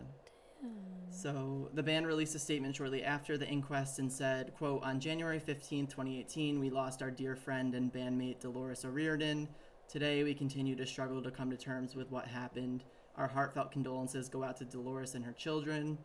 Hmm. 0.62 1.10
So 1.10 1.70
the 1.74 1.84
band 1.84 2.08
released 2.08 2.36
a 2.36 2.40
statement 2.40 2.76
shortly 2.76 3.04
after 3.04 3.38
the 3.38 3.48
inquest 3.48 4.00
and 4.00 4.12
said, 4.12 4.54
quote, 4.56 4.84
on 4.84 5.00
January 5.00 5.40
15, 5.40 5.88
2018, 5.88 6.60
we 6.60 6.70
lost 6.70 7.02
our 7.02 7.12
dear 7.12 7.36
friend 7.36 7.76
and 7.76 7.92
bandmate 7.94 8.40
Dolores 8.40 8.86
O'Riordan. 8.86 9.48
Today 9.88 10.24
we 10.24 10.34
continue 10.34 10.76
to 10.76 10.86
struggle 10.86 11.22
to 11.24 11.32
come 11.32 11.50
to 11.52 11.58
terms 11.58 11.96
with 11.96 12.12
what 12.12 12.28
happened. 12.28 12.84
Our 13.16 13.28
heartfelt 13.28 13.72
condolences 13.72 14.30
go 14.30 14.44
out 14.44 14.58
to 14.58 14.66
Dolores 14.66 15.16
and 15.16 15.24
her 15.26 15.34
children. 15.34 15.98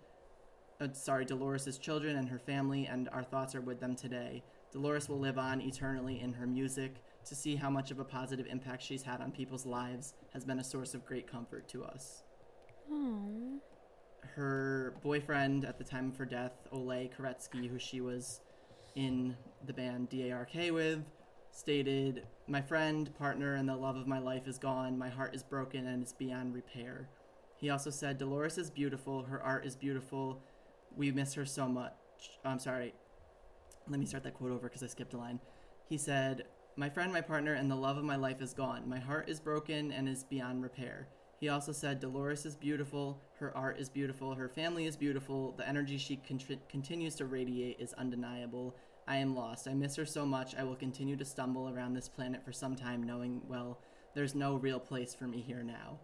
Uh, 0.80 0.88
sorry, 0.92 1.24
Dolores's 1.24 1.78
children 1.78 2.16
and 2.16 2.28
her 2.28 2.38
family, 2.38 2.86
and 2.86 3.08
our 3.10 3.24
thoughts 3.24 3.54
are 3.54 3.60
with 3.60 3.80
them 3.80 3.96
today. 3.96 4.42
Dolores 4.72 5.08
will 5.08 5.18
live 5.18 5.38
on 5.38 5.60
eternally 5.60 6.20
in 6.20 6.32
her 6.34 6.46
music. 6.46 6.96
To 7.26 7.34
see 7.34 7.54
how 7.54 7.68
much 7.68 7.90
of 7.90 7.98
a 7.98 8.04
positive 8.04 8.46
impact 8.46 8.82
she's 8.82 9.02
had 9.02 9.20
on 9.20 9.30
people's 9.30 9.66
lives 9.66 10.14
has 10.32 10.44
been 10.44 10.58
a 10.58 10.64
source 10.64 10.94
of 10.94 11.04
great 11.04 11.30
comfort 11.30 11.68
to 11.68 11.84
us 11.84 12.22
Aw. 12.90 13.58
her 14.34 14.94
boyfriend 15.02 15.64
at 15.66 15.76
the 15.76 15.84
time 15.84 16.08
of 16.08 16.16
her 16.16 16.24
death, 16.24 16.52
Ole 16.72 17.10
Koretsky, 17.16 17.68
who 17.68 17.78
she 17.78 18.00
was 18.00 18.40
in 18.96 19.36
the 19.66 19.72
band 19.72 20.08
DARK 20.08 20.54
with, 20.72 21.04
stated, 21.52 22.26
My 22.48 22.62
friend, 22.62 23.14
partner, 23.18 23.54
and 23.54 23.68
the 23.68 23.76
love 23.76 23.96
of 23.96 24.06
my 24.06 24.18
life 24.18 24.48
is 24.48 24.58
gone. 24.58 24.98
My 24.98 25.10
heart 25.10 25.34
is 25.34 25.42
broken 25.42 25.86
and 25.86 26.02
it's 26.02 26.12
beyond 26.12 26.54
repair. 26.54 27.08
He 27.58 27.68
also 27.70 27.90
said, 27.90 28.18
Dolores 28.18 28.56
is 28.56 28.70
beautiful. 28.70 29.24
Her 29.24 29.42
art 29.42 29.66
is 29.66 29.76
beautiful. 29.76 30.42
We 30.96 31.12
miss 31.12 31.34
her 31.34 31.44
so 31.44 31.68
much. 31.68 31.92
I'm 32.44 32.58
sorry. 32.58 32.94
Let 33.90 33.98
me 34.00 34.06
start 34.06 34.22
that 34.24 34.34
quote 34.34 34.52
over 34.52 34.68
because 34.68 34.82
I 34.82 34.86
skipped 34.86 35.14
a 35.14 35.18
line. 35.18 35.40
He 35.88 35.98
said, 35.98 36.44
My 36.76 36.88
friend, 36.88 37.12
my 37.12 37.20
partner, 37.20 37.54
and 37.54 37.70
the 37.70 37.74
love 37.76 37.98
of 37.98 38.04
my 38.04 38.16
life 38.16 38.40
is 38.40 38.54
gone. 38.54 38.88
My 38.88 38.98
heart 39.00 39.28
is 39.28 39.40
broken 39.40 39.90
and 39.90 40.08
is 40.08 40.22
beyond 40.24 40.62
repair. 40.62 41.08
He 41.40 41.48
also 41.48 41.72
said, 41.72 42.00
Dolores 42.00 42.46
is 42.46 42.54
beautiful, 42.54 43.20
her 43.38 43.56
art 43.56 43.78
is 43.80 43.88
beautiful, 43.88 44.34
her 44.34 44.48
family 44.48 44.84
is 44.86 44.96
beautiful, 44.96 45.52
the 45.56 45.66
energy 45.68 45.96
she 45.98 46.18
contri- 46.18 46.58
continues 46.68 47.14
to 47.16 47.24
radiate 47.26 47.80
is 47.80 47.94
undeniable. 47.94 48.76
I 49.08 49.16
am 49.16 49.34
lost. 49.34 49.66
I 49.66 49.74
miss 49.74 49.96
her 49.96 50.04
so 50.06 50.24
much, 50.26 50.54
I 50.54 50.62
will 50.64 50.76
continue 50.76 51.16
to 51.16 51.24
stumble 51.24 51.68
around 51.70 51.94
this 51.94 52.08
planet 52.10 52.44
for 52.44 52.52
some 52.52 52.76
time, 52.76 53.02
knowing, 53.02 53.40
well, 53.48 53.80
there's 54.14 54.34
no 54.34 54.56
real 54.56 54.78
place 54.78 55.14
for 55.14 55.24
me 55.26 55.40
here 55.40 55.62
now. 55.62 55.98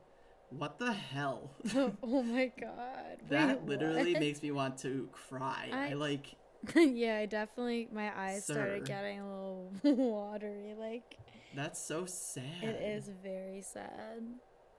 What 0.51 0.78
the 0.78 0.93
hell? 0.93 1.51
oh 2.03 2.22
my 2.22 2.51
god. 2.61 3.18
that 3.28 3.61
Wait, 3.61 3.68
literally 3.68 4.12
what? 4.14 4.20
makes 4.20 4.43
me 4.43 4.51
want 4.53 4.78
to 4.78 5.09
cry. 5.12 5.68
I, 5.72 5.91
I- 5.91 5.95
like, 5.95 6.34
yeah, 6.76 7.18
I 7.18 7.26
definitely 7.26 7.88
my 7.92 8.10
eyes 8.18 8.44
Sir. 8.44 8.54
started 8.54 8.84
getting 8.86 9.20
a 9.20 9.24
little 9.26 9.72
watery. 9.84 10.74
Like 10.78 11.16
that's 11.54 11.80
so 11.80 12.04
sad. 12.06 12.44
it 12.62 12.82
is 12.82 13.10
very 13.22 13.62
sad. 13.62 14.22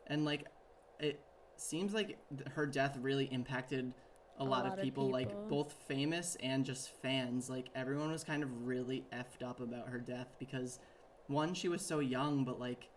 and 0.07 0.25
like 0.25 0.45
it 0.99 1.19
seems 1.55 1.93
like 1.93 2.17
her 2.53 2.65
death 2.65 2.97
really 3.01 3.25
impacted 3.25 3.93
a, 4.39 4.43
lot, 4.43 4.67
of 4.67 4.79
people, 4.79 5.09
like 5.09 5.29
people. 5.29 5.45
both 5.49 5.73
famous 5.88 6.38
and 6.43 6.63
just 6.63 6.91
fans 7.01 7.49
like 7.49 7.69
everyone 7.73 8.11
was 8.11 8.23
kind 8.23 8.43
of 8.43 8.49
really 8.67 9.03
effed 9.11 9.43
up 9.43 9.59
about 9.59 9.88
her 9.89 9.97
death 9.99 10.27
because 10.38 10.77
one 11.25 11.55
she 11.55 11.67
was 11.69 11.81
so 11.81 11.97
young 11.99 12.45
but 12.45 12.59
like 12.59 12.88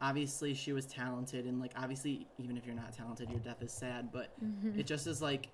obviously 0.00 0.54
she 0.54 0.72
was 0.72 0.86
talented 0.86 1.44
and 1.44 1.60
like 1.60 1.72
obviously 1.76 2.26
even 2.38 2.56
if 2.56 2.64
you're 2.64 2.74
not 2.74 2.92
talented 2.94 3.30
your 3.30 3.40
death 3.40 3.62
is 3.62 3.72
sad 3.72 4.10
but 4.10 4.32
Mhm. 4.42 4.78
it 4.78 4.86
just 4.86 5.06
is 5.06 5.20
like 5.20 5.48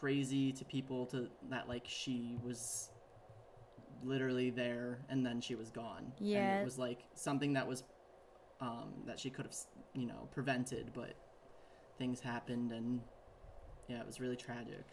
crazy 0.00 0.52
to 0.52 0.64
people 0.64 1.06
to 1.06 1.28
that 1.48 1.68
like 1.68 1.84
she 1.86 2.36
was 2.44 2.90
literally 4.04 4.50
there 4.50 4.98
and 5.08 5.24
then 5.24 5.40
she 5.40 5.54
was 5.54 5.70
gone 5.70 6.12
and 6.34 6.44
Yeah. 6.44 6.60
it 6.60 6.64
was 6.64 6.78
like 6.78 7.04
something 7.14 7.54
that 7.54 7.66
was 7.66 7.82
um 8.60 8.92
that 9.06 9.18
she 9.18 9.30
could 9.30 9.46
have 9.46 9.54
you 9.94 10.06
know 10.06 10.28
prevented 10.32 10.90
but 10.94 11.14
things 11.98 12.20
happened 12.20 12.72
and 12.72 13.00
yeah 13.88 14.00
it 14.00 14.06
was 14.06 14.20
really 14.20 14.36
tragic 14.36 14.84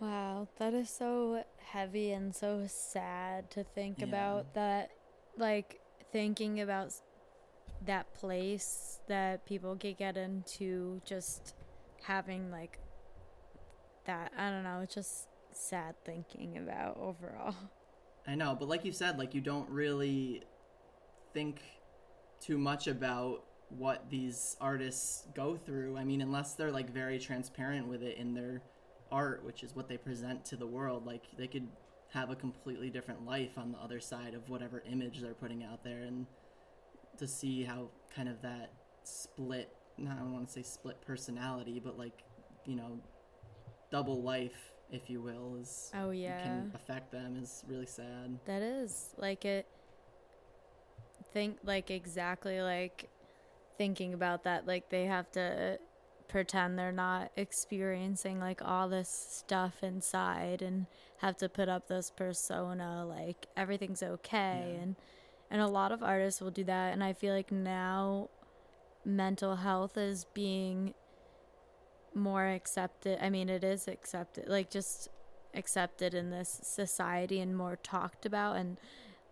Wow, 0.00 0.48
that 0.56 0.72
is 0.72 0.88
so 0.88 1.44
heavy 1.58 2.12
and 2.12 2.34
so 2.34 2.64
sad 2.66 3.50
to 3.50 3.64
think 3.64 3.98
Yeah. 3.98 4.04
about 4.04 4.54
that 4.54 4.90
like 5.36 5.80
thinking 6.10 6.60
about 6.60 6.92
that 7.86 8.12
place 8.14 9.00
that 9.08 9.44
people 9.46 9.76
could 9.76 9.96
get 9.98 10.16
into 10.16 11.00
just 11.04 11.54
having 12.02 12.50
like 12.50 12.78
that. 14.10 14.32
I 14.36 14.50
don't 14.50 14.64
know. 14.64 14.80
It's 14.82 14.94
just 14.94 15.28
sad 15.52 15.94
thinking 16.04 16.58
about 16.58 16.96
overall. 16.98 17.54
I 18.26 18.34
know, 18.34 18.56
but 18.58 18.68
like 18.68 18.84
you 18.84 18.92
said, 18.92 19.18
like 19.18 19.34
you 19.34 19.40
don't 19.40 19.68
really 19.70 20.42
think 21.32 21.60
too 22.40 22.58
much 22.58 22.86
about 22.86 23.44
what 23.68 24.10
these 24.10 24.56
artists 24.60 25.26
go 25.34 25.56
through. 25.56 25.96
I 25.96 26.04
mean, 26.04 26.20
unless 26.20 26.54
they're 26.54 26.72
like 26.72 26.92
very 26.92 27.18
transparent 27.18 27.86
with 27.86 28.02
it 28.02 28.18
in 28.18 28.34
their 28.34 28.62
art, 29.12 29.44
which 29.44 29.62
is 29.62 29.74
what 29.74 29.88
they 29.88 29.96
present 29.96 30.44
to 30.46 30.56
the 30.56 30.66
world, 30.66 31.06
like 31.06 31.24
they 31.38 31.46
could 31.46 31.68
have 32.12 32.30
a 32.30 32.36
completely 32.36 32.90
different 32.90 33.24
life 33.24 33.56
on 33.56 33.70
the 33.72 33.78
other 33.78 34.00
side 34.00 34.34
of 34.34 34.48
whatever 34.48 34.82
image 34.90 35.20
they're 35.20 35.34
putting 35.34 35.62
out 35.62 35.84
there 35.84 36.02
and 36.02 36.26
to 37.18 37.28
see 37.28 37.62
how 37.62 37.88
kind 38.14 38.28
of 38.28 38.42
that 38.42 38.72
split 39.04 39.72
not 39.96 40.16
I 40.16 40.20
don't 40.20 40.32
want 40.32 40.48
to 40.48 40.52
say 40.52 40.62
split 40.62 41.00
personality, 41.02 41.80
but 41.82 41.98
like, 41.98 42.24
you 42.66 42.74
know, 42.74 43.00
double 43.90 44.22
life, 44.22 44.72
if 44.90 45.10
you 45.10 45.20
will, 45.20 45.56
is 45.60 45.90
Oh 45.94 46.10
yeah. 46.10 46.42
can 46.42 46.70
affect 46.74 47.10
them 47.12 47.36
is 47.40 47.64
really 47.68 47.86
sad. 47.86 48.38
That 48.46 48.62
is 48.62 49.14
like 49.16 49.44
it 49.44 49.66
think 51.32 51.58
like 51.62 51.90
exactly 51.90 52.60
like 52.60 53.08
thinking 53.78 54.12
about 54.14 54.44
that 54.44 54.66
like 54.66 54.90
they 54.90 55.04
have 55.06 55.30
to 55.30 55.78
pretend 56.28 56.78
they're 56.78 56.90
not 56.92 57.30
experiencing 57.36 58.40
like 58.40 58.60
all 58.64 58.88
this 58.88 59.08
stuff 59.08 59.82
inside 59.82 60.60
and 60.62 60.86
have 61.18 61.36
to 61.36 61.48
put 61.48 61.68
up 61.68 61.86
this 61.88 62.10
persona 62.10 63.04
like 63.06 63.46
everything's 63.56 64.02
okay 64.02 64.72
Yeah. 64.74 64.82
and 64.82 64.96
and 65.52 65.60
a 65.60 65.66
lot 65.68 65.92
of 65.92 66.02
artists 66.02 66.40
will 66.40 66.50
do 66.50 66.64
that 66.64 66.92
and 66.92 67.02
I 67.02 67.12
feel 67.12 67.32
like 67.34 67.50
now 67.52 68.28
mental 69.04 69.56
health 69.56 69.96
is 69.96 70.24
being 70.34 70.94
more 72.14 72.46
accepted. 72.46 73.18
I 73.22 73.30
mean, 73.30 73.48
it 73.48 73.64
is 73.64 73.88
accepted, 73.88 74.48
like 74.48 74.70
just 74.70 75.08
accepted 75.54 76.14
in 76.14 76.30
this 76.30 76.60
society 76.62 77.40
and 77.40 77.56
more 77.56 77.76
talked 77.82 78.24
about 78.24 78.54
and 78.56 78.78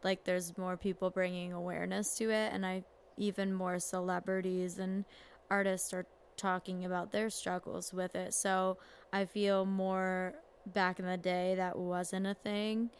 like 0.02 0.24
there's 0.24 0.58
more 0.58 0.76
people 0.76 1.10
bringing 1.10 1.52
awareness 1.52 2.16
to 2.16 2.28
it 2.30 2.52
and 2.52 2.66
I 2.66 2.82
even 3.16 3.52
more 3.52 3.78
celebrities 3.78 4.78
and 4.78 5.04
artists 5.48 5.92
are 5.92 6.06
talking 6.36 6.84
about 6.84 7.12
their 7.12 7.30
struggles 7.30 7.92
with 7.92 8.14
it. 8.14 8.32
So, 8.32 8.78
I 9.12 9.24
feel 9.24 9.64
more 9.66 10.34
back 10.66 10.98
in 10.98 11.06
the 11.06 11.16
day 11.16 11.54
that 11.56 11.78
wasn't 11.78 12.26
a 12.26 12.34
thing, 12.34 12.90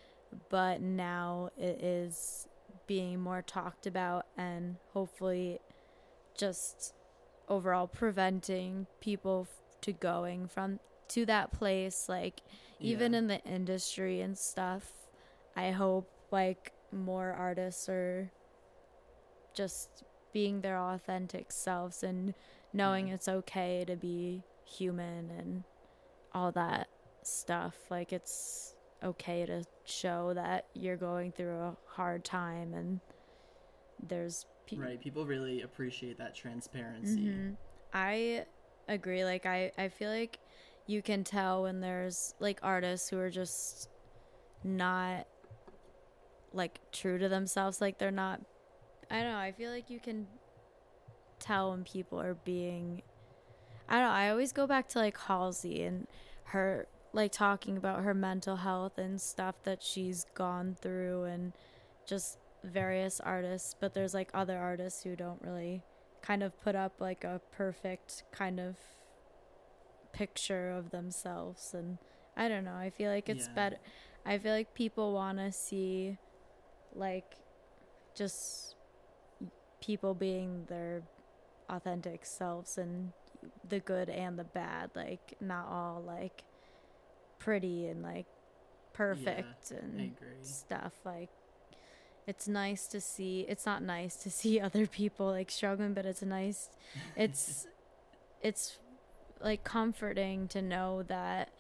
but 0.49 0.81
now 0.81 1.51
it 1.57 1.83
is 1.83 2.49
being 2.87 3.21
more 3.21 3.43
talked 3.43 3.87
about 3.87 4.27
and 4.37 4.77
hopefully 4.93 5.61
just 6.37 6.95
overall 7.49 7.87
preventing 7.87 8.87
people 9.01 9.47
to 9.83 9.93
going 9.93 10.47
from 10.49 10.79
to 11.09 11.25
that 11.27 11.53
place 11.53 12.09
like 12.09 12.41
even 12.81 13.13
Yeah. 13.13 13.19
in 13.19 13.27
the 13.29 13.43
industry 13.45 14.21
and 14.21 14.37
stuff 14.37 14.91
i 15.57 15.71
hope 15.71 16.11
like 16.31 16.73
more 16.93 17.33
artists 17.33 17.89
are 17.89 18.31
just 19.55 20.05
being 20.33 20.61
their 20.61 20.79
authentic 20.79 21.51
selves 21.51 22.03
and 22.03 22.35
knowing 22.73 23.09
it's 23.09 23.29
okay 23.29 23.85
to 23.87 23.97
be 23.97 24.43
human 24.65 25.31
and 25.31 25.65
all 26.35 26.53
that 26.53 26.89
stuff 27.23 27.75
like 27.91 28.13
it's 28.13 28.75
okay 29.03 29.47
to 29.47 29.65
show 29.85 30.35
that 30.35 30.67
you're 30.75 30.97
going 30.97 31.33
through 31.33 31.57
a 31.59 31.77
hard 31.87 32.25
time 32.25 32.75
and 32.75 33.01
there's 34.07 34.45
pe- 34.67 34.77
Right, 34.77 35.01
people 35.01 35.25
really 35.27 35.63
appreciate 35.63 36.19
that 36.19 36.35
transparency. 36.35 37.27
Mhm. 37.29 37.57
I 37.93 38.47
agree. 38.89 39.25
Like 39.25 39.47
I, 39.47 39.73
I 39.79 39.89
feel 39.89 40.11
like 40.11 40.39
you 40.87 41.03
can 41.03 41.25
tell 41.25 41.63
when 41.65 41.81
there's 41.81 42.35
like 42.41 42.59
artists 42.63 43.09
who 43.09 43.19
are 43.19 43.31
just 43.31 43.89
not 44.65 45.27
like 46.53 46.81
true 46.93 47.19
to 47.19 47.29
themselves. 47.29 47.81
Like 47.81 47.99
they're 47.99 48.11
not. 48.11 48.41
I 49.11 49.23
don't 49.23 49.33
know. 49.33 49.39
I 49.39 49.53
feel 49.53 49.71
like 49.71 49.91
you 49.91 50.01
can 50.01 50.27
tell 51.39 51.71
when 51.71 51.85
people 51.85 52.21
are 52.21 52.35
being. 52.35 53.03
I 53.89 53.97
don't 53.97 54.09
know. 54.09 54.13
I 54.13 54.31
always 54.31 54.53
go 54.53 54.67
back 54.67 54.89
to 54.91 54.99
like 54.99 55.17
Halsey 55.17 55.83
and 55.83 56.07
her 56.45 56.87
like 57.13 57.33
talking 57.33 57.77
about 57.77 58.03
her 58.03 58.15
mental 58.15 58.57
health 58.57 58.99
and 58.99 59.21
stuff 59.21 59.55
that 59.65 59.83
she's 59.83 60.27
gone 60.35 60.77
through 60.81 61.25
and 61.25 61.53
just 62.07 62.39
various 62.65 63.21
artists, 63.21 63.75
but 63.79 63.95
there's 63.95 64.15
like 64.15 64.31
other 64.35 64.59
artists 64.59 65.03
who 65.03 65.17
don't 65.17 65.41
really 65.43 65.83
kind 66.23 66.43
of 66.43 66.59
put 66.61 66.75
up 66.77 67.01
like 67.01 67.25
a 67.25 67.41
perfect 67.53 68.25
kind 68.33 68.61
of 68.61 68.77
picture 70.13 70.71
of 70.71 70.91
themselves 70.91 71.75
and 71.75 71.99
I 72.37 72.49
don't 72.49 72.65
know. 72.65 72.75
I 72.75 72.91
feel 72.91 73.11
like 73.11 73.29
it's 73.29 73.49
Yeah. 73.49 73.55
better. 73.55 73.77
I 74.25 74.39
feel 74.39 74.53
like 74.53 74.75
people 74.75 75.13
want 75.13 75.39
to 75.39 75.51
see 75.53 76.19
like 76.95 77.37
just 78.15 78.75
people 79.81 80.15
being 80.15 80.65
their 80.69 81.03
authentic 81.69 82.25
selves 82.25 82.79
and 82.79 83.13
the 83.69 83.81
good 83.81 84.09
and 84.11 84.39
the 84.39 84.45
bad, 84.45 84.91
like 84.95 85.35
not 85.41 85.67
all 85.69 86.03
like 86.07 86.45
pretty 87.39 87.87
and 87.87 88.03
like 88.03 88.27
perfect 88.93 89.73
I 89.73 89.77
and 89.77 90.13
stuff 90.43 90.93
like 91.05 91.31
it's 92.29 92.47
nice 92.47 92.87
to 92.87 93.01
see 93.01 93.47
it's 93.49 93.67
not 93.67 93.83
nice 93.83 94.17
to 94.17 94.31
see 94.31 94.61
other 94.69 94.87
people 94.87 95.29
like 95.29 95.51
struggling 95.51 95.95
but 95.95 96.07
it's 96.07 96.23
nice 96.23 96.71
it's 97.17 97.67
it's 98.43 98.79
like 99.43 99.65
comforting 99.65 100.49
to 100.49 100.63
know 100.63 101.03
that 101.05 101.51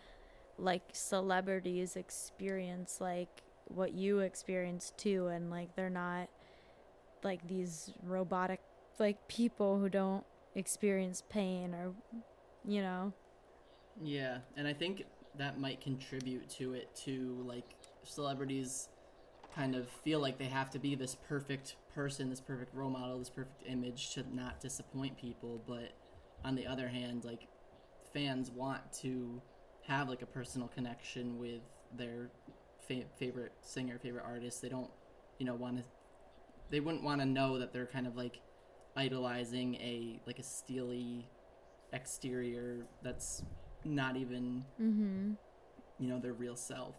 like 0.59 0.83
celebrities 0.93 1.97
experience 1.97 3.01
like 3.01 3.43
what 3.66 3.95
you 3.95 4.21
experience 4.21 4.93
too 4.97 5.29
and 5.29 5.51
like 5.51 5.75
they're 5.77 5.91
not 5.91 6.29
like 7.25 7.47
these 7.49 7.93
robotic 8.05 8.61
like 8.99 9.29
people 9.29 9.79
who 9.79 9.89
don't 9.89 10.25
experience 10.55 11.23
pain 11.31 11.75
or 11.75 11.93
you 12.66 12.83
know 12.83 13.12
Yeah, 14.03 14.39
and 14.57 14.66
I 14.69 14.73
think 14.73 15.05
that 15.39 15.59
might 15.61 15.81
contribute 15.81 16.49
to 16.51 16.75
it 16.75 16.95
too. 16.95 17.45
Like 17.47 17.64
celebrities 18.05 18.89
kind 19.55 19.74
of 19.74 19.88
feel 20.05 20.20
like 20.20 20.38
they 20.38 20.46
have 20.46 20.70
to 20.70 20.78
be 20.78 20.94
this 20.94 21.14
perfect 21.14 21.76
person, 21.94 22.30
this 22.30 22.40
perfect 22.40 22.74
role 22.74 22.90
model, 22.90 23.18
this 23.18 23.30
perfect 23.30 23.62
image 23.66 24.14
to 24.14 24.24
not 24.34 24.61
disappoint 24.61 25.18
people. 25.18 25.62
But 25.66 25.92
on 26.44 26.55
the 26.55 26.66
other 26.66 26.88
hand, 26.88 27.24
like 27.24 27.49
fans 28.12 28.51
want 28.51 28.92
to 29.01 29.40
have 29.86 30.09
like 30.09 30.22
a 30.22 30.26
personal 30.26 30.68
connection 30.68 31.38
with 31.38 31.62
their 31.96 32.30
fa- 32.86 33.05
favorite 33.18 33.53
singer, 33.62 33.99
favorite 33.99 34.24
artist. 34.24 34.62
They 34.62 34.68
don't, 34.68 34.90
you 35.38 35.46
know, 35.46 35.55
want 35.55 35.78
to. 35.78 35.84
They 36.70 36.80
wouldn't 36.80 37.03
want 37.03 37.20
to 37.20 37.26
know 37.26 37.59
that 37.59 37.72
they're 37.72 37.86
kind 37.86 38.07
of 38.07 38.16
like 38.16 38.40
idolizing 38.96 39.76
a 39.76 40.20
like 40.26 40.38
a 40.38 40.42
steely 40.42 41.30
exterior 41.92 42.84
that's 43.03 43.42
not 43.84 44.16
even 44.16 44.64
mm-hmm 44.80 45.32
you 45.99 46.09
know 46.09 46.18
their 46.18 46.32
real 46.32 46.57
self 46.57 46.94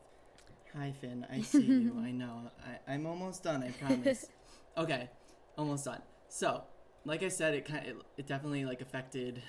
hi 0.78 0.94
finn 1.02 1.26
i 1.32 1.42
see 1.42 1.62
you. 1.62 1.96
I 2.04 2.12
know. 2.12 2.52
I, 2.88 2.94
i'm 2.94 3.06
almost 3.06 3.44
done 3.44 3.64
i 3.64 3.70
promise. 3.72 4.28
Okay 4.78 5.10
almost 5.58 5.84
done. 5.86 6.02
So 6.30 6.64
like 7.06 7.24
i 7.24 7.28
said 7.28 7.54
it 7.54 7.66
kind 7.66 7.86
of 7.88 7.98
it, 7.98 8.04
it 8.18 8.28
definitely 8.28 8.66
like 8.66 8.82
affected 8.82 9.42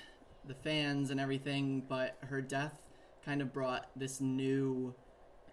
the 0.45 0.55
fans 0.55 1.11
and 1.11 1.19
everything 1.19 1.83
but 1.87 2.17
her 2.21 2.41
death 2.41 2.73
kind 3.23 3.41
of 3.41 3.53
brought 3.53 3.89
this 3.95 4.19
new 4.19 4.93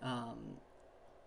um, 0.03 0.57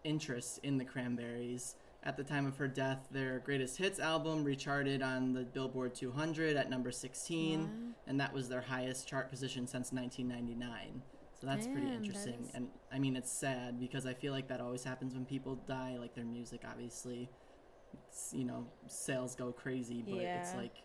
interest 0.03 0.59
in 0.63 0.77
the 0.79 0.85
cranberries. 0.85 1.75
At 2.03 2.17
the 2.17 2.23
time 2.23 2.47
of 2.47 2.57
her 2.57 2.67
death 2.67 3.07
their 3.11 3.39
greatest 3.39 3.77
hits 3.77 3.99
album 3.99 4.43
recharted 4.43 5.03
on 5.03 5.33
the 5.33 5.43
billboard 5.43 5.93
200 5.93 6.57
at 6.57 6.67
number 6.69 6.91
16 6.91 7.59
Wow. 7.61 7.67
and 8.07 8.19
that 8.19 8.33
was 8.33 8.49
their 8.49 8.61
highest 8.61 9.07
chart 9.07 9.29
position 9.29 9.67
since 9.67 9.91
1999 9.93 11.03
so 11.41 11.47
that's 11.47 11.67
pretty 11.67 11.87
Damn, 11.87 12.13
that 12.13 12.29
interesting 12.29 12.49
and 12.55 12.67
i 12.93 12.99
mean 12.99 13.15
it's 13.17 13.31
sad 13.31 13.79
because 13.79 14.05
i 14.07 14.13
feel 14.13 14.33
like 14.33 14.47
that 14.49 14.61
always 14.61 14.83
happens 14.83 15.15
when 15.15 15.25
people 15.25 15.55
die 15.67 15.97
like 15.99 16.15
their 16.15 16.25
music 16.25 16.61
obviously 16.69 17.29
it's, 17.93 18.33
you 18.33 18.45
know 18.45 18.67
sales 18.87 19.35
go 19.35 19.51
crazy 19.51 20.03
but 20.09 20.29
it's 20.35 20.53
like 20.53 20.83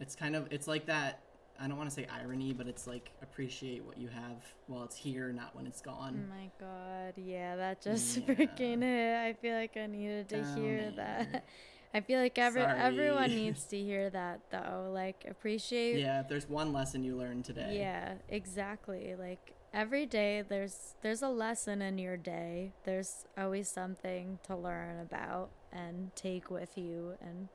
it's 0.00 0.16
kind 0.16 0.36
of 0.36 0.48
it's 0.52 0.68
like 0.68 0.86
that 0.86 1.20
i 1.60 1.68
don't 1.68 1.78
want 1.78 1.88
to 1.88 1.94
say 1.94 2.06
irony 2.22 2.52
but 2.52 2.68
it's 2.68 2.86
like 2.86 3.12
appreciate 3.22 3.84
what 3.84 3.98
you 3.98 4.08
have 4.08 4.44
while 4.66 4.84
it's 4.84 4.96
here 4.96 5.32
not 5.32 5.54
when 5.56 5.66
it's 5.66 5.80
gone 5.82 6.14
Oh 6.14 6.28
my 6.28 6.50
god, 6.60 7.14
yeah, 7.16 7.56
that 7.56 7.82
just 7.82 8.20
Yeah. 8.26 8.26
freaking 8.26 8.82
hit. 8.82 9.16
I 9.16 9.34
feel 9.34 9.54
like 9.56 9.76
I 9.76 9.86
needed 9.86 10.28
to 10.30 10.42
Oh, 10.42 10.44
hear 10.44 10.90
that. 10.92 11.44
I 11.94 12.00
feel 12.00 12.20
like 12.20 12.38
every 12.38 12.62
Sorry. 12.62 12.78
everyone 12.78 13.34
needs 13.34 13.64
to 13.66 13.78
hear 13.78 14.10
that 14.10 14.40
though. 14.50 14.90
Like 14.92 15.24
appreciate 15.28 16.02
yeah 16.02 16.20
if 16.20 16.28
there's 16.28 16.48
one 16.48 16.72
lesson 16.72 17.04
you 17.04 17.16
learned 17.16 17.44
today 17.44 17.76
Yeah, 17.78 18.14
exactly. 18.28 19.14
Like 19.18 19.55
every 19.76 20.06
day 20.06 20.42
there's 20.48 20.94
there's 21.02 21.22
a 21.22 21.28
lesson 21.28 21.82
in 21.82 21.98
your 21.98 22.16
day. 22.16 22.72
There's 22.84 23.26
always 23.38 23.68
something 23.68 24.38
to 24.44 24.56
learn 24.56 24.98
about 24.98 25.50
and 25.70 26.10
take 26.16 26.50
with 26.50 26.76
you 26.76 27.14
and 27.20 27.48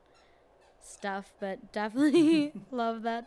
stuff, 0.80 1.32
but 1.40 1.72
definitely 1.72 2.52
love 2.70 3.02
that 3.02 3.26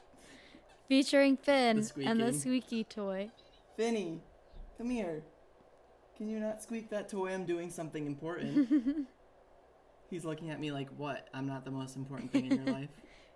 featuring 0.87 1.37
Finn 1.37 1.85
The 1.95 2.05
and 2.05 2.21
the 2.21 2.33
squeaky 2.33 2.85
toy. 2.85 3.29
Finny, 3.75 4.21
come 4.77 4.89
here. 4.89 5.21
Can 6.15 6.29
you 6.29 6.39
not 6.39 6.63
squeak 6.63 6.89
that 6.91 7.09
toy? 7.09 7.33
I'm 7.33 7.45
doing 7.45 7.69
something 7.69 8.07
important. 8.07 8.69
He's 10.09 10.23
looking 10.23 10.49
at 10.49 10.61
me 10.61 10.71
like, 10.71 10.87
what? 10.95 11.27
I'm 11.33 11.45
not 11.45 11.65
the 11.65 11.71
most 11.71 11.97
important 11.97 12.31
thing 12.31 12.49
in 12.49 12.63
your 12.63 12.73
life? 12.73 12.89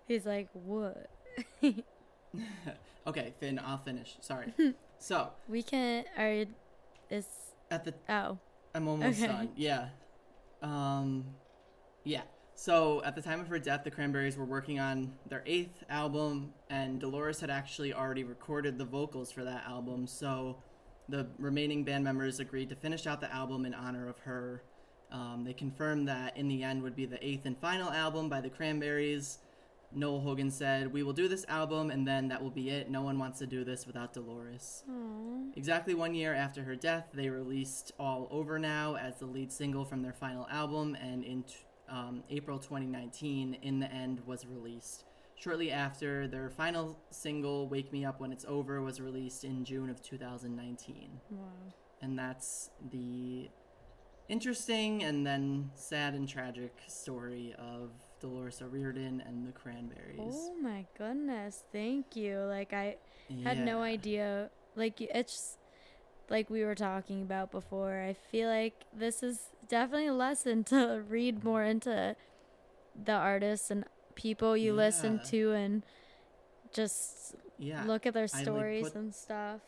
He's 0.08 0.24
like, 0.24 0.48
what? 0.54 1.10
okay, 3.06 3.34
Finn, 3.38 3.60
I'll 3.62 3.76
finish. 3.76 4.16
Sorry. 4.20 4.54
So, 5.00 5.30
We 5.48 5.62
can. 5.62 6.04
Are 6.16 6.44
is 7.10 7.26
at 7.70 7.84
the 7.84 7.94
oh 8.08 8.38
I'm 8.74 8.86
almost 8.86 9.18
Okay. 9.18 9.26
done. 9.26 9.48
Yeah. 9.56 9.88
Um 10.62 11.24
yeah. 12.04 12.22
So 12.54 13.02
at 13.04 13.14
the 13.14 13.22
time 13.22 13.40
of 13.40 13.48
her 13.48 13.58
death, 13.58 13.84
the 13.84 13.90
Cranberries 13.90 14.36
were 14.36 14.44
working 14.44 14.78
on 14.78 15.12
their 15.26 15.42
eighth 15.46 15.82
album, 15.88 16.52
and 16.68 17.00
Dolores 17.00 17.40
had 17.40 17.48
actually 17.50 17.94
already 17.94 18.22
recorded 18.22 18.76
the 18.76 18.84
vocals 18.84 19.32
for 19.32 19.44
that 19.44 19.64
album. 19.66 20.06
So 20.06 20.62
the 21.08 21.26
remaining 21.38 21.84
band 21.84 22.04
members 22.04 22.38
agreed 22.38 22.68
to 22.68 22.76
finish 22.76 23.06
out 23.06 23.20
the 23.20 23.32
album 23.34 23.64
in 23.64 23.74
honor 23.74 24.08
of 24.08 24.18
her. 24.18 24.62
Um, 25.10 25.42
they 25.44 25.54
confirmed 25.54 26.06
that 26.08 26.36
in 26.36 26.46
the 26.48 26.62
end 26.62 26.82
would 26.82 26.94
be 26.94 27.06
the 27.06 27.24
eighth 27.26 27.46
and 27.46 27.58
final 27.58 27.90
album 27.90 28.28
by 28.28 28.40
the 28.40 28.50
Cranberries. 28.50 29.38
Noel 29.92 30.20
Hogan 30.20 30.50
said, 30.50 30.92
"We 30.92 31.02
will 31.02 31.12
do 31.12 31.26
this 31.28 31.44
album, 31.48 31.90
and 31.90 32.06
then 32.06 32.28
that 32.28 32.42
will 32.42 32.50
be 32.50 32.70
it. 32.70 32.90
No 32.90 33.02
one 33.02 33.18
wants 33.18 33.38
to 33.40 33.46
do 33.46 33.64
this 33.64 33.86
without 33.86 34.12
Dolores." 34.12 34.84
Aw. 34.88 35.50
Exactly 35.56 35.94
one 35.94 36.14
year 36.14 36.32
after 36.34 36.62
her 36.62 36.76
death, 36.76 37.10
they 37.12 37.28
released 37.28 37.92
All 37.98 38.28
Over 38.30 38.58
Now 38.58 38.94
as 38.96 39.16
the 39.16 39.26
lead 39.26 39.50
single 39.52 39.84
from 39.84 40.02
their 40.02 40.12
final 40.12 40.46
album, 40.48 40.94
and 40.94 41.24
in 41.24 41.42
t- 41.42 41.54
um, 41.88 42.22
April 42.30 42.58
2019, 42.58 43.54
In 43.62 43.80
the 43.80 43.90
End 43.92 44.20
was 44.26 44.46
released. 44.46 45.04
Shortly 45.34 45.70
after, 45.72 46.28
their 46.28 46.50
final 46.50 46.98
single, 47.10 47.66
Wake 47.66 47.90
Me 47.92 48.04
Up 48.04 48.20
When 48.20 48.30
It's 48.30 48.44
Over, 48.44 48.82
was 48.82 49.00
released 49.00 49.42
in 49.42 49.64
June 49.64 49.88
of 49.90 50.00
2019. 50.02 51.20
wow. 51.30 51.38
And 52.02 52.18
that's 52.18 52.70
the 52.90 53.50
interesting 54.28 55.02
and 55.02 55.26
then 55.26 55.70
sad 55.74 56.14
and 56.14 56.28
tragic 56.28 56.72
story 56.86 57.54
of 57.58 57.90
Dolores 58.20 58.60
O'Riordan 58.62 59.22
and 59.26 59.46
the 59.46 59.52
Cranberries. 59.52 60.18
Oh 60.20 60.54
my 60.60 60.86
goodness! 60.96 61.64
Thank 61.72 62.14
you. 62.16 62.38
Like 62.40 62.72
I 62.72 62.96
had 63.44 63.64
no 63.64 63.82
idea. 63.82 64.50
Like 64.76 65.00
it's 65.00 65.56
like 66.28 66.48
we 66.50 66.64
were 66.64 66.74
talking 66.74 67.22
about 67.22 67.50
before. 67.50 68.00
I 68.00 68.12
feel 68.12 68.48
like 68.48 68.84
this 68.96 69.22
is 69.22 69.40
definitely 69.68 70.06
a 70.08 70.14
lesson 70.14 70.64
to 70.72 71.02
read 71.08 71.42
more 71.44 71.64
into 71.64 72.14
the 73.02 73.12
artists 73.12 73.70
and 73.70 73.84
people 74.14 74.56
you 74.56 74.72
listen 74.74 75.20
to 75.26 75.52
and 75.52 75.82
just 76.72 77.34
Yeah. 77.58 77.84
look 77.84 78.04
at 78.06 78.14
their 78.14 78.28
I, 78.32 78.36
like, 78.36 78.42
stories 78.44 78.84
put- 78.84 78.94
and 78.96 79.14
stuff. 79.14 79.60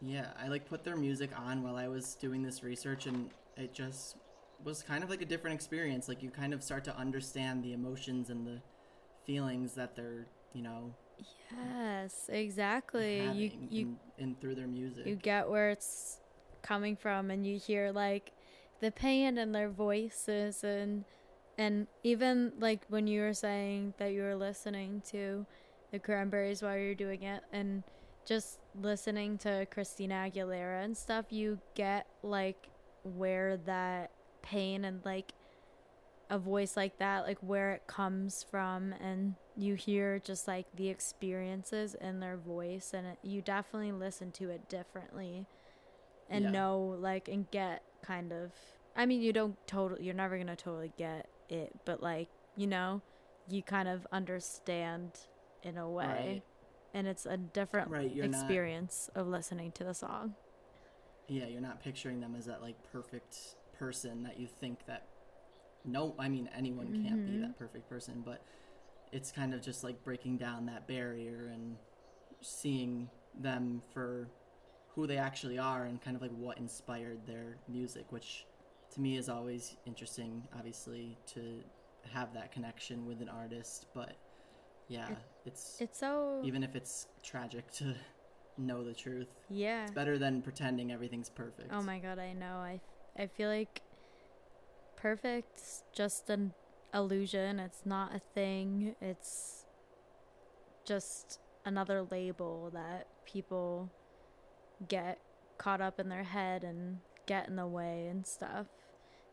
Yeah, 0.00 0.32
I 0.38 0.48
like 0.48 0.66
put 0.68 0.84
their 0.84 0.96
music 0.96 1.30
on 1.38 1.62
while 1.62 1.76
I 1.76 1.88
was 1.88 2.14
doing 2.16 2.42
this 2.42 2.62
research, 2.62 3.06
and 3.06 3.30
it 3.56 3.72
just 3.72 4.16
was 4.62 4.82
kind 4.82 5.02
of 5.04 5.10
like 5.10 5.22
a 5.22 5.26
different 5.26 5.54
experience. 5.54 6.08
Like 6.08 6.22
you 6.22 6.30
kind 6.30 6.54
of 6.54 6.62
start 6.62 6.84
to 6.84 6.96
understand 6.96 7.62
the 7.64 7.72
emotions 7.72 8.30
and 8.30 8.46
the 8.46 8.60
feelings 9.24 9.74
that 9.74 9.96
they're, 9.96 10.26
you 10.52 10.62
know, 10.62 10.94
Yes, 11.52 12.28
exactly. 12.28 13.26
You 13.28 13.50
you 13.70 13.96
in 14.18 14.34
through 14.36 14.56
their 14.56 14.66
music. 14.66 15.06
you 15.06 15.16
get 15.16 15.48
where 15.48 15.70
it's 15.70 16.18
coming 16.62 16.96
from 16.96 17.30
and 17.30 17.46
you 17.46 17.58
hear 17.58 17.92
like 17.92 18.32
the 18.80 18.90
pain 18.90 19.38
in 19.38 19.52
their 19.52 19.68
voices 19.68 20.64
and 20.64 21.04
and 21.56 21.86
even 22.02 22.52
like 22.58 22.84
when 22.88 23.06
you 23.06 23.20
were 23.20 23.34
saying 23.34 23.94
that 23.98 24.12
you 24.12 24.22
were 24.22 24.34
listening 24.34 25.02
to 25.10 25.46
the 25.92 25.98
cranberries 25.98 26.62
while 26.62 26.76
you're 26.76 26.94
doing 26.94 27.22
it 27.22 27.42
and 27.52 27.84
just 28.26 28.58
listening 28.80 29.38
to 29.38 29.66
Christina 29.70 30.28
Aguilera 30.28 30.82
and 30.84 30.96
stuff 30.96 31.26
you 31.30 31.58
get 31.74 32.06
like 32.22 32.68
where 33.04 33.58
that 33.58 34.10
pain 34.44 34.84
and 34.84 35.00
like 35.04 35.32
a 36.30 36.38
voice 36.38 36.76
like 36.76 36.98
that 36.98 37.26
like 37.26 37.38
where 37.40 37.72
it 37.72 37.86
comes 37.86 38.42
from 38.50 38.92
and 38.94 39.34
you 39.56 39.74
hear 39.74 40.18
just 40.18 40.48
like 40.48 40.66
the 40.74 40.88
experiences 40.88 41.94
in 42.00 42.20
their 42.20 42.36
voice 42.36 42.92
and 42.94 43.06
it, 43.06 43.18
you 43.22 43.40
definitely 43.42 43.92
listen 43.92 44.30
to 44.32 44.50
it 44.50 44.68
differently 44.68 45.46
and 46.30 46.44
Yeah. 46.46 46.50
know 46.50 46.96
like 47.00 47.28
and 47.28 47.50
get 47.50 47.82
kind 48.02 48.32
of 48.32 48.52
I 48.96 49.06
mean 49.06 49.20
you 49.20 49.32
don't 49.32 49.56
totally 49.66 50.04
you're 50.04 50.14
never 50.14 50.36
going 50.36 50.46
to 50.48 50.56
totally 50.56 50.92
get 50.96 51.28
it 51.48 51.72
but 51.84 52.02
like 52.02 52.28
you 52.56 52.66
know 52.66 53.02
you 53.48 53.62
kind 53.62 53.88
of 53.88 54.06
understand 54.10 55.10
in 55.62 55.76
a 55.76 55.88
way 55.88 56.04
Right. 56.06 56.42
and 56.94 57.06
it's 57.06 57.26
a 57.26 57.36
different 57.36 57.90
Right, 57.90 58.10
you're 58.12 58.26
not- 58.26 58.40
experience 58.40 59.10
of 59.14 59.26
listening 59.28 59.72
to 59.72 59.84
the 59.84 59.94
song 59.94 60.34
yeah, 61.28 61.46
you're 61.46 61.60
not 61.62 61.80
picturing 61.82 62.20
them 62.20 62.34
as 62.36 62.44
that 62.46 62.60
like 62.62 62.76
perfect 62.92 63.56
person 63.84 64.22
that 64.22 64.38
you 64.38 64.46
think 64.46 64.86
that. 64.86 65.06
No, 65.84 66.14
I 66.18 66.28
mean 66.28 66.48
anyone 66.56 66.92
can't 67.02 67.26
be 67.26 67.32
Mhm. 67.32 67.40
that 67.42 67.58
perfect 67.58 67.88
person, 67.88 68.22
but 68.24 68.40
it's 69.12 69.30
kind 69.30 69.52
of 69.54 69.60
just 69.60 69.84
like 69.84 70.02
breaking 70.02 70.38
down 70.38 70.66
that 70.66 70.86
barrier 70.86 71.46
and 71.48 71.76
seeing 72.40 73.10
them 73.34 73.82
for 73.92 74.28
who 74.94 75.06
they 75.06 75.18
actually 75.18 75.58
are 75.58 75.84
and 75.84 76.00
kind 76.00 76.16
of 76.16 76.22
like 76.22 76.30
what 76.32 76.56
inspired 76.58 77.26
their 77.26 77.58
music, 77.68 78.10
which 78.12 78.46
to 78.92 79.00
me 79.00 79.16
is 79.16 79.28
always 79.28 79.76
interesting, 79.86 80.46
obviously, 80.56 81.18
to 81.26 81.62
have 82.12 82.32
that 82.32 82.52
connection 82.52 83.04
with 83.06 83.20
an 83.20 83.28
artist. 83.28 83.86
But 83.92 84.16
yeah, 84.88 85.10
It- 85.12 85.18
it's 85.46 85.80
it's 85.80 85.98
so 85.98 86.40
even 86.44 86.62
if 86.62 86.74
it's 86.76 87.08
tragic 87.22 87.70
to 87.72 87.94
know 88.56 88.84
the 88.84 88.94
truth, 88.94 89.38
yeah 89.50 89.82
it's 89.82 89.92
better 89.92 90.16
than 90.16 90.40
pretending 90.40 90.92
everything's 90.92 91.28
perfect. 91.28 91.70
Oh 91.72 91.82
my 91.82 91.98
god, 91.98 92.18
I 92.18 92.32
know. 92.32 92.56
I 92.56 92.80
I 93.18 93.26
feel 93.26 93.48
like 93.48 93.82
perfect's 94.96 95.82
just 95.92 96.30
an 96.30 96.52
illusion. 96.92 97.58
It's 97.60 97.82
not 97.84 98.14
a 98.14 98.20
thing. 98.34 98.94
It's 99.00 99.64
just 100.84 101.38
another 101.64 102.02
label 102.02 102.70
that 102.74 103.06
people 103.24 103.90
get 104.88 105.18
caught 105.58 105.80
up 105.80 105.98
in 106.00 106.08
their 106.08 106.24
head 106.24 106.64
and 106.64 106.98
get 107.26 107.48
in 107.48 107.56
the 107.56 107.66
way 107.66 108.06
and 108.08 108.26
stuff. 108.26 108.66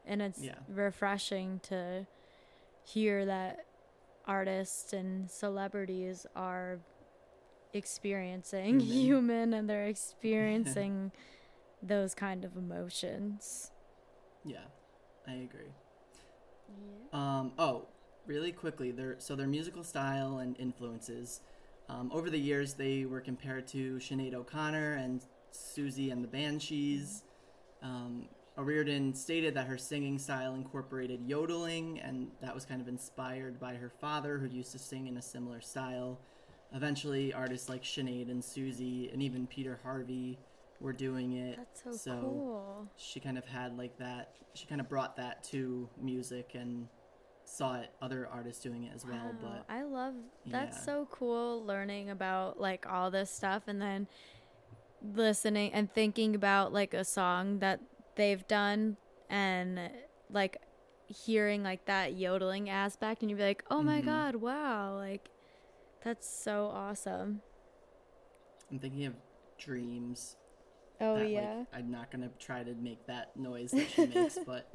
And 0.06 0.22
it's 0.22 0.42
Yeah. 0.42 0.56
refreshing 0.68 1.60
to 1.64 2.08
hear 2.84 3.26
that 3.26 3.66
artists 4.26 4.94
and 4.94 5.30
celebrities 5.30 6.26
are 6.36 6.80
experiencing 7.74 8.80
Human. 8.80 8.86
Mm-hmm. 8.88 8.92
human 9.02 9.54
and 9.54 9.70
they're 9.70 9.86
experiencing 9.88 11.12
those 11.82 12.14
kind 12.14 12.46
of 12.46 12.56
emotions. 12.56 13.71
Yeah, 14.44 14.66
I 15.28 15.34
agree. 15.34 15.72
Um, 17.14 17.52
oh, 17.60 17.88
really 18.26 18.52
quickly, 18.52 18.92
their 18.92 19.16
so 19.20 19.36
their 19.36 19.48
musical 19.48 19.84
style 19.84 20.39
and 20.39 20.58
influences. 20.60 21.42
Um, 21.89 22.10
over 22.14 22.30
the 22.30 22.39
years, 22.39 22.74
they 22.76 23.06
were 23.06 23.20
compared 23.20 23.68
to 23.70 23.96
Sinead 23.96 24.34
O'Connor 24.34 24.94
and 24.94 25.26
Siouxsie 25.54 26.12
and 26.12 26.24
the 26.24 26.28
Banshees. 26.28 27.24
Um, 27.84 28.30
O'Riordan 28.58 29.14
stated 29.14 29.54
that 29.56 29.68
her 29.68 29.78
singing 29.78 30.18
style 30.18 30.56
incorporated 30.56 31.22
yodeling, 31.26 32.00
and 32.00 32.32
that 32.42 32.54
was 32.54 32.66
kind 32.66 32.82
of 32.82 32.88
inspired 32.88 33.60
by 33.60 33.76
her 33.76 33.89
father, 33.89 34.38
who 34.38 34.48
used 34.48 34.72
to 34.74 34.80
sing 34.80 35.08
in 35.08 35.18
a 35.18 35.22
similar 35.22 35.62
style. 35.62 36.20
Eventually, 36.74 37.34
artists 37.34 37.68
like 37.70 37.84
Sinead 37.84 38.30
and 38.30 38.42
Siouxsie, 38.42 39.12
and 39.12 39.22
even 39.22 39.48
PJ 39.48 39.82
Harvey, 39.84 40.38
were 40.82 40.94
doing 40.94 41.34
it. 41.34 41.58
That's 41.58 41.84
so, 41.84 41.92
So, 41.98 42.12
cool. 42.22 42.88
she 42.98 43.20
kind 43.20 43.38
of 43.38 43.46
had 43.46 43.78
like 43.78 43.98
that 44.00 44.34
she 44.54 44.66
kind 44.68 44.82
of 44.82 44.90
brought 44.90 45.16
that 45.18 45.44
to 45.46 45.90
music 46.02 46.52
and 46.56 46.88
saw 47.46 47.80
it 47.80 47.90
other 48.02 48.28
artists 48.32 48.62
doing 48.62 48.84
it 48.84 48.92
as 48.94 49.06
well 49.06 49.36
but 49.42 49.66
I 49.70 49.84
love 49.84 50.14
that's 50.52 50.78
yeah. 50.78 50.86
so 50.86 51.08
cool 51.12 51.66
learning 51.66 52.10
about 52.10 52.60
like 52.60 52.86
all 52.88 53.10
this 53.12 53.30
stuff 53.32 53.64
and 53.68 53.82
then 53.82 54.08
listening 55.16 55.74
and 55.74 55.92
thinking 55.94 56.36
about 56.36 56.72
like 56.74 56.94
a 56.94 57.04
song 57.04 57.60
that 57.60 57.80
they've 58.16 58.48
done 58.48 58.98
and 59.30 59.80
like 60.30 60.58
hearing 61.08 61.64
like 61.64 61.86
that 61.86 62.14
yodeling 62.18 62.70
aspect 62.70 63.22
and 63.22 63.30
you'd 63.30 63.38
be 63.38 63.44
like, 63.44 63.64
"Oh 63.70 63.82
my 63.82 64.02
Mhm. 64.02 64.06
god, 64.06 64.36
wow." 64.36 64.96
Like 64.96 65.30
that's 66.04 66.28
so 66.28 66.68
awesome. 66.74 67.42
i'm 68.72 68.80
thinking 68.80 69.06
of 69.06 69.14
dreams 69.58 70.36
Oh 71.02 71.16
that, 71.16 71.30
yeah. 71.30 71.56
like, 71.58 71.68
i'm 71.74 71.91
not 71.91 72.12
gonna 72.12 72.30
try 72.39 72.64
to 72.64 72.74
make 72.76 73.06
that 73.08 73.36
noise 73.36 73.72
that 73.72 73.89
she 73.89 74.06
makes 74.06 74.38
but 74.45 74.70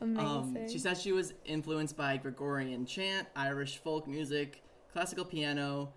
Amazing. 0.00 0.26
um, 0.26 0.68
she 0.70 0.78
says 0.78 1.00
she 1.02 1.12
was 1.12 1.34
influenced 1.44 1.96
by 1.96 2.16
gregorian 2.16 2.86
chant 2.86 3.26
irish 3.34 3.78
folk 3.78 4.06
music 4.06 4.62
classical 4.92 5.24
piano 5.24 5.92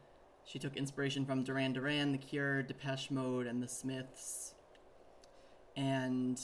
she 0.46 0.58
took 0.60 0.76
inspiration 0.76 1.26
from 1.26 1.44
duran 1.44 1.74
duran 1.74 2.12
the 2.12 2.18
cure 2.18 2.64
depeche 2.64 3.12
mode 3.12 3.46
and 3.48 3.62
the 3.62 3.68
smiths 3.68 4.56
and 5.76 6.40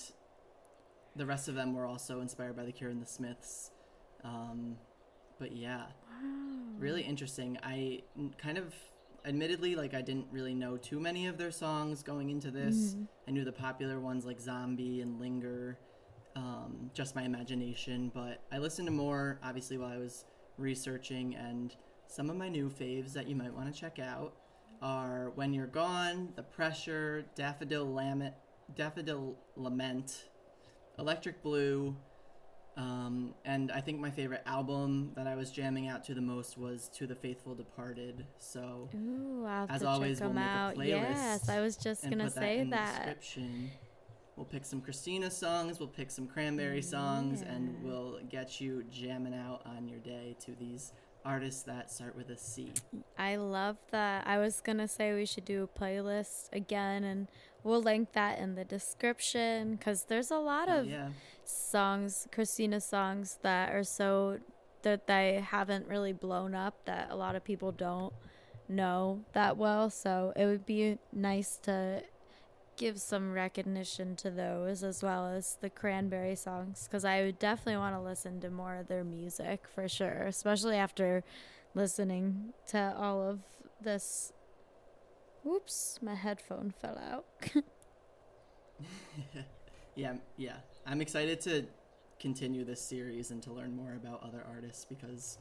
the 1.16 1.26
rest 1.26 1.48
of 1.48 1.56
them 1.56 1.74
were 1.74 1.86
also 1.86 2.22
inspired 2.22 2.56
by 2.56 2.64
the 2.64 2.72
cure 2.72 2.90
and 2.90 3.02
the 3.02 3.06
smiths 3.08 3.72
um, 4.24 4.76
but 5.40 5.54
yeah, 5.54 5.84
Wow. 6.12 6.26
really 6.78 7.02
interesting. 7.02 7.58
I 7.64 8.02
kind 8.38 8.58
of, 8.58 8.74
admittedly, 9.30 9.76
like 9.76 9.94
I 9.94 10.02
didn't 10.02 10.28
really 10.32 10.54
know 10.54 10.76
too 10.76 11.00
many 11.00 11.28
of 11.28 11.38
their 11.38 11.52
songs 11.52 12.04
going 12.04 12.30
into 12.30 12.52
this. 12.52 12.96
Mhm. 12.96 13.08
I 13.28 13.32
knew 13.32 13.46
the 13.46 13.54
popular 13.54 14.00
ones 14.00 14.26
like 14.26 14.40
Zombie 14.42 15.02
and 15.02 15.20
Linger, 15.20 15.80
um, 16.36 16.92
just 16.94 17.16
my 17.16 17.24
imagination. 17.24 18.12
But 18.14 18.44
I 18.52 18.58
listened 18.58 18.88
to 18.88 18.92
more, 18.92 19.40
obviously, 19.44 19.78
while 19.78 19.92
I 19.92 19.98
was 19.98 20.26
researching, 20.58 21.36
and 21.36 21.76
some 22.08 22.30
of 22.30 22.36
my 22.36 22.50
new 22.50 22.70
faves 22.70 23.14
that 23.14 23.28
you 23.28 23.36
might 23.36 23.54
want 23.54 23.74
to 23.74 23.80
check 23.80 24.00
out 24.00 24.36
are 24.82 25.30
When 25.36 25.54
You're 25.54 25.68
Gone, 25.68 26.34
The 26.36 26.44
Pressure, 26.44 27.26
Daffodil 27.36 27.94
Lament, 27.94 28.34
Daffodil 28.76 29.38
Lament, 29.56 30.30
Electric 30.98 31.42
Blue, 31.44 31.96
um, 32.78 33.34
and 33.46 33.72
I 33.72 33.82
think 33.82 34.00
my 34.00 34.10
favorite 34.10 34.42
album 34.46 35.12
that 35.16 35.28
I 35.28 35.36
was 35.36 35.52
jamming 35.52 35.88
out 35.88 36.04
to 36.06 36.14
the 36.14 36.22
most 36.22 36.58
was 36.58 36.90
To 36.96 37.06
the 37.08 37.16
Faithful 37.16 37.54
Departed. 37.56 38.26
So 38.38 38.90
Ooh, 38.96 39.46
As 39.70 39.84
always, 39.84 40.22
we'll 40.22 40.32
make 40.34 40.44
a 40.46 40.74
playlist 40.76 40.88
Yes, 40.88 41.50
I 41.50 41.60
was 41.60 41.76
just 41.76 42.04
gonna 42.04 42.26
that 42.26 42.34
say 42.34 42.64
that. 42.70 42.96
description. 43.06 43.72
We'll 44.38 44.46
pick 44.46 44.64
some 44.64 44.80
Christina 44.80 45.30
songs, 45.30 45.80
we'll 45.80 45.90
pick 45.90 46.10
some 46.10 46.26
Cranberry 46.26 46.82
songs, 46.82 47.42
and 47.42 47.76
we'll 47.84 48.20
get 48.30 48.62
you 48.62 48.84
jamming 48.90 49.34
out 49.36 49.62
on 49.66 49.90
your 49.90 50.00
day 50.00 50.38
to 50.46 50.56
these 50.56 50.94
artists 51.26 51.64
that 51.64 51.92
start 51.92 52.16
with 52.16 52.30
a 52.30 52.38
C. 52.38 52.72
I 53.18 53.36
love 53.36 53.76
that. 53.92 54.26
I 54.26 54.38
was 54.38 54.62
gonna 54.62 54.88
say 54.88 55.14
we 55.14 55.26
should 55.26 55.44
do 55.44 55.64
a 55.64 55.68
playlist 55.80 56.48
again, 56.54 57.04
and 57.04 57.28
we'll 57.66 57.82
link 57.84 58.14
that 58.14 58.40
in 58.40 58.56
the 58.56 58.64
description 58.64 59.76
because 59.76 60.04
there's 60.06 60.32
a 60.32 60.38
lot 60.38 60.70
Oh, 60.70 60.80
of 60.80 60.90
yeah, 60.90 61.10
songs, 61.50 62.28
Christina 62.32 62.80
songs 62.80 63.40
that 63.42 63.74
are 63.74 63.84
so 63.84 64.40
that 64.84 65.08
they 65.08 65.44
haven't 65.46 65.88
really 65.88 66.14
blown 66.14 66.56
up 66.56 66.86
that 66.86 67.08
a 67.10 67.16
lot 67.16 67.36
of 67.36 67.44
people 67.44 67.72
don't 67.72 68.14
know 68.68 69.22
that 69.34 69.58
well. 69.58 69.90
So 69.90 70.34
it 70.36 70.46
would 70.46 70.66
be 70.66 70.98
nice 71.12 71.58
to 71.64 72.04
give 72.78 73.00
some 73.00 73.34
recognition 73.34 74.16
to 74.16 74.32
those 74.32 74.84
as 74.84 75.04
well 75.04 75.28
as 75.28 75.58
the 75.60 75.70
Cranberry 75.70 76.36
songs 76.36 76.88
because 76.88 77.04
I 77.04 77.24
would 77.24 77.38
definitely 77.38 77.78
want 77.78 77.94
to 77.96 78.02
listen 78.02 78.40
to 78.40 78.50
more 78.50 78.76
of 78.76 78.88
their 78.88 79.04
music 79.04 79.66
for 79.74 79.90
sure, 79.90 80.24
especially 80.28 80.78
after 80.78 81.24
listening 81.76 82.54
to 82.68 82.96
all 82.98 83.22
of 83.28 83.40
this. 83.82 84.32
Whoops, 85.44 86.00
my 86.02 86.16
headphone 86.16 86.74
fell 86.80 86.98
out. 86.98 87.26
yeah, 89.96 90.14
yeah. 90.38 90.58
I'm 90.90 91.02
excited 91.02 91.40
to 91.42 91.68
continue 92.20 92.66
this 92.66 92.82
series 92.82 93.30
and 93.30 93.44
to 93.44 93.54
learn 93.54 93.76
more 93.76 93.94
about 93.94 94.24
other 94.24 94.44
artists 94.50 94.86
because 94.86 95.38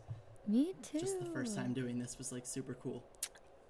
Me 0.47 0.75
too. 0.83 1.01
just 1.01 1.19
the 1.19 1.25
first 1.25 1.57
time 1.57 1.73
doing 1.73 1.99
this 1.99 2.19
was 2.19 2.31
like 2.33 2.45
super 2.45 2.75
cool. 2.75 3.03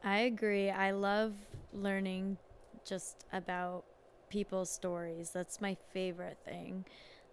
I 0.03 0.19
agree. 0.21 0.71
I 0.71 0.91
love 0.91 1.35
learning 1.73 2.37
just 2.85 3.27
about 3.33 3.85
people's 4.29 4.71
stories. 4.71 5.31
That's 5.31 5.61
my 5.61 5.77
favorite 5.93 6.39
thing. 6.45 6.85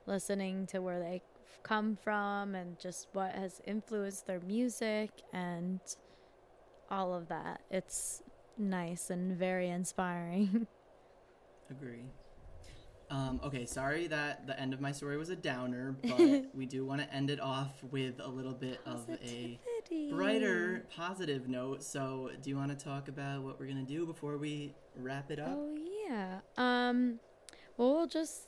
Listening 0.06 0.68
to 0.68 0.80
where 0.80 1.00
they 1.00 1.24
come 1.64 1.96
from 1.96 2.54
and 2.54 2.78
just 2.80 3.08
what 3.14 3.34
has 3.34 3.62
influenced 3.66 4.28
their 4.28 4.41
music 4.41 5.10
and 5.34 5.80
all 6.91 7.16
of 7.16 7.30
that. 7.30 7.62
It's 7.72 8.22
nice 8.60 9.10
and 9.10 9.36
very 9.36 9.70
inspiring. 9.70 10.68
Agree. 11.72 12.06
Um, 13.12 13.39
okay, 13.43 13.66
sorry 13.66 14.08
that 14.08 14.47
the 14.47 14.60
end 14.60 14.74
of 14.74 14.82
my 14.82 14.91
story 14.91 15.16
was 15.18 15.30
a 15.30 15.36
downer, 15.36 15.95
but 16.03 16.45
we 16.56 16.66
do 16.66 16.86
want 16.86 17.01
to 17.01 17.14
end 17.14 17.30
it 17.30 17.39
off 17.39 17.84
with 17.91 18.20
a 18.20 18.28
little 18.28 18.53
bit 18.53 18.80
of 18.86 19.08
a 19.24 19.60
brighter, 20.12 20.86
positive 20.95 21.47
note. 21.47 21.84
So, 21.84 22.32
do 22.41 22.49
you 22.49 22.56
want 22.58 22.78
to 22.78 22.84
talk 22.84 23.08
about 23.08 23.43
what 23.43 23.60
we're 23.60 23.68
gonna 23.68 23.84
do 23.84 24.06
before 24.06 24.38
we 24.38 24.74
wrap 24.95 25.30
it 25.30 25.39
up? 25.39 25.49
Oh 25.51 25.78
yeah. 26.08 26.39
Um 26.58 27.20
well 27.78 27.93
we'll 27.95 28.08
just 28.08 28.47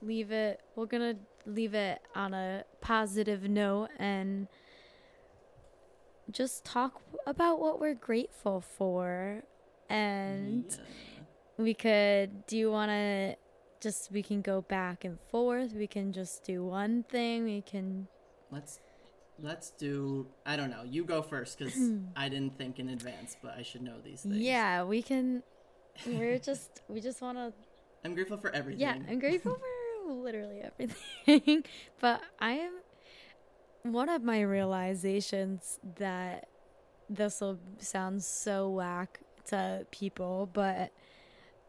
leave 0.00 0.30
it 0.30 0.60
we're 0.76 0.86
gonna 0.86 1.14
leave 1.46 1.74
it 1.74 2.00
on 2.14 2.34
a 2.34 2.62
positive 2.80 3.42
note 3.48 3.88
and 3.98 4.46
just 6.30 6.64
talk 6.64 7.00
about 7.26 7.58
what 7.58 7.80
we're 7.80 7.94
grateful 7.94 8.60
for 8.60 9.42
and 9.88 10.66
Yeah. 10.68 10.84
we 11.64 11.74
could 11.74 12.46
do 12.46 12.56
you 12.58 12.70
wanna 12.70 13.36
just 13.80 14.10
we 14.10 14.22
can 14.22 14.40
go 14.42 14.62
back 14.62 15.04
and 15.04 15.18
forth 15.30 15.72
we 15.72 15.86
can 15.86 16.12
just 16.12 16.44
do 16.44 16.64
one 16.64 17.04
thing 17.04 17.44
we 17.44 17.62
can 17.62 18.08
let's 18.50 18.80
let's 19.40 19.70
do. 19.70 20.26
I 20.44 20.56
don't 20.56 20.70
know. 20.70 20.82
You 20.84 21.04
go 21.04 21.22
first 21.22 21.58
because 21.58 21.78
I 22.16 22.28
didn't 22.28 22.58
think 22.58 22.78
in 22.78 22.88
advance, 22.88 23.36
but 23.42 23.54
I 23.56 23.62
should 23.62 23.82
know 23.82 23.96
these 24.04 24.22
things. 24.22 24.36
yeah 24.38 24.82
we 24.82 25.02
can 25.02 25.42
we're 26.06 26.38
just 26.50 26.82
we 26.88 27.00
just 27.00 27.22
want 27.22 27.38
to 27.38 27.52
I'm 28.04 28.14
grateful 28.14 28.36
for 28.38 28.50
everything. 28.50 28.80
Yeah, 28.80 28.96
I'm 29.08 29.18
grateful 29.20 29.54
for 29.56 30.12
literally 30.12 30.60
everything. 30.62 31.64
but 32.00 32.22
I 32.40 32.52
am 32.52 32.72
one 33.82 34.08
of 34.08 34.22
my 34.22 34.40
realizations 34.40 35.78
that 35.96 36.48
this 37.10 37.40
will 37.40 37.58
sound 37.78 38.22
so 38.22 38.68
whack 38.68 39.20
to 39.46 39.86
people, 39.90 40.48
but 40.52 40.92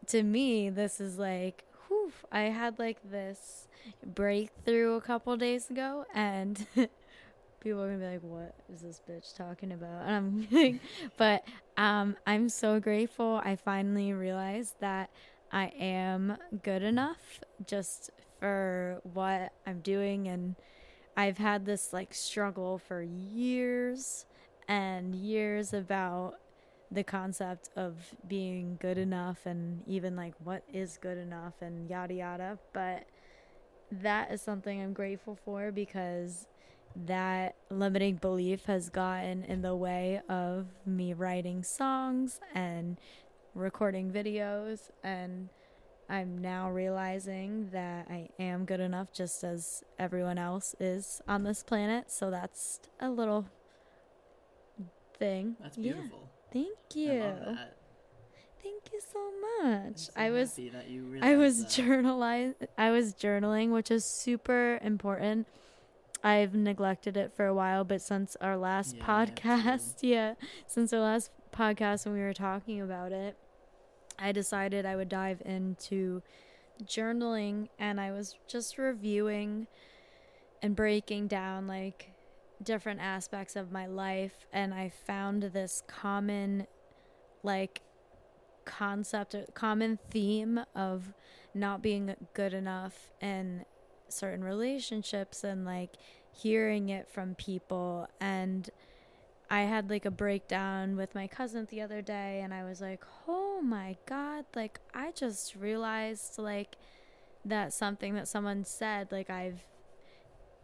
to 0.08 0.22
me, 0.22 0.70
this 0.70 1.00
is 1.00 1.18
like, 1.18 1.64
whew, 2.10 2.28
I 2.32 2.42
had 2.42 2.78
like 2.78 2.98
this 3.10 3.68
breakthrough 4.04 4.96
a 4.96 5.00
couple 5.00 5.36
days 5.36 5.70
ago, 5.70 6.04
and 6.14 6.66
people 7.60 7.82
are 7.82 7.86
gonna 7.86 7.98
be 7.98 8.12
like, 8.12 8.22
"What 8.22 8.54
is 8.72 8.80
this 8.82 9.00
bitch 9.08 9.36
talking 9.36 9.72
about?" 9.72 10.06
And 10.06 10.48
I'm 10.54 10.80
but 11.16 11.44
um, 11.76 12.16
I'm 12.26 12.48
so 12.48 12.80
grateful. 12.80 13.40
I 13.44 13.56
finally 13.56 14.12
realized 14.12 14.74
that 14.80 15.10
I 15.52 15.66
am 15.78 16.36
good 16.62 16.82
enough 16.82 17.40
just 17.66 18.10
for 18.38 19.00
what 19.02 19.52
I'm 19.66 19.80
doing 19.80 20.28
and 20.28 20.56
I've 21.16 21.38
had 21.38 21.66
this 21.66 21.92
like 21.92 22.14
struggle 22.14 22.78
for 22.78 23.02
years 23.02 24.24
and 24.68 25.14
years 25.14 25.74
about 25.74 26.36
the 26.90 27.04
concept 27.04 27.70
of 27.76 28.14
being 28.26 28.76
good 28.80 28.98
enough 28.98 29.46
and 29.46 29.82
even 29.86 30.16
like 30.16 30.34
what 30.42 30.64
is 30.72 30.98
good 31.00 31.18
enough 31.18 31.54
and 31.60 31.88
yada 31.88 32.14
yada 32.14 32.58
but 32.72 33.04
that 33.92 34.30
is 34.32 34.40
something 34.42 34.80
I'm 34.80 34.92
grateful 34.92 35.38
for 35.44 35.70
because 35.72 36.46
that 37.06 37.54
limiting 37.70 38.16
belief 38.16 38.64
has 38.64 38.88
gotten 38.88 39.44
in 39.44 39.62
the 39.62 39.74
way 39.76 40.20
of 40.28 40.66
me 40.84 41.12
writing 41.12 41.62
songs 41.62 42.40
and 42.54 42.98
recording 43.54 44.10
videos 44.10 44.90
and 45.04 45.48
I'm 46.08 46.38
now 46.38 46.70
realizing 46.70 47.70
that 47.70 48.08
I 48.10 48.28
am 48.40 48.64
good 48.64 48.80
enough 48.80 49.12
just 49.12 49.44
as 49.44 49.84
everyone 49.96 50.38
else 50.38 50.74
is 50.80 51.22
on 51.28 51.44
this 51.44 51.62
planet. 51.62 52.10
So 52.10 52.32
that's 52.32 52.80
a 52.98 53.08
little 53.08 53.46
thing. 55.16 55.54
That's 55.60 55.76
beautiful. 55.76 56.29
Thank 56.52 56.76
you. 56.94 57.56
Thank 58.62 58.92
you 58.92 59.00
so 59.00 59.62
much. 59.62 59.98
so 59.98 60.12
I 60.16 60.30
was 60.30 60.58
you 60.58 61.18
I 61.22 61.36
was 61.36 61.64
journalize 61.74 62.54
I 62.76 62.90
was 62.90 63.14
journaling, 63.14 63.70
which 63.70 63.90
is 63.90 64.04
super 64.04 64.78
important. 64.82 65.46
I've 66.22 66.54
neglected 66.54 67.16
it 67.16 67.32
for 67.32 67.46
a 67.46 67.54
while, 67.54 67.84
but 67.84 68.02
since 68.02 68.36
our 68.40 68.56
last 68.56 68.96
Yeah, 68.96 69.04
podcast, 69.04 69.96
yeah, 70.02 70.34
since 70.66 70.92
our 70.92 71.00
last 71.00 71.30
podcast 71.52 72.04
when 72.04 72.14
we 72.14 72.20
were 72.20 72.34
talking 72.34 72.80
about 72.80 73.12
it, 73.12 73.36
I 74.18 74.32
decided 74.32 74.84
I 74.84 74.96
would 74.96 75.08
dive 75.08 75.40
into 75.44 76.22
journaling 76.84 77.68
and 77.78 78.00
I 78.00 78.12
was 78.12 78.36
just 78.46 78.76
reviewing 78.76 79.66
and 80.62 80.76
breaking 80.76 81.26
down 81.28 81.66
like 81.66 82.10
different 82.62 83.00
aspects 83.00 83.56
of 83.56 83.72
my 83.72 83.86
life 83.86 84.46
and 84.52 84.74
I 84.74 84.90
found 84.90 85.42
this 85.42 85.82
common 85.86 86.66
like 87.42 87.80
concept 88.64 89.34
common 89.54 89.98
theme 90.10 90.60
of 90.74 91.12
not 91.54 91.82
being 91.82 92.14
good 92.34 92.54
enough 92.54 93.10
in 93.20 93.64
certain 94.08 94.44
relationships 94.44 95.44
and 95.44 95.64
like 95.64 95.94
hearing 96.32 96.88
it 96.88 97.08
from 97.08 97.34
people. 97.34 98.08
And 98.20 98.68
I 99.50 99.62
had 99.62 99.90
like 99.90 100.04
a 100.04 100.10
breakdown 100.10 100.96
with 100.96 101.14
my 101.14 101.26
cousin 101.26 101.66
the 101.70 101.80
other 101.80 102.02
day 102.02 102.40
and 102.42 102.54
I 102.54 102.64
was 102.64 102.80
like, 102.80 103.02
"Oh 103.26 103.60
my 103.60 103.96
god, 104.06 104.44
like 104.54 104.80
I 104.94 105.10
just 105.12 105.56
realized 105.56 106.38
like 106.38 106.76
that 107.44 107.72
something 107.72 108.14
that 108.14 108.28
someone 108.28 108.64
said 108.64 109.10
like 109.10 109.30
I've 109.30 109.64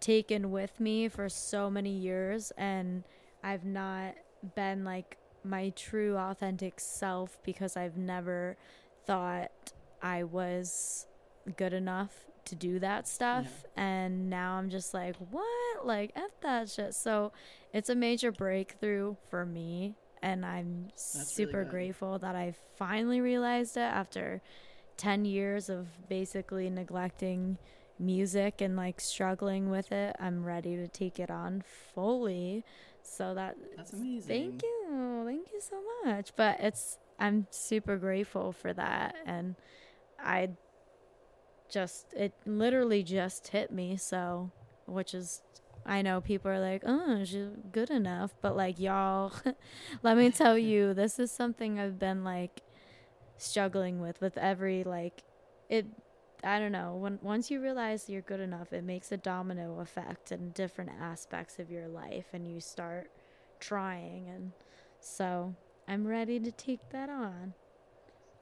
taken 0.00 0.50
with 0.50 0.78
me 0.80 1.08
for 1.08 1.28
so 1.28 1.70
many 1.70 1.90
years 1.90 2.52
and 2.56 3.04
I've 3.42 3.64
not 3.64 4.14
been 4.54 4.84
like 4.84 5.16
my 5.44 5.70
true 5.70 6.16
authentic 6.16 6.80
self 6.80 7.38
because 7.44 7.76
I've 7.76 7.96
never 7.96 8.56
thought 9.06 9.50
I 10.02 10.24
was 10.24 11.06
good 11.56 11.72
enough 11.72 12.12
to 12.46 12.54
do 12.54 12.78
that 12.78 13.08
stuff 13.08 13.64
and 13.76 14.30
now 14.30 14.54
I'm 14.54 14.70
just 14.70 14.94
like, 14.94 15.16
what? 15.30 15.84
Like 15.84 16.12
F 16.14 16.30
that 16.42 16.68
shit. 16.68 16.94
So 16.94 17.32
it's 17.72 17.88
a 17.88 17.94
major 17.94 18.32
breakthrough 18.32 19.16
for 19.30 19.44
me 19.44 19.96
and 20.22 20.44
I'm 20.44 20.88
really 21.14 21.24
super 21.24 21.62
good. 21.64 21.70
grateful 21.70 22.18
that 22.18 22.34
I 22.34 22.54
finally 22.76 23.20
realized 23.20 23.76
it 23.76 23.80
after 23.80 24.42
10 24.96 25.24
years 25.24 25.68
of 25.68 26.08
basically 26.08 26.70
neglecting 26.70 27.58
music 27.98 28.60
and 28.60 28.76
like 28.76 29.00
struggling 29.00 29.70
with 29.70 29.92
it. 29.92 30.16
I'm 30.18 30.44
ready 30.44 30.76
to 30.76 30.88
take 30.88 31.18
it 31.18 31.30
on 31.30 31.62
fully. 31.94 32.64
So 33.02 33.34
that 33.34 33.56
That's 33.76 33.92
amazing. 33.92 34.28
Thank 34.28 34.62
you. 34.62 35.22
Thank 35.26 35.52
you 35.52 35.60
so 35.60 35.82
much. 36.04 36.32
But 36.36 36.60
it's 36.60 36.98
I'm 37.18 37.46
super 37.50 37.96
grateful 37.96 38.52
for 38.52 38.72
that 38.72 39.16
and 39.24 39.56
I 40.18 40.50
just 41.68 42.12
it 42.14 42.32
literally 42.44 43.02
just 43.02 43.48
hit 43.48 43.72
me 43.72 43.96
so 43.96 44.50
which 44.86 45.14
is 45.14 45.42
I 45.84 46.02
know 46.02 46.20
people 46.20 46.50
are 46.50 46.58
like, 46.60 46.82
"Oh, 46.84 47.24
she's 47.24 47.46
good 47.70 47.90
enough." 47.90 48.34
But 48.42 48.56
like 48.56 48.80
y'all, 48.80 49.32
let 50.02 50.16
me 50.16 50.30
tell 50.30 50.58
you, 50.58 50.94
this 50.94 51.18
is 51.20 51.30
something 51.30 51.78
I've 51.78 51.98
been 51.98 52.24
like 52.24 52.62
struggling 53.38 54.00
with 54.00 54.20
with 54.20 54.36
every 54.38 54.82
like 54.82 55.22
it 55.68 55.86
I 56.46 56.58
don't 56.58 56.72
know, 56.72 56.94
when 56.94 57.18
once 57.22 57.50
you 57.50 57.60
realize 57.60 58.08
you're 58.08 58.22
good 58.22 58.40
enough, 58.40 58.72
it 58.72 58.84
makes 58.84 59.10
a 59.12 59.16
domino 59.16 59.80
effect 59.80 60.32
in 60.32 60.50
different 60.50 60.90
aspects 61.00 61.58
of 61.58 61.70
your 61.70 61.88
life 61.88 62.26
and 62.32 62.46
you 62.46 62.60
start 62.60 63.10
trying 63.58 64.28
and 64.28 64.52
so 65.00 65.54
I'm 65.88 66.06
ready 66.06 66.40
to 66.40 66.50
take 66.50 66.90
that 66.90 67.08
on. 67.08 67.54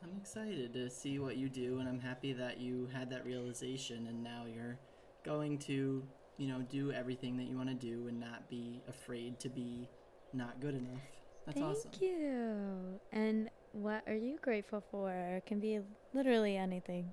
I'm 0.02 0.18
excited 0.20 0.72
to 0.74 0.90
see 0.90 1.18
what 1.18 1.36
you 1.36 1.48
do, 1.48 1.78
and 1.78 1.88
I'm 1.88 2.00
happy 2.00 2.32
that 2.34 2.60
you 2.60 2.88
had 2.92 3.08
that 3.10 3.24
realization, 3.24 4.06
and 4.06 4.22
now 4.22 4.44
you're 4.46 4.78
going 5.24 5.58
to, 5.60 6.02
you 6.36 6.48
know, 6.48 6.60
do 6.70 6.92
everything 6.92 7.36
that 7.38 7.44
you 7.44 7.56
want 7.56 7.68
to 7.68 7.74
do 7.74 8.08
and 8.08 8.20
not 8.20 8.48
be 8.48 8.82
afraid 8.88 9.38
to 9.40 9.48
be 9.48 9.88
not 10.32 10.60
good 10.60 10.74
enough. 10.74 11.00
That's 11.46 11.58
Thank 11.58 11.70
awesome. 11.70 11.90
Thank 11.90 12.02
you. 12.02 13.00
And 13.12 13.50
what 13.72 14.02
are 14.06 14.16
you 14.16 14.38
grateful 14.42 14.82
for? 14.90 15.10
It 15.10 15.46
can 15.46 15.60
be 15.60 15.80
literally 16.12 16.56
anything. 16.56 17.12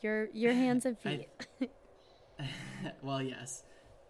Your 0.00 0.28
your 0.32 0.52
hands 0.52 0.86
and 0.86 0.96
I- 1.04 1.26
feet. 1.58 1.70
well, 3.02 3.22
yes. 3.22 3.64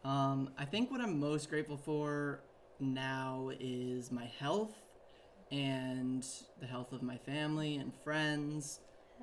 Um, 0.04 0.50
I 0.58 0.64
think 0.64 0.90
what 0.90 1.00
I'm 1.00 1.18
most 1.18 1.50
grateful 1.50 1.76
for 1.76 2.40
now 2.80 3.50
is 3.58 4.12
my 4.12 4.26
health 4.38 4.76
and 5.50 6.24
the 6.60 6.66
health 6.66 6.92
of 6.92 7.02
my 7.02 7.16
family 7.16 7.76
and 7.76 7.92
friends. 8.04 8.80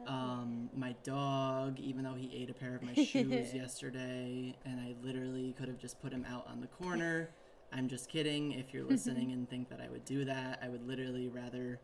Um, 0.08 0.70
my 0.76 0.94
dog, 1.04 1.80
even 1.80 2.04
though 2.04 2.16
he 2.16 2.30
ate 2.36 2.50
a 2.50 2.54
pair 2.54 2.76
of 2.76 2.84
my 2.84 2.94
shoes 2.94 3.54
yesterday, 3.54 4.54
and 4.66 4.80
I 4.82 4.94
literally 5.02 5.54
could 5.58 5.70
have 5.70 5.78
just 5.78 6.02
put 6.02 6.12
him 6.12 6.26
out 6.30 6.46
on 6.50 6.60
the 6.60 6.68
corner. 6.68 7.30
I'm 7.72 7.88
just 7.88 8.10
kidding. 8.10 8.52
If 8.52 8.74
you're 8.74 8.84
listening 8.84 9.32
and 9.32 9.50
think 9.50 9.70
that 9.70 9.80
I 9.80 9.90
would 9.90 10.04
do 10.04 10.26
that, 10.26 10.60
I 10.62 10.68
would 10.68 10.86
literally 10.86 11.30
rather, 11.30 11.80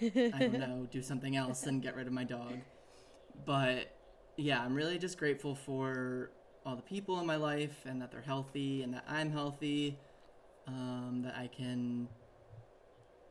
I 0.00 0.38
don't 0.38 0.52
know, 0.60 0.86
do 0.90 1.02
something 1.02 1.34
else 1.34 1.62
than 1.62 1.80
get 1.80 1.96
rid 1.96 2.06
of 2.06 2.12
my 2.12 2.24
dog. 2.24 2.58
But 3.44 3.95
yeah, 4.36 4.60
I'm 4.60 4.74
really 4.74 4.98
just 4.98 5.18
grateful 5.18 5.54
for 5.54 6.30
all 6.64 6.76
the 6.76 6.82
people 6.82 7.20
in 7.20 7.26
my 7.26 7.36
life 7.36 7.84
and 7.86 8.00
that 8.02 8.10
they're 8.10 8.20
healthy 8.20 8.82
and 8.82 8.92
that 8.94 9.04
I'm 9.08 9.30
healthy. 9.30 9.98
Um, 10.68 11.22
that 11.24 11.36
I 11.36 11.46
can, 11.46 12.08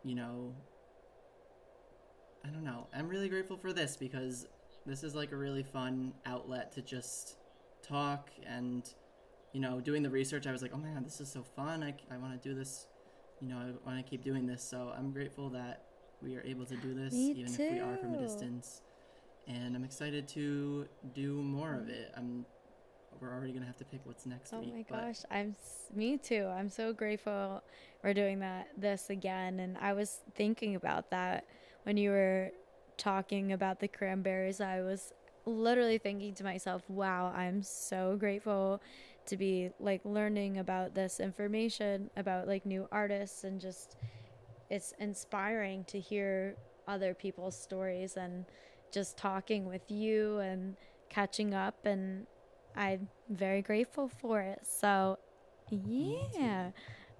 you 0.06 0.16
know, 0.16 0.56
I 2.45 2.47
don't 2.47 2.64
know. 2.64 2.88
I'm 2.95 3.10
really 3.10 3.28
grateful 3.28 3.58
for 3.58 3.74
this 3.74 3.97
because 3.97 4.47
this 4.86 5.03
is 5.03 5.16
like 5.16 5.34
a 5.34 5.36
really 5.36 5.64
fun 5.64 6.14
outlet 6.26 6.72
to 6.74 6.82
just 6.82 7.36
talk 7.84 8.30
and, 8.47 8.89
you 9.51 9.60
know, 9.60 9.82
doing 9.82 10.01
the 10.01 10.10
research. 10.10 10.47
I 10.47 10.53
was 10.53 10.62
like, 10.62 10.72
oh 10.74 10.78
my 10.78 10.88
god, 10.88 11.06
this 11.06 11.20
is 11.20 11.30
so 11.30 11.43
fun. 11.43 11.84
I, 11.84 11.93
I 12.10 12.18
want 12.18 12.41
to 12.41 12.49
do 12.49 12.56
this. 12.56 12.88
You 13.41 13.49
know, 13.49 13.58
I 13.58 13.86
want 13.86 14.03
to 14.03 14.10
keep 14.10 14.24
doing 14.24 14.45
this. 14.45 14.64
So 14.64 14.93
I'm 14.97 15.12
grateful 15.12 15.49
that 15.49 15.84
we 16.22 16.38
are 16.38 16.43
able 16.43 16.66
to 16.66 16.78
do 16.78 16.93
this, 16.93 17.14
Me 17.14 17.32
even 17.32 17.53
if 17.53 17.60
we 17.60 17.80
are 17.80 17.97
from 17.97 18.14
a 18.14 18.18
distance. 18.18 18.82
And 19.47 19.75
I'm 19.75 19.83
excited 19.83 20.27
to 20.29 20.87
do 21.13 21.33
more 21.41 21.73
of 21.75 21.89
it. 21.89 22.11
I'm. 22.17 22.45
We're 23.21 23.31
already 23.33 23.53
gonna 23.53 23.65
have 23.65 23.77
to 23.77 23.85
pick 23.85 24.01
what's 24.03 24.25
next 24.25 24.53
Oh 24.53 24.59
week. 24.59 24.73
my 24.89 24.97
gosh, 24.97 25.19
I'm 25.31 25.55
me 25.95 26.17
too. 26.17 26.45
I'm 26.47 26.69
so 26.69 26.91
grateful 26.91 27.63
we're 28.03 28.13
doing 28.13 28.39
that 28.39 28.67
this 28.77 29.09
again 29.09 29.59
and 29.61 29.77
I 29.79 29.93
was 29.93 30.19
thinking 30.35 30.75
about 30.75 31.09
that 31.11 31.45
when 31.83 31.95
you 31.97 32.09
were 32.09 32.51
talking 32.97 33.53
about 33.53 33.79
the 33.79 33.87
cranberries. 33.87 34.59
I 34.59 34.81
was 34.81 35.13
literally 35.45 35.97
thinking 35.97 36.33
to 36.35 36.43
myself, 36.43 36.83
"Wow, 36.89 37.31
I'm 37.33 37.63
so 37.63 38.17
grateful 38.17 38.81
to 39.27 39.37
be 39.37 39.71
like 39.79 40.01
learning 40.03 40.57
about 40.57 40.93
this 40.93 41.19
information 41.19 42.09
about 42.17 42.47
like 42.47 42.65
new 42.65 42.87
artists 42.91 43.43
and 43.45 43.61
just 43.61 43.95
it's 44.69 44.93
inspiring 44.99 45.83
to 45.85 45.99
hear 45.99 46.55
other 46.87 47.13
people's 47.13 47.57
stories 47.57 48.17
and 48.17 48.45
just 48.95 49.17
talking 49.17 49.67
with 49.67 49.91
you 49.91 50.39
and 50.39 50.77
catching 51.09 51.53
up 51.55 51.85
and 51.85 52.27
I'm 52.75 53.09
very 53.29 53.61
grateful 53.61 54.09
for 54.09 54.41
it. 54.41 54.61
So, 54.65 55.19
yeah. 55.69 56.71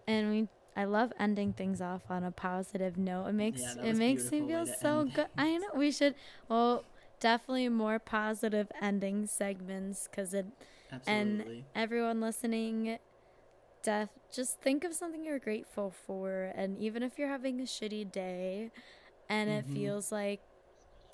And 0.08 0.32
we 0.32 0.50
I 0.78 0.86
love 0.86 1.14
ending 1.20 1.54
things 1.54 1.82
off 1.82 2.04
on 2.10 2.24
a 2.24 2.32
positive 2.32 2.98
note. 2.98 3.28
It 3.28 3.34
makes 3.34 3.78
Yeah, 3.78 3.84
it 3.86 3.94
makes 3.96 4.32
me 4.32 4.42
feel 4.48 4.66
so 4.68 5.06
good. 5.06 5.28
I 5.38 5.58
know 5.58 5.70
we 5.76 5.92
should 5.92 6.16
well 6.50 6.86
definitely 7.20 7.70
more 7.70 8.00
positive 8.00 8.68
ending 8.82 9.28
segments 9.28 10.08
cuz 10.08 10.34
it 10.34 10.48
absolutely. 10.92 11.66
everyone 11.76 12.22
listening 12.22 13.00
def 13.84 14.10
just 14.34 14.62
think 14.62 14.84
of 14.84 14.94
something 14.94 15.24
you're 15.26 15.40
grateful 15.40 15.92
for 15.92 16.52
and 16.56 16.78
even 16.80 17.04
if 17.04 17.18
you're 17.20 17.30
having 17.30 17.60
a 17.62 17.64
shitty 17.66 18.12
day 18.12 18.72
and 19.30 19.50
it 19.50 19.66
Mhm. 19.66 19.74
feels 19.74 20.12
like 20.12 20.42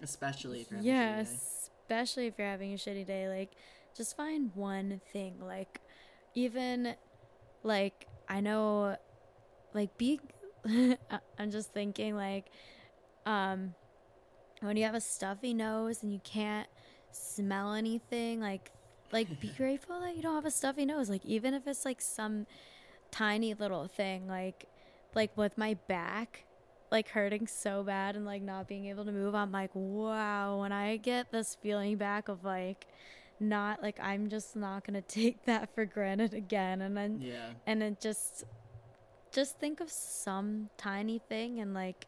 Especially 0.02 0.62
if 0.62 0.72
you're 0.72 0.80
having 0.80 0.92
a 0.92 0.96
shitty 0.96 1.28
day. 1.28 1.32
yes 1.32 1.70
especially 1.84 2.28
if 2.28 2.34
you're 2.38 2.48
having 2.48 2.74
a 2.74 2.78
shitty 2.78 3.06
day 3.06 3.28
like 3.28 3.52
just 3.96 4.16
find 4.16 4.52
one 4.56 5.02
thing 5.12 5.36
like 5.42 5.82
even 6.34 6.96
like 7.64 8.08
i 8.30 8.40
know 8.40 8.96
like 9.74 9.98
be 9.98 10.20
i'm 11.38 11.52
just 11.52 11.74
thinking 11.74 12.16
like 12.16 12.46
um 13.26 13.74
when 14.62 14.78
you 14.78 14.84
have 14.86 14.96
a 14.96 15.02
stuffy 15.02 15.54
nose 15.54 16.04
and 16.04 16.14
you 16.14 16.22
can't 16.24 16.68
smell 17.12 17.74
anything 17.74 18.40
like 18.40 18.72
like 19.12 19.40
be 19.42 19.50
grateful 19.58 20.00
that 20.00 20.16
you 20.16 20.22
don't 20.22 20.36
have 20.36 20.46
a 20.46 20.52
stuffy 20.52 20.86
nose 20.86 21.10
like 21.10 21.26
even 21.26 21.54
if 21.54 21.68
it's 21.68 21.84
like 21.84 22.02
some 22.02 22.46
tiny 23.12 23.54
little 23.54 23.88
thing 23.88 24.28
like 24.28 24.66
like 25.14 25.36
with 25.36 25.58
my 25.58 25.74
back 25.90 26.46
like 26.92 27.10
hurting 27.10 27.48
so 27.48 27.84
bad 27.84 28.16
and 28.16 28.26
like 28.26 28.42
not 28.42 28.68
being 28.68 28.86
able 28.88 29.06
to 29.06 29.12
move 29.12 29.34
i'm 29.34 29.52
like 29.52 29.72
wow 29.74 30.60
when 30.60 30.72
i 30.72 30.98
get 30.98 31.32
this 31.32 31.56
feeling 31.62 31.96
back 31.98 32.28
of 32.28 32.44
like 32.44 32.86
not 33.40 33.82
like 33.82 33.98
i'm 34.02 34.30
just 34.30 34.56
not 34.56 34.86
gonna 34.86 35.02
take 35.20 35.46
that 35.46 35.74
for 35.74 35.86
granted 35.86 36.34
again 36.34 36.82
and 36.82 36.96
then 36.96 37.20
Yeah. 37.22 37.52
and 37.66 37.82
it 37.82 38.00
just 38.02 38.44
just 39.32 39.58
think 39.60 39.80
of 39.80 39.90
some 39.90 40.70
tiny 40.78 41.20
thing 41.30 41.60
and 41.60 41.74
like 41.74 42.08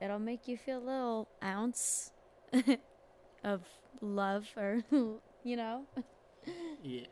it'll 0.00 0.18
make 0.18 0.48
you 0.48 0.56
feel 0.56 0.78
a 0.78 0.84
little 0.84 1.28
ounce 1.44 2.10
of 3.44 3.62
love 4.00 4.48
or 4.56 4.82
you 5.44 5.56
know 5.56 5.84
Yeah. 6.82 7.04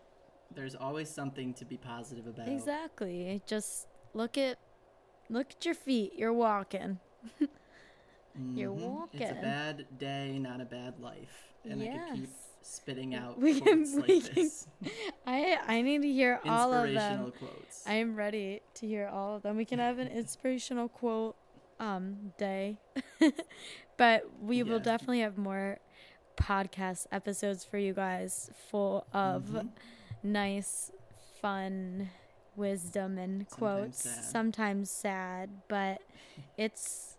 There's 0.54 0.74
always 0.74 1.10
something 1.10 1.52
to 1.54 1.64
be 1.66 1.76
positive 1.76 2.26
about. 2.26 2.48
exactly 2.48 3.42
just 3.46 3.86
look 4.14 4.38
at 4.38 4.58
look 5.28 5.50
at 5.52 5.64
your 5.64 5.74
feet 5.74 6.12
you're 6.16 6.32
walking 6.32 6.98
You're 8.54 8.70
Mhm. 8.72 9.08
It's 9.14 9.32
a 9.32 9.34
bad 9.34 9.86
day, 9.98 10.38
not 10.38 10.60
a 10.60 10.64
bad 10.64 11.00
life. 11.00 11.52
And 11.64 11.82
I 11.82 11.86
could 11.88 12.14
keep 12.14 12.28
Yes. 12.30 12.48
spitting 12.62 13.12
out 13.14 13.36
We 13.38 13.60
can- 13.60 13.84
quotes 13.84 13.94
we 14.08 14.14
like 14.20 14.24
can- 14.26 14.34
this. 14.34 14.66
i 15.26 15.58
i 15.66 15.80
need 15.82 16.02
to 16.02 16.12
hear 16.12 16.38
all 16.44 16.72
of 16.72 16.84
Inspirational 16.88 17.24
them 17.30 17.32
quotes. 17.38 17.84
i 17.86 17.94
am 17.94 18.14
ready 18.14 18.60
to 18.74 18.86
hear 18.86 19.08
all 19.08 19.34
of 19.36 19.42
them 19.42 19.56
we 19.56 19.64
can 19.64 19.78
have 19.80 19.98
an 19.98 20.06
inspirational 20.22 20.88
quote 20.88 21.34
um 21.80 22.32
day 22.38 22.78
but 23.96 24.24
we 24.40 24.62
will 24.62 24.78
definitely 24.80 25.20
have 25.20 25.36
more 25.38 25.78
podcast 26.36 27.06
episodes 27.10 27.64
for 27.64 27.78
you 27.78 27.92
guys 27.92 28.50
full 28.70 29.04
of 29.12 29.44
Mhm. 29.44 29.68
nice 30.22 30.92
fun 31.40 32.10
wisdom 32.58 33.16
and 33.18 33.46
Sometimes 33.48 33.54
quotes 33.58 34.02
sad. 34.02 34.24
sometimes 34.24 34.90
sad 34.90 35.50
but 35.68 36.02
it's 36.58 37.16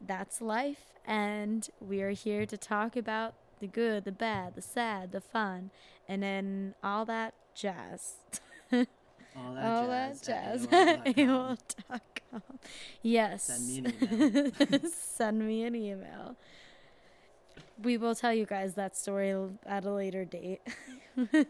that's 0.00 0.40
life 0.40 0.92
and 1.06 1.68
we 1.80 2.00
are 2.02 2.10
here 2.10 2.46
to 2.46 2.56
talk 2.56 2.96
about 2.96 3.34
the 3.60 3.66
good 3.66 4.04
the 4.04 4.12
bad 4.12 4.54
the 4.54 4.62
sad 4.62 5.12
the 5.12 5.20
fun 5.20 5.70
and 6.08 6.22
then 6.22 6.74
all 6.82 7.04
that 7.04 7.34
jazz 7.54 8.14
All 8.72 8.78
that 9.54 9.64
all 9.64 9.86
jazz. 9.88 10.22
that 10.22 10.22
at 10.22 10.22
jazz 10.24 10.66
AOL.com. 10.66 11.14
AOL.com. 11.14 12.42
yes 13.02 13.44
Send 13.44 13.66
me 13.66 13.78
an 13.78 13.94
email. 14.12 14.80
send 14.90 15.38
me 15.46 15.62
an 15.64 15.74
email 15.74 16.36
we 17.82 17.96
will 17.98 18.14
tell 18.14 18.32
you 18.32 18.46
guys 18.46 18.74
that 18.74 18.96
story 18.96 19.34
at 19.66 19.84
a 19.84 19.90
later 19.92 20.24
date. 20.24 20.62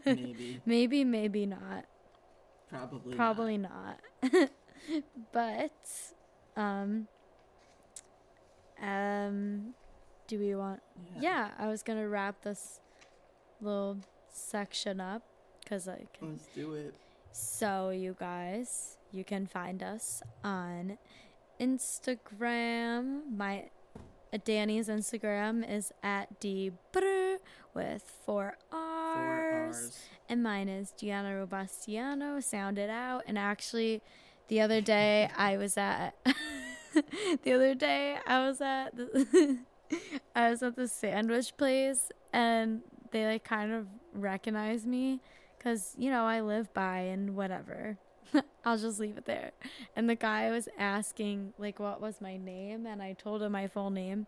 Maybe. 0.05 0.59
maybe, 0.65 1.03
maybe 1.05 1.45
not. 1.45 1.85
Probably. 2.69 3.15
not. 3.15 3.17
Probably 3.17 3.57
not. 3.57 3.99
but 5.31 5.71
um 6.55 7.07
um 8.81 9.73
do 10.27 10.39
we 10.39 10.55
want 10.55 10.81
yeah. 11.19 11.51
I 11.57 11.67
was 11.67 11.83
going 11.83 11.99
to 11.99 12.07
wrap 12.07 12.43
this 12.43 12.79
little 13.61 13.97
section 14.29 14.99
up 14.99 15.23
cuz 15.67 15.87
I 15.87 16.05
can 16.13 16.31
Let's 16.31 16.47
do 16.47 16.73
it. 16.73 16.93
So, 17.31 17.89
you 17.89 18.15
guys, 18.19 18.97
you 19.11 19.23
can 19.23 19.45
find 19.45 19.83
us 19.83 20.23
on 20.43 20.97
Instagram. 21.59 23.29
My 23.29 23.69
uh, 24.33 24.39
Danny's 24.43 24.89
Instagram 24.89 25.67
is 25.69 25.91
at 26.01 26.39
d 26.39 26.71
with 27.73 28.03
four 28.25 28.57
Four 28.69 28.86
And 30.29 30.43
mine 30.43 30.67
is 30.67 30.91
Gianna 30.91 31.29
Robastiano. 31.29 32.43
Sound 32.43 32.77
it 32.77 32.89
out. 32.89 33.23
And 33.27 33.37
actually, 33.37 34.01
the 34.47 34.61
other 34.61 34.81
day 34.81 35.29
I 35.37 35.57
was 35.57 35.77
at 35.77 36.15
the 37.43 37.53
other 37.53 37.75
day 37.75 38.17
I 38.25 38.45
was 38.45 38.61
at 38.61 38.95
the 38.95 39.59
I 40.35 40.49
was 40.49 40.61
at 40.63 40.75
the 40.75 40.87
sandwich 40.87 41.55
place, 41.57 42.11
and 42.33 42.81
they 43.11 43.25
like 43.25 43.43
kind 43.43 43.71
of 43.71 43.87
recognized 44.13 44.85
me 44.85 45.21
because 45.57 45.95
you 45.97 46.09
know 46.09 46.25
I 46.25 46.41
live 46.41 46.73
by 46.73 46.99
and 46.99 47.35
whatever. 47.35 47.97
I'll 48.65 48.77
just 48.77 48.99
leave 48.99 49.17
it 49.17 49.25
there. 49.25 49.51
And 49.95 50.09
the 50.09 50.15
guy 50.15 50.51
was 50.51 50.67
asking 50.77 51.53
like 51.57 51.79
what 51.79 52.01
was 52.01 52.21
my 52.21 52.37
name, 52.37 52.85
and 52.85 53.01
I 53.01 53.13
told 53.13 53.41
him 53.41 53.53
my 53.53 53.67
full 53.67 53.89
name 53.89 54.27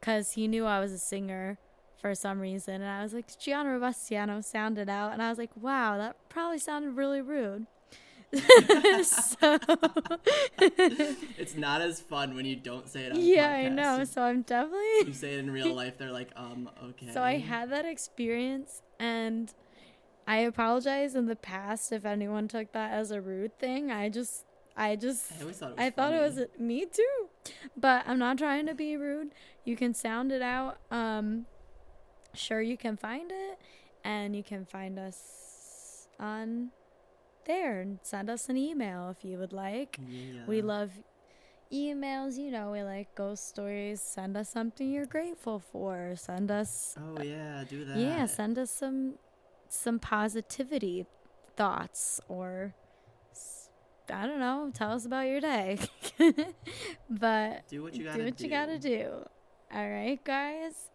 because 0.00 0.32
he 0.32 0.48
knew 0.48 0.66
I 0.66 0.80
was 0.80 0.92
a 0.92 0.98
singer 0.98 1.58
for 2.00 2.14
some 2.14 2.40
reason, 2.40 2.74
and 2.74 2.90
I 2.90 3.02
was 3.02 3.14
like 3.14 3.38
Gianna 3.38 3.70
Robastiano 3.70 4.42
sounded 4.44 4.88
out, 4.88 5.12
and 5.12 5.22
I 5.22 5.28
was 5.28 5.38
like, 5.38 5.50
wow, 5.56 5.96
that 5.98 6.16
probably 6.28 6.58
sounded 6.58 6.96
really 6.96 7.20
rude. 7.20 7.66
so 9.02 9.58
It's 11.38 11.54
not 11.54 11.80
as 11.80 12.00
fun 12.00 12.34
when 12.34 12.44
you 12.44 12.56
don't 12.56 12.88
say 12.88 13.04
it 13.04 13.12
on 13.12 13.20
yeah, 13.20 13.50
I 13.50 13.68
know. 13.68 14.04
So 14.04 14.22
I'm 14.22 14.42
definitely 14.42 15.06
You 15.06 15.12
say 15.12 15.34
it 15.34 15.38
in 15.38 15.50
real 15.50 15.72
life, 15.72 15.96
they're 15.96 16.12
like, 16.12 16.30
um, 16.36 16.68
okay. 16.82 17.12
So 17.12 17.22
I 17.22 17.38
had 17.38 17.70
that 17.70 17.84
experience 17.84 18.82
and 18.98 19.52
I 20.26 20.38
apologize 20.38 21.14
in 21.14 21.26
the 21.26 21.36
past 21.36 21.92
if 21.92 22.04
anyone 22.04 22.48
took 22.48 22.72
that 22.72 22.92
as 22.92 23.10
a 23.10 23.20
rude 23.20 23.58
thing. 23.58 23.90
I 23.92 24.08
just 24.08 24.44
I 24.76 24.96
just 24.96 25.32
I 25.32 25.42
always 25.42 25.58
thought 25.58 25.70
it 25.70 25.76
was 25.76 25.80
I 25.86 25.90
thought 25.90 26.14
it 26.14 26.20
was 26.20 26.40
me 26.58 26.84
too. 26.84 27.28
But 27.76 28.04
I'm 28.06 28.18
not 28.18 28.38
trying 28.38 28.66
to 28.66 28.74
be 28.74 28.96
rude. 28.96 29.30
You 29.64 29.76
can 29.76 29.94
sound 29.94 30.32
it 30.32 30.42
out. 30.42 30.78
Um 30.90 31.46
sure 32.38 32.60
you 32.60 32.76
can 32.76 32.96
find 32.96 33.30
it 33.32 33.58
and 34.04 34.34
you 34.36 34.42
can 34.42 34.64
find 34.64 34.98
us 34.98 36.08
on 36.18 36.70
there 37.46 37.80
and 37.80 37.98
send 38.02 38.28
us 38.30 38.48
an 38.48 38.56
email 38.56 39.08
if 39.10 39.24
you 39.24 39.38
would 39.38 39.52
like. 39.52 39.98
Yeah. 40.08 40.42
We 40.46 40.62
love 40.62 40.90
emails, 41.72 42.36
you 42.38 42.50
know, 42.50 42.70
we 42.72 42.82
like 42.82 43.14
ghost 43.14 43.48
stories. 43.48 44.00
Send 44.00 44.36
us 44.36 44.48
something 44.48 44.88
you're 44.90 45.06
grateful 45.06 45.58
for. 45.60 46.14
Send 46.16 46.50
us 46.50 46.94
Oh 46.98 47.20
yeah, 47.22 47.64
do 47.68 47.84
that. 47.84 47.96
yeah, 47.98 48.26
send 48.26 48.58
us 48.58 48.70
some 48.70 49.14
some 49.68 49.98
positivity 49.98 51.06
thoughts 51.56 52.20
or 52.28 52.74
s- 53.32 53.68
I 54.12 54.26
don't 54.26 54.38
know, 54.38 54.70
tell 54.72 54.92
us 54.92 55.04
about 55.06 55.26
your 55.26 55.40
day. 55.40 55.78
but 57.10 57.66
do 57.68 57.82
what 57.82 57.94
you 57.94 58.04
gotta 58.04 58.18
do 58.18 58.24
what 58.24 58.40
you 58.40 58.48
gotta 58.48 58.78
do. 58.78 59.10
All 59.74 59.88
right, 59.90 60.22
guys. 60.24 60.90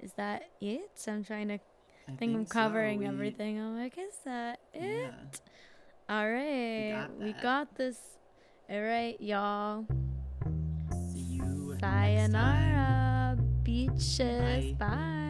Is 0.00 0.12
that 0.14 0.42
it? 0.60 0.90
I'm 1.08 1.24
trying 1.24 1.48
to 1.48 1.58
I 2.08 2.12
think, 2.16 2.34
I'm 2.36 2.46
so. 2.46 2.52
covering 2.52 3.00
We- 3.00 3.06
everything. 3.06 3.58
I'm 3.60 3.76
like, 3.78 3.98
is 3.98 4.14
that 4.24 4.60
it? 4.72 4.82
Yeah. 5.10 5.10
All 6.08 6.30
right, 6.30 6.92
got 6.92 7.18
we 7.18 7.32
got 7.34 7.74
this. 7.76 7.98
All 8.70 8.80
right, 8.80 9.20
y'all. 9.20 9.84
See 11.12 11.18
you. 11.36 11.76
Sayonara, 11.80 13.36
beaches. 13.62 14.18
Bye. 14.20 14.74
Bye. 14.78 15.27